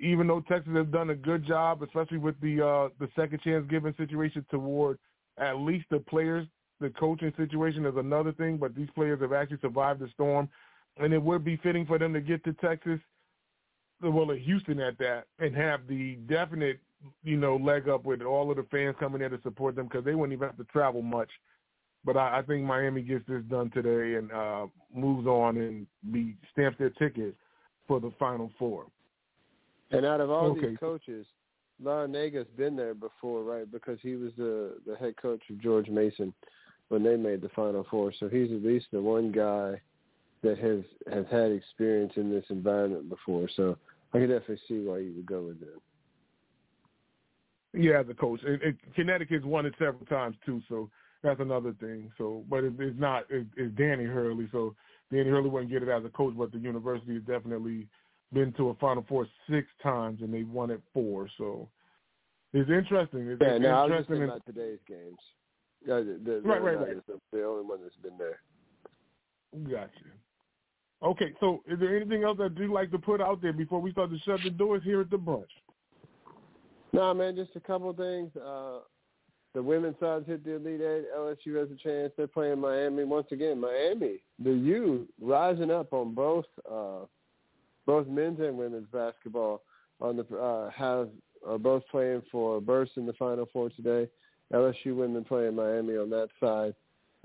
even 0.00 0.26
though 0.26 0.40
Texas 0.48 0.72
has 0.74 0.86
done 0.86 1.10
a 1.10 1.14
good 1.14 1.46
job, 1.46 1.82
especially 1.82 2.16
with 2.16 2.40
the 2.40 2.66
uh, 2.66 2.88
the 2.98 3.08
second 3.14 3.42
chance 3.42 3.66
given 3.68 3.94
situation 3.98 4.44
toward 4.50 4.98
at 5.36 5.58
least 5.58 5.84
the 5.90 5.98
players, 5.98 6.46
the 6.80 6.88
coaching 6.98 7.32
situation 7.36 7.84
is 7.84 7.94
another 7.96 8.32
thing. 8.32 8.56
But 8.56 8.74
these 8.74 8.88
players 8.94 9.20
have 9.20 9.34
actually 9.34 9.58
survived 9.60 10.00
the 10.00 10.08
storm, 10.14 10.48
and 10.98 11.12
it 11.12 11.22
would 11.22 11.44
be 11.44 11.56
fitting 11.58 11.86
for 11.86 11.98
them 11.98 12.12
to 12.12 12.20
get 12.20 12.44
to 12.44 12.52
Texas, 12.54 13.00
well, 14.00 14.32
at 14.32 14.38
Houston 14.38 14.80
at 14.80 14.98
that, 14.98 15.24
and 15.38 15.54
have 15.54 15.86
the 15.86 16.16
definite 16.28 16.80
you 17.22 17.36
know 17.36 17.56
leg 17.56 17.88
up 17.88 18.04
with 18.04 18.22
all 18.22 18.50
of 18.50 18.56
the 18.56 18.66
fans 18.70 18.96
coming 18.98 19.20
there 19.20 19.28
to 19.28 19.40
support 19.42 19.74
them 19.74 19.86
because 19.86 20.04
they 20.04 20.14
wouldn't 20.14 20.36
even 20.36 20.48
have 20.48 20.56
to 20.56 20.64
travel 20.64 21.02
much. 21.02 21.30
But 22.04 22.16
I, 22.16 22.38
I 22.38 22.42
think 22.42 22.64
Miami 22.64 23.02
gets 23.02 23.26
this 23.28 23.42
done 23.48 23.70
today 23.70 24.18
and 24.18 24.32
uh, 24.32 24.66
moves 24.94 25.26
on 25.26 25.56
and 25.56 25.86
be 26.12 26.36
stamps 26.52 26.78
their 26.78 26.90
ticket 26.90 27.36
for 27.86 28.00
the 28.00 28.12
Final 28.18 28.50
Four. 28.58 28.86
And 29.90 30.04
out 30.04 30.20
of 30.20 30.30
all 30.30 30.50
Okay. 30.50 30.68
these 30.68 30.78
coaches, 30.78 31.26
Larranaga's 31.82 32.48
been 32.56 32.76
there 32.76 32.94
before, 32.94 33.42
right? 33.42 33.70
Because 33.70 33.98
he 34.02 34.16
was 34.16 34.32
the 34.36 34.78
the 34.86 34.96
head 34.96 35.14
coach 35.20 35.42
of 35.50 35.60
George 35.60 35.88
Mason 35.88 36.34
when 36.88 37.02
they 37.02 37.16
made 37.16 37.40
the 37.40 37.48
Final 37.50 37.86
Four. 37.90 38.12
So 38.18 38.28
he's 38.28 38.50
at 38.50 38.62
least 38.62 38.86
the 38.92 39.00
one 39.00 39.30
guy 39.30 39.80
that 40.42 40.58
has 40.58 40.82
has 41.12 41.24
had 41.30 41.52
experience 41.52 42.12
in 42.16 42.30
this 42.30 42.44
environment 42.50 43.08
before. 43.08 43.48
So 43.56 43.76
I 44.12 44.18
can 44.18 44.28
definitely 44.28 44.60
see 44.68 44.80
why 44.80 44.98
you 44.98 45.12
would 45.16 45.26
go 45.26 45.42
with 45.42 45.60
them. 45.60 45.80
Yeah, 47.74 48.00
as 48.00 48.06
a 48.10 48.14
coach, 48.14 48.40
and, 48.44 48.60
and 48.60 48.76
Connecticut's 48.94 49.44
won 49.46 49.64
it 49.64 49.74
several 49.78 50.04
times 50.06 50.36
too, 50.44 50.60
so 50.68 50.90
that's 51.22 51.40
another 51.40 51.72
thing. 51.80 52.12
So, 52.18 52.44
but 52.50 52.64
it, 52.64 52.74
it's 52.78 53.00
not 53.00 53.24
it, 53.30 53.46
it's 53.56 53.74
Danny 53.78 54.04
Hurley, 54.04 54.48
so 54.52 54.74
Danny 55.10 55.30
Hurley 55.30 55.48
wouldn't 55.48 55.70
get 55.70 55.82
it 55.82 55.88
as 55.88 56.04
a 56.04 56.10
coach, 56.10 56.34
but 56.36 56.52
the 56.52 56.58
university 56.58 57.14
has 57.14 57.22
definitely 57.22 57.88
been 58.32 58.52
to 58.54 58.70
a 58.70 58.74
Final 58.74 59.04
Four 59.08 59.26
six 59.48 59.68
times 59.82 60.20
and 60.20 60.32
they 60.34 60.42
won 60.42 60.70
it 60.70 60.82
four. 60.92 61.28
So 61.38 61.68
it's 62.52 62.68
interesting. 62.68 63.28
It's, 63.28 63.40
Yeah, 63.40 63.54
it's 63.54 63.62
no, 63.62 63.70
I 63.70 63.84
was 63.84 63.90
just 63.90 64.10
interesting. 64.10 64.14
thinking 64.16 64.22
and- 64.22 64.32
about 64.32 64.46
today's 64.46 64.78
games. 64.86 65.18
Uh, 65.84 65.96
the, 65.96 66.20
the, 66.24 66.40
Right, 66.44 66.62
right, 66.62 66.78
The, 66.78 67.18
the 67.32 67.44
only 67.44 67.64
one 67.64 67.80
that's 67.82 67.96
been 67.96 68.16
there. 68.16 68.38
Gotcha. 69.68 69.90
Okay, 71.02 71.32
so 71.40 71.62
is 71.66 71.80
there 71.80 71.96
anything 71.96 72.22
else 72.22 72.38
that 72.38 72.56
you'd 72.56 72.70
like 72.70 72.90
to 72.92 72.98
put 72.98 73.20
out 73.20 73.42
there 73.42 73.52
before 73.52 73.80
we 73.80 73.90
start 73.90 74.10
to 74.10 74.18
shut 74.20 74.40
the 74.44 74.50
doors 74.50 74.82
here 74.84 75.00
at 75.00 75.10
the 75.10 75.16
brunch? 75.16 75.44
No, 76.92 77.12
man, 77.12 77.34
just 77.34 77.56
a 77.56 77.60
couple 77.60 77.92
things. 77.92 78.30
Uh, 78.36 78.80
the 79.54 79.62
women's 79.62 79.96
side's 79.98 80.26
hit 80.26 80.44
the 80.44 80.56
Elite 80.56 80.80
Eight. 80.80 81.04
LSU 81.16 81.58
has 81.58 81.68
a 81.70 81.82
chance. 81.82 82.12
They're 82.16 82.26
playing 82.26 82.60
Miami 82.60 83.04
once 83.04 83.26
again. 83.32 83.60
Miami, 83.60 84.22
the 84.42 84.52
U, 84.52 85.08
rising 85.20 85.70
up 85.70 85.92
on 85.92 86.14
both 86.14 86.46
uh, 86.70 87.06
both 87.84 88.06
men's 88.06 88.40
and 88.40 88.56
women's 88.56 88.86
basketball. 88.92 89.62
On 90.00 90.16
the 90.16 90.36
uh, 90.36 90.70
have 90.70 91.08
are 91.46 91.58
both 91.58 91.82
playing 91.90 92.22
for 92.30 92.60
berths 92.60 92.92
in 92.96 93.06
the 93.06 93.12
Final 93.14 93.48
Four 93.52 93.70
today. 93.70 94.08
LSU 94.52 94.94
women 94.94 95.24
playing 95.24 95.56
Miami 95.56 95.96
on 95.96 96.10
that 96.10 96.28
side 96.40 96.74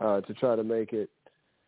uh, 0.02 0.22
to 0.22 0.34
try 0.34 0.56
to 0.56 0.64
make 0.64 0.94
it. 0.94 1.10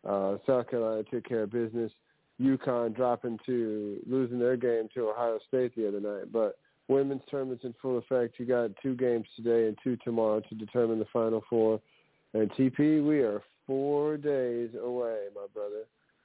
Uh, 0.06 0.36
South 0.46 0.68
Carolina 0.70 1.04
took 1.04 1.28
care 1.28 1.42
of 1.42 1.52
business. 1.52 1.92
UConn 2.40 2.96
dropping 2.96 3.38
to 3.44 4.00
losing 4.06 4.38
their 4.38 4.56
game 4.56 4.88
to 4.94 5.10
Ohio 5.10 5.38
State 5.46 5.74
the 5.76 5.86
other 5.86 6.00
night, 6.00 6.32
but 6.32 6.58
women's 6.88 7.22
tournament's 7.30 7.64
in 7.64 7.74
full 7.82 7.98
effect. 7.98 8.38
You 8.38 8.46
got 8.46 8.70
two 8.82 8.94
games 8.96 9.26
today 9.36 9.68
and 9.68 9.76
two 9.84 9.96
tomorrow 9.98 10.40
to 10.40 10.54
determine 10.54 10.98
the 10.98 11.06
final 11.12 11.44
four. 11.50 11.80
And 12.32 12.50
TP, 12.52 13.06
we 13.06 13.20
are 13.20 13.42
four 13.66 14.16
days 14.16 14.70
away, 14.82 15.26
my 15.34 15.46
brother, 15.52 15.84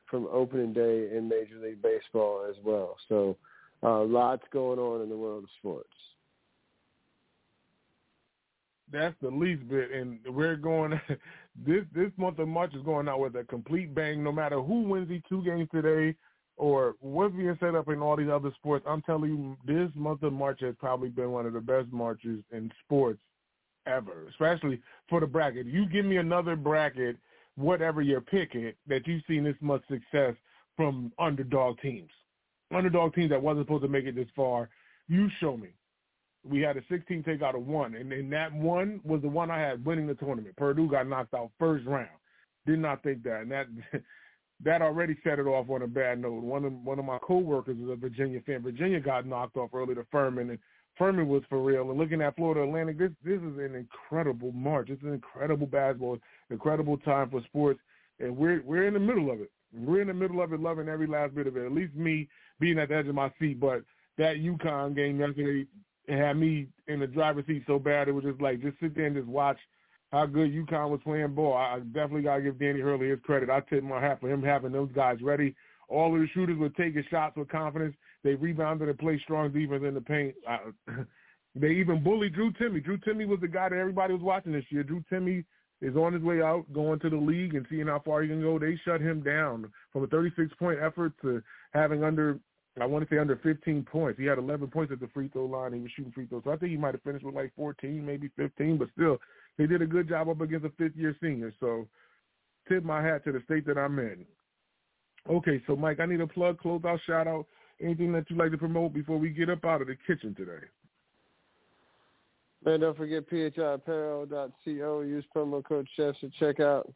from 0.09 0.27
opening 0.31 0.73
day 0.73 1.09
in 1.15 1.27
Major 1.27 1.59
League 1.61 1.81
Baseball 1.81 2.45
as 2.49 2.55
well. 2.63 2.95
So 3.09 3.35
uh, 3.83 4.03
lots 4.03 4.43
going 4.51 4.79
on 4.79 5.01
in 5.01 5.09
the 5.09 5.17
world 5.17 5.43
of 5.43 5.49
sports. 5.59 5.89
That's 8.91 9.15
the 9.21 9.29
least 9.29 9.67
bit, 9.67 9.91
and 9.91 10.19
we're 10.27 10.55
going. 10.55 10.99
this 11.65 11.83
this 11.93 12.11
month 12.17 12.39
of 12.39 12.47
March 12.47 12.73
is 12.73 12.83
going 12.83 13.07
out 13.07 13.19
with 13.19 13.35
a 13.35 13.43
complete 13.43 13.93
bang. 13.93 14.23
No 14.23 14.31
matter 14.31 14.61
who 14.61 14.81
wins 14.81 15.09
these 15.09 15.21
two 15.29 15.43
games 15.43 15.69
today, 15.73 16.15
or 16.57 16.95
what's 16.99 17.35
being 17.35 17.57
set 17.59 17.75
up 17.75 17.89
in 17.89 18.01
all 18.01 18.15
these 18.15 18.29
other 18.29 18.51
sports, 18.55 18.85
I'm 18.87 19.01
telling 19.01 19.29
you, 19.29 19.57
this 19.65 19.89
month 19.95 20.23
of 20.23 20.33
March 20.33 20.59
has 20.61 20.75
probably 20.79 21.09
been 21.09 21.31
one 21.31 21.45
of 21.45 21.53
the 21.53 21.61
best 21.61 21.91
marches 21.91 22.43
in 22.51 22.71
sports 22.83 23.19
ever, 23.87 24.27
especially 24.29 24.81
for 25.09 25.19
the 25.19 25.27
bracket. 25.27 25.65
You 25.65 25.85
give 25.87 26.05
me 26.05 26.17
another 26.17 26.55
bracket, 26.55 27.17
whatever 27.55 28.01
you're 28.01 28.21
picking, 28.21 28.73
that 28.87 29.05
you've 29.05 29.23
seen 29.27 29.43
this 29.43 29.55
much 29.61 29.81
success 29.87 30.33
from 30.75 31.11
underdog 31.19 31.79
teams, 31.81 32.09
underdog 32.73 33.13
teams 33.13 33.29
that 33.29 33.41
wasn't 33.41 33.65
supposed 33.65 33.83
to 33.83 33.89
make 33.89 34.05
it 34.05 34.15
this 34.15 34.27
far. 34.35 34.69
You 35.07 35.29
show 35.39 35.55
me. 35.55 35.69
We 36.47 36.61
had 36.61 36.77
a 36.77 36.81
16 36.89 37.23
take 37.23 37.41
out 37.41 37.55
of 37.55 37.65
one, 37.65 37.95
and, 37.95 38.11
and 38.13 38.31
that 38.31 38.53
one 38.53 39.01
was 39.03 39.21
the 39.21 39.27
one 39.27 39.49
I 39.49 39.59
had 39.59 39.83
winning 39.83 40.07
the 40.07 40.13
tournament. 40.13 40.55
Purdue 40.55 40.89
got 40.89 41.07
knocked 41.07 41.33
out 41.33 41.51
first 41.59 41.85
round. 41.85 42.09
Did 42.67 42.79
not 42.79 43.01
think 43.03 43.23
that, 43.23 43.41
and 43.41 43.51
that 43.51 43.67
that 44.63 44.81
already 44.81 45.17
set 45.23 45.39
it 45.39 45.47
off 45.47 45.69
on 45.69 45.81
a 45.81 45.87
bad 45.87 46.21
note. 46.21 46.43
One 46.43 46.65
of 46.65 46.73
one 46.73 46.99
of 46.99 47.05
my 47.05 47.17
coworkers 47.19 47.77
is 47.77 47.89
a 47.89 47.95
Virginia 47.95 48.41
fan. 48.45 48.61
Virginia 48.61 48.99
got 48.99 49.25
knocked 49.25 49.57
off 49.57 49.71
early 49.73 49.95
to 49.95 50.05
Furman, 50.11 50.51
and 50.51 50.59
Furman 50.97 51.27
was 51.27 51.43
for 51.49 51.61
real. 51.61 51.89
And 51.89 51.99
looking 51.99 52.21
at 52.21 52.35
Florida 52.35 52.63
Atlantic, 52.63 52.97
this 52.97 53.11
this 53.23 53.41
is 53.41 53.57
an 53.57 53.75
incredible 53.75 54.51
March. 54.51 54.89
It's 54.89 55.03
an 55.03 55.13
incredible 55.13 55.67
basketball, 55.67 56.17
incredible 56.49 56.97
time 56.99 57.29
for 57.29 57.41
sports, 57.43 57.79
and 58.19 58.35
we're 58.35 58.61
we're 58.63 58.87
in 58.87 58.93
the 58.93 58.99
middle 58.99 59.31
of 59.31 59.41
it. 59.41 59.51
We're 59.73 60.01
in 60.01 60.07
the 60.07 60.13
middle 60.13 60.41
of 60.41 60.53
it, 60.53 60.59
loving 60.61 60.87
every 60.87 61.07
last 61.07 61.35
bit 61.35 61.47
of 61.47 61.57
it. 61.57 61.65
At 61.65 61.73
least 61.73 61.93
me 61.95 62.29
being 62.59 62.79
at 62.79 62.89
the 62.89 62.95
edge 62.95 63.07
of 63.07 63.15
my 63.15 63.31
seat. 63.39 63.59
But 63.59 63.83
that 64.17 64.37
UConn 64.37 64.95
game 64.95 65.19
yesterday 65.19 65.67
had 66.07 66.33
me 66.37 66.67
in 66.87 66.99
the 66.99 67.07
driver's 67.07 67.45
seat 67.47 67.63
so 67.65 67.79
bad 67.79 68.07
it 68.07 68.11
was 68.11 68.23
just 68.23 68.41
like 68.41 68.61
just 68.61 68.79
sit 68.79 68.95
there 68.95 69.05
and 69.07 69.15
just 69.15 69.27
watch 69.27 69.57
how 70.11 70.25
good 70.25 70.53
UConn 70.53 70.89
was 70.89 71.01
playing 71.03 71.33
ball. 71.33 71.55
I 71.55 71.79
definitely 71.79 72.21
gotta 72.21 72.41
give 72.41 72.59
Danny 72.59 72.79
Hurley 72.79 73.09
his 73.09 73.19
credit. 73.23 73.49
I 73.49 73.59
tip 73.61 73.83
my 73.83 73.99
hat 73.99 74.21
for 74.21 74.31
him 74.31 74.43
having 74.43 74.71
those 74.71 74.91
guys 74.93 75.17
ready. 75.21 75.55
All 75.89 76.13
of 76.13 76.21
the 76.21 76.27
shooters 76.33 76.57
were 76.57 76.69
taking 76.69 77.03
shots 77.09 77.35
with 77.35 77.49
confidence. 77.49 77.95
They 78.23 78.35
rebounded 78.35 78.89
and 78.89 78.97
played 78.97 79.21
strong 79.21 79.51
defense 79.51 79.83
in 79.85 79.93
the 79.93 80.01
paint. 80.01 80.35
I, 80.47 80.59
they 81.55 81.71
even 81.71 82.03
bullied 82.03 82.33
Drew 82.33 82.51
Timme. 82.53 82.83
Drew 82.83 82.97
Timme 82.97 83.27
was 83.27 83.39
the 83.41 83.47
guy 83.47 83.69
that 83.69 83.77
everybody 83.77 84.13
was 84.13 84.21
watching 84.21 84.51
this 84.51 84.65
year. 84.69 84.83
Drew 84.83 85.03
Timme 85.11 85.43
is 85.81 85.95
on 85.95 86.13
his 86.13 86.23
way 86.23 86.41
out, 86.41 86.65
going 86.73 86.99
to 86.99 87.09
the 87.09 87.17
league 87.17 87.53
and 87.53 87.65
seeing 87.69 87.87
how 87.87 88.01
far 88.03 88.21
he 88.21 88.29
can 88.29 88.41
go. 88.41 88.57
They 88.57 88.79
shut 88.83 89.01
him 89.01 89.21
down 89.21 89.71
from 89.91 90.03
a 90.03 90.07
36-point 90.07 90.79
effort 90.81 91.13
to 91.21 91.41
having 91.73 92.03
under, 92.03 92.39
I 92.81 92.85
want 92.85 93.07
to 93.07 93.13
say 93.13 93.19
under 93.19 93.37
15 93.37 93.83
points. 93.89 94.19
He 94.19 94.25
had 94.25 94.37
11 94.37 94.67
points 94.67 94.91
at 94.91 94.99
the 94.99 95.07
free 95.13 95.29
throw 95.29 95.45
line. 95.45 95.73
He 95.73 95.79
was 95.79 95.91
shooting 95.95 96.11
free 96.11 96.25
throws. 96.25 96.43
So 96.43 96.51
I 96.51 96.57
think 96.57 96.71
he 96.71 96.77
might 96.77 96.93
have 96.93 97.03
finished 97.03 97.23
with 97.23 97.35
like 97.35 97.53
14, 97.55 98.05
maybe 98.05 98.29
15, 98.35 98.77
but 98.77 98.89
still, 98.93 99.17
they 99.57 99.65
did 99.65 99.81
a 99.81 99.85
good 99.85 100.09
job 100.09 100.27
up 100.27 100.41
against 100.41 100.65
a 100.65 100.71
fifth-year 100.71 101.15
senior. 101.21 101.53
So 101.59 101.87
tip 102.67 102.83
my 102.83 103.01
hat 103.01 103.23
to 103.25 103.31
the 103.31 103.41
state 103.45 103.65
that 103.67 103.77
I'm 103.77 103.97
in. 103.99 104.25
Okay, 105.29 105.61
so 105.65 105.75
Mike, 105.75 105.99
I 106.01 106.05
need 106.05 106.21
a 106.21 106.27
plug, 106.27 106.59
close 106.59 106.81
out, 106.85 106.99
shout 107.07 107.27
out. 107.27 107.47
anything 107.81 108.11
that 108.11 108.29
you'd 108.29 108.39
like 108.39 108.51
to 108.51 108.57
promote 108.57 108.93
before 108.93 109.17
we 109.17 109.29
get 109.29 109.49
up 109.49 109.63
out 109.63 109.81
of 109.81 109.87
the 109.87 109.95
kitchen 110.05 110.35
today? 110.35 110.65
Man, 112.63 112.81
don't 112.81 112.97
forget 112.97 113.29
phiapparel.co. 113.29 115.01
Use 115.01 115.25
promo 115.35 115.63
code 115.63 115.87
chefs 115.95 116.19
to 116.19 116.29
check 116.39 116.59
out. 116.59 116.91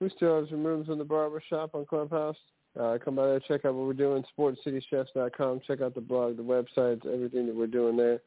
We 0.00 0.10
still 0.16 0.40
have 0.40 0.48
some 0.50 0.64
rooms 0.64 0.88
in 0.88 0.98
the 0.98 1.04
barber 1.04 1.42
shop 1.48 1.74
on 1.74 1.86
Clubhouse. 1.86 2.36
Uh, 2.78 2.96
come 3.04 3.16
by 3.16 3.26
there, 3.26 3.40
check 3.40 3.64
out 3.64 3.74
what 3.74 3.86
we're 3.86 3.92
doing. 3.92 4.24
SportsCityChefs.com. 4.38 5.60
Check 5.66 5.82
out 5.82 5.94
the 5.94 6.00
blog, 6.00 6.36
the 6.36 6.42
websites, 6.42 7.06
everything 7.06 7.46
that 7.46 7.54
we're 7.54 7.66
doing 7.66 7.96
there. 7.96 8.20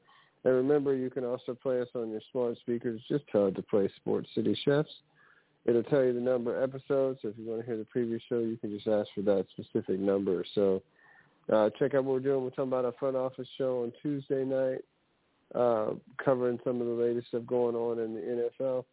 And 0.44 0.54
remember, 0.54 0.96
you 0.96 1.10
can 1.10 1.26
also 1.26 1.56
play 1.56 1.82
us 1.82 1.88
on 1.96 2.12
your 2.12 2.22
smart 2.32 2.58
speakers. 2.60 3.02
Just 3.10 3.28
tell 3.32 3.48
it 3.48 3.56
to 3.56 3.64
play 3.64 3.90
Sports 3.96 4.30
City 4.36 4.58
Chefs. 4.64 4.90
It'll 5.66 5.82
tell 5.84 6.04
you 6.04 6.14
the 6.14 6.20
number 6.20 6.56
of 6.56 6.70
episodes. 6.70 7.20
So 7.24 7.30
if 7.30 7.38
you 7.40 7.46
want 7.48 7.62
to 7.62 7.66
hear 7.66 7.78
the 7.78 7.86
previous 7.86 8.22
show, 8.30 8.40
you 8.40 8.56
can 8.58 8.70
just 8.70 8.88
ask 8.88 9.10
for 9.16 9.22
that 9.22 9.48
specific 9.58 10.00
number. 10.00 10.46
So 10.54 10.84
uh, 11.52 11.72
check 11.80 11.96
out 11.96 12.04
what 12.04 12.14
we're 12.14 12.20
doing. 12.20 12.44
We're 12.44 12.52
talking 12.52 12.66
about 12.72 12.86
our 12.86 12.94
front 13.00 13.16
office 13.16 13.48
show 13.58 13.82
on 13.82 13.94
Tuesday 14.04 14.46
night, 14.46 14.82
uh, 15.56 15.96
covering 16.24 16.60
some 16.64 16.82
of 16.82 16.86
the 16.88 16.94
latest 16.94 17.30
stuff 17.30 17.48
going 17.48 17.76
on 17.76 17.98
in 17.98 18.14
the 18.14 18.50
NFL. 18.62 18.86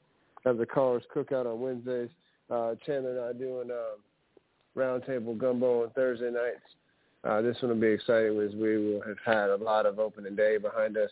Have 0.46 0.56
the 0.56 0.66
callers 0.66 1.02
cookout 1.14 1.44
on 1.44 1.60
Wednesdays. 1.60 2.08
Uh, 2.50 2.74
Chandler 2.86 3.18
and 3.18 3.20
I 3.20 3.38
doing 3.38 3.70
um, 3.70 3.98
roundtable 4.76 5.36
gumbo 5.36 5.84
on 5.84 5.90
Thursday 5.90 6.30
nights. 6.30 6.60
Uh, 7.24 7.40
this 7.40 7.56
one 7.62 7.70
will 7.70 7.80
be 7.80 7.86
exciting 7.86 8.40
as 8.40 8.54
we 8.54 8.78
will 8.78 9.02
have 9.06 9.18
had 9.24 9.50
a 9.50 9.56
lot 9.56 9.86
of 9.86 9.98
opening 9.98 10.34
day 10.34 10.58
behind 10.58 10.96
us 10.96 11.10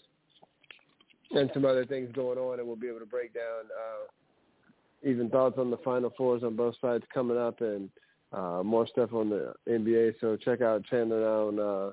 and 1.32 1.50
some 1.54 1.64
other 1.64 1.86
things 1.86 2.10
going 2.12 2.38
on, 2.38 2.58
and 2.58 2.66
we'll 2.66 2.76
be 2.76 2.88
able 2.88 2.98
to 2.98 3.06
break 3.06 3.32
down 3.32 3.64
uh, 3.66 5.08
even 5.08 5.30
thoughts 5.30 5.56
on 5.58 5.70
the 5.70 5.76
Final 5.78 6.12
Fours 6.16 6.42
on 6.42 6.56
both 6.56 6.74
sides 6.80 7.04
coming 7.12 7.38
up 7.38 7.60
and 7.60 7.88
uh, 8.32 8.62
more 8.64 8.86
stuff 8.86 9.12
on 9.12 9.30
the 9.30 9.54
NBA. 9.68 10.14
So 10.20 10.36
check 10.36 10.60
out 10.60 10.84
Chandler 10.84 11.26
on 11.26 11.58
uh, 11.58 11.92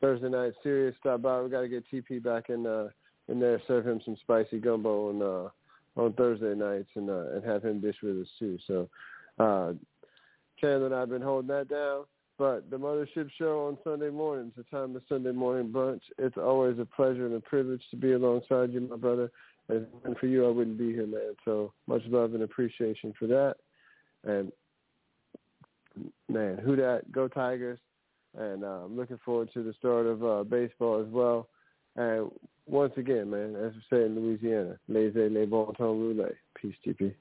Thursday 0.00 0.28
night. 0.28 0.52
Serious, 0.62 0.94
stop 1.00 1.22
by. 1.22 1.40
We 1.40 1.50
got 1.50 1.62
to 1.62 1.68
get 1.68 1.84
TP 1.90 2.22
back 2.22 2.50
in 2.50 2.66
uh, 2.66 2.88
in 3.28 3.40
there, 3.40 3.60
serve 3.66 3.86
him 3.86 4.00
some 4.04 4.16
spicy 4.20 4.58
gumbo 4.58 5.08
on 5.08 5.22
uh, 5.22 6.00
on 6.00 6.12
Thursday 6.12 6.54
nights, 6.54 6.90
and 6.94 7.08
uh, 7.08 7.30
and 7.34 7.44
have 7.44 7.64
him 7.64 7.80
dish 7.80 7.96
with 8.02 8.20
us 8.20 8.28
too. 8.38 8.58
So 8.66 8.88
uh, 9.38 9.72
Chandler 10.64 10.86
and 10.86 10.94
I've 10.94 11.10
been 11.10 11.22
holding 11.22 11.48
that 11.48 11.68
down. 11.68 12.04
But 12.38 12.70
the 12.70 12.76
Mothership 12.76 13.30
Show 13.38 13.66
on 13.68 13.78
Sunday 13.84 14.10
mornings, 14.10 14.52
the 14.56 14.64
Tymeless 14.64 15.02
Sunday 15.08 15.30
morning 15.30 15.70
brunch, 15.70 16.00
it's 16.18 16.36
always 16.36 16.78
a 16.78 16.84
pleasure 16.84 17.26
and 17.26 17.34
a 17.36 17.40
privilege 17.40 17.82
to 17.90 17.96
be 17.96 18.12
alongside 18.12 18.72
you, 18.72 18.80
my 18.80 18.96
brother. 18.96 19.30
And 19.68 19.86
for 20.18 20.26
you, 20.26 20.46
I 20.46 20.50
wouldn't 20.50 20.78
be 20.78 20.92
here, 20.92 21.06
man. 21.06 21.34
So 21.44 21.72
much 21.86 22.02
love 22.06 22.34
and 22.34 22.42
appreciation 22.42 23.14
for 23.18 23.26
that. 23.28 23.54
And 24.24 24.50
man, 26.28 26.58
who 26.58 26.76
that? 26.76 27.12
Go 27.12 27.28
Tigers! 27.28 27.78
And 28.36 28.64
uh, 28.64 28.84
I'm 28.84 28.96
looking 28.96 29.20
forward 29.24 29.50
to 29.54 29.62
the 29.62 29.74
start 29.74 30.06
of 30.06 30.24
uh, 30.24 30.42
baseball 30.42 31.00
as 31.00 31.12
well. 31.12 31.48
And 31.94 32.30
once 32.66 32.94
again, 32.96 33.30
man, 33.30 33.54
as 33.54 33.72
we 33.74 33.82
say 33.90 34.04
in 34.06 34.16
Louisiana, 34.16 34.76
laissez 34.88 35.28
les 35.30 35.46
bon 35.46 35.66
temps 35.74 35.94
rouler. 35.94 36.36
Peace, 36.60 36.74
TP. 36.84 37.14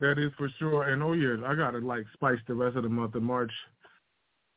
That 0.00 0.18
is 0.18 0.32
for 0.36 0.48
sure. 0.58 0.90
And 0.90 1.02
oh 1.02 1.12
yeah, 1.12 1.36
I 1.46 1.54
gotta 1.54 1.78
like 1.78 2.04
spice 2.14 2.38
the 2.46 2.54
rest 2.54 2.76
of 2.76 2.84
the 2.84 2.88
month 2.88 3.14
of 3.14 3.22
March. 3.22 3.52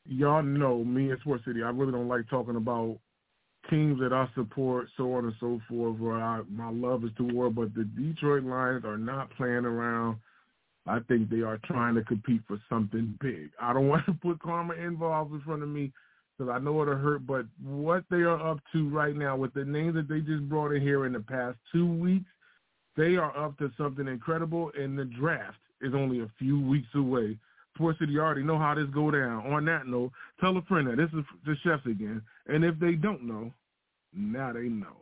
Y'all 0.05 0.43
know 0.43 0.83
me 0.83 1.11
in 1.11 1.17
Sports 1.21 1.45
City. 1.45 1.63
I 1.63 1.69
really 1.69 1.91
don't 1.91 2.07
like 2.07 2.29
talking 2.29 2.55
about 2.55 2.97
teams 3.69 3.99
that 3.99 4.13
I 4.13 4.27
support, 4.35 4.87
so 4.97 5.13
on 5.13 5.25
and 5.25 5.33
so 5.39 5.59
forth. 5.67 5.97
Where 5.99 6.21
I, 6.21 6.41
my 6.49 6.69
love 6.69 7.03
is 7.03 7.11
to 7.17 7.23
war, 7.23 7.49
but 7.49 7.73
the 7.73 7.83
Detroit 7.83 8.43
Lions 8.43 8.85
are 8.85 8.97
not 8.97 9.29
playing 9.35 9.65
around. 9.65 10.17
I 10.87 10.99
think 11.07 11.29
they 11.29 11.41
are 11.41 11.59
trying 11.65 11.95
to 11.95 12.03
compete 12.03 12.41
for 12.47 12.59
something 12.69 13.17
big. 13.21 13.51
I 13.59 13.73
don't 13.73 13.87
want 13.89 14.05
to 14.05 14.13
put 14.13 14.39
karma 14.39 14.73
involved 14.75 15.33
in 15.33 15.41
front 15.41 15.63
of 15.63 15.69
me 15.69 15.91
because 16.37 16.51
I 16.51 16.59
know 16.59 16.81
it'll 16.81 16.95
hurt. 16.95 17.25
But 17.25 17.45
what 17.63 18.03
they 18.09 18.17
are 18.17 18.51
up 18.51 18.59
to 18.73 18.89
right 18.89 19.15
now 19.15 19.37
with 19.37 19.53
the 19.53 19.65
names 19.65 19.95
that 19.95 20.07
they 20.07 20.19
just 20.19 20.47
brought 20.49 20.71
in 20.71 20.81
here 20.81 21.05
in 21.05 21.13
the 21.13 21.19
past 21.19 21.57
two 21.71 21.91
weeks, 21.91 22.29
they 22.97 23.15
are 23.15 23.35
up 23.37 23.57
to 23.59 23.71
something 23.77 24.07
incredible, 24.07 24.71
and 24.77 24.97
the 24.97 25.05
draft 25.05 25.57
is 25.81 25.93
only 25.93 26.21
a 26.21 26.31
few 26.37 26.59
weeks 26.59 26.89
away. 26.95 27.37
Sports 27.75 27.99
City 27.99 28.19
already 28.19 28.43
know 28.43 28.57
how 28.57 28.75
this 28.75 28.87
go 28.93 29.11
down. 29.11 29.51
On 29.51 29.65
that 29.65 29.87
note, 29.87 30.11
tell 30.39 30.55
a 30.57 30.61
friend 30.63 30.87
that 30.87 30.97
this 30.97 31.09
is 31.17 31.25
the 31.45 31.55
chefs 31.63 31.85
again, 31.85 32.21
and 32.47 32.63
if 32.63 32.77
they 32.79 32.93
don't 32.93 33.23
know, 33.23 33.51
now 34.13 34.51
they 34.53 34.67
know. 34.67 34.97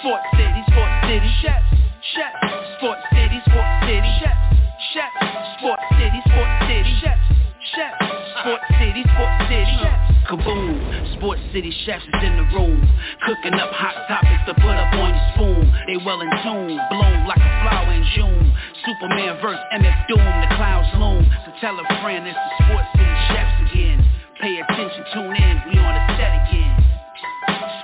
Sports 0.00 0.28
City, 0.36 0.62
Sports 0.68 1.08
City, 1.08 1.30
chefs, 1.40 1.66
chefs. 2.14 2.36
Sports 2.78 3.02
City, 3.10 3.40
Sports 3.48 3.76
City, 3.88 4.10
chefs, 4.20 4.56
chefs. 4.92 5.16
Sports 5.58 5.82
City, 5.96 6.20
Sports 6.28 6.56
City, 6.68 6.92
chefs, 7.00 7.26
chefs. 7.74 8.04
Sports 8.40 8.68
City, 8.78 9.02
Sports 9.02 9.40
City. 9.48 9.80
Kaboom, 10.26 10.74
Sports 11.14 11.40
City 11.54 11.70
chefs 11.86 12.02
is 12.02 12.22
in 12.26 12.34
the 12.34 12.46
room. 12.50 12.82
Cooking 13.22 13.54
up 13.54 13.70
hot 13.70 13.94
topics 14.10 14.42
to 14.50 14.54
put 14.58 14.74
up 14.74 14.90
on 14.98 15.14
your 15.14 15.26
spoon. 15.34 15.62
They 15.86 15.96
well 16.02 16.20
in 16.20 16.30
tune, 16.42 16.74
bloom 16.90 17.18
like 17.30 17.38
a 17.38 17.52
flower 17.62 17.94
in 17.94 18.02
June. 18.14 18.50
Superman 18.82 19.38
verse 19.38 19.62
MF 19.70 19.98
Doom, 20.10 20.26
the 20.42 20.50
clouds 20.58 20.90
loom. 20.98 21.22
So 21.46 21.54
tell 21.62 21.78
a 21.78 21.86
friend 22.02 22.26
it's 22.26 22.34
the 22.34 22.52
Sports 22.66 22.90
City 22.98 23.16
chefs 23.30 23.56
again. 23.70 23.98
Pay 24.42 24.58
attention, 24.58 25.02
tune 25.14 25.34
in, 25.38 25.54
we 25.70 25.78
on 25.78 25.94
the 25.94 26.04
set 26.18 26.34
again. 26.42 26.74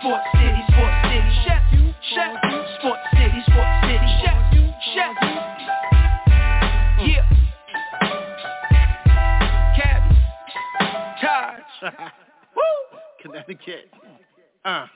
Sports 0.02 0.26
City, 0.34 0.41
Taj 13.46 13.56
Connecticut. 13.56 13.90
Uh. 14.64 14.86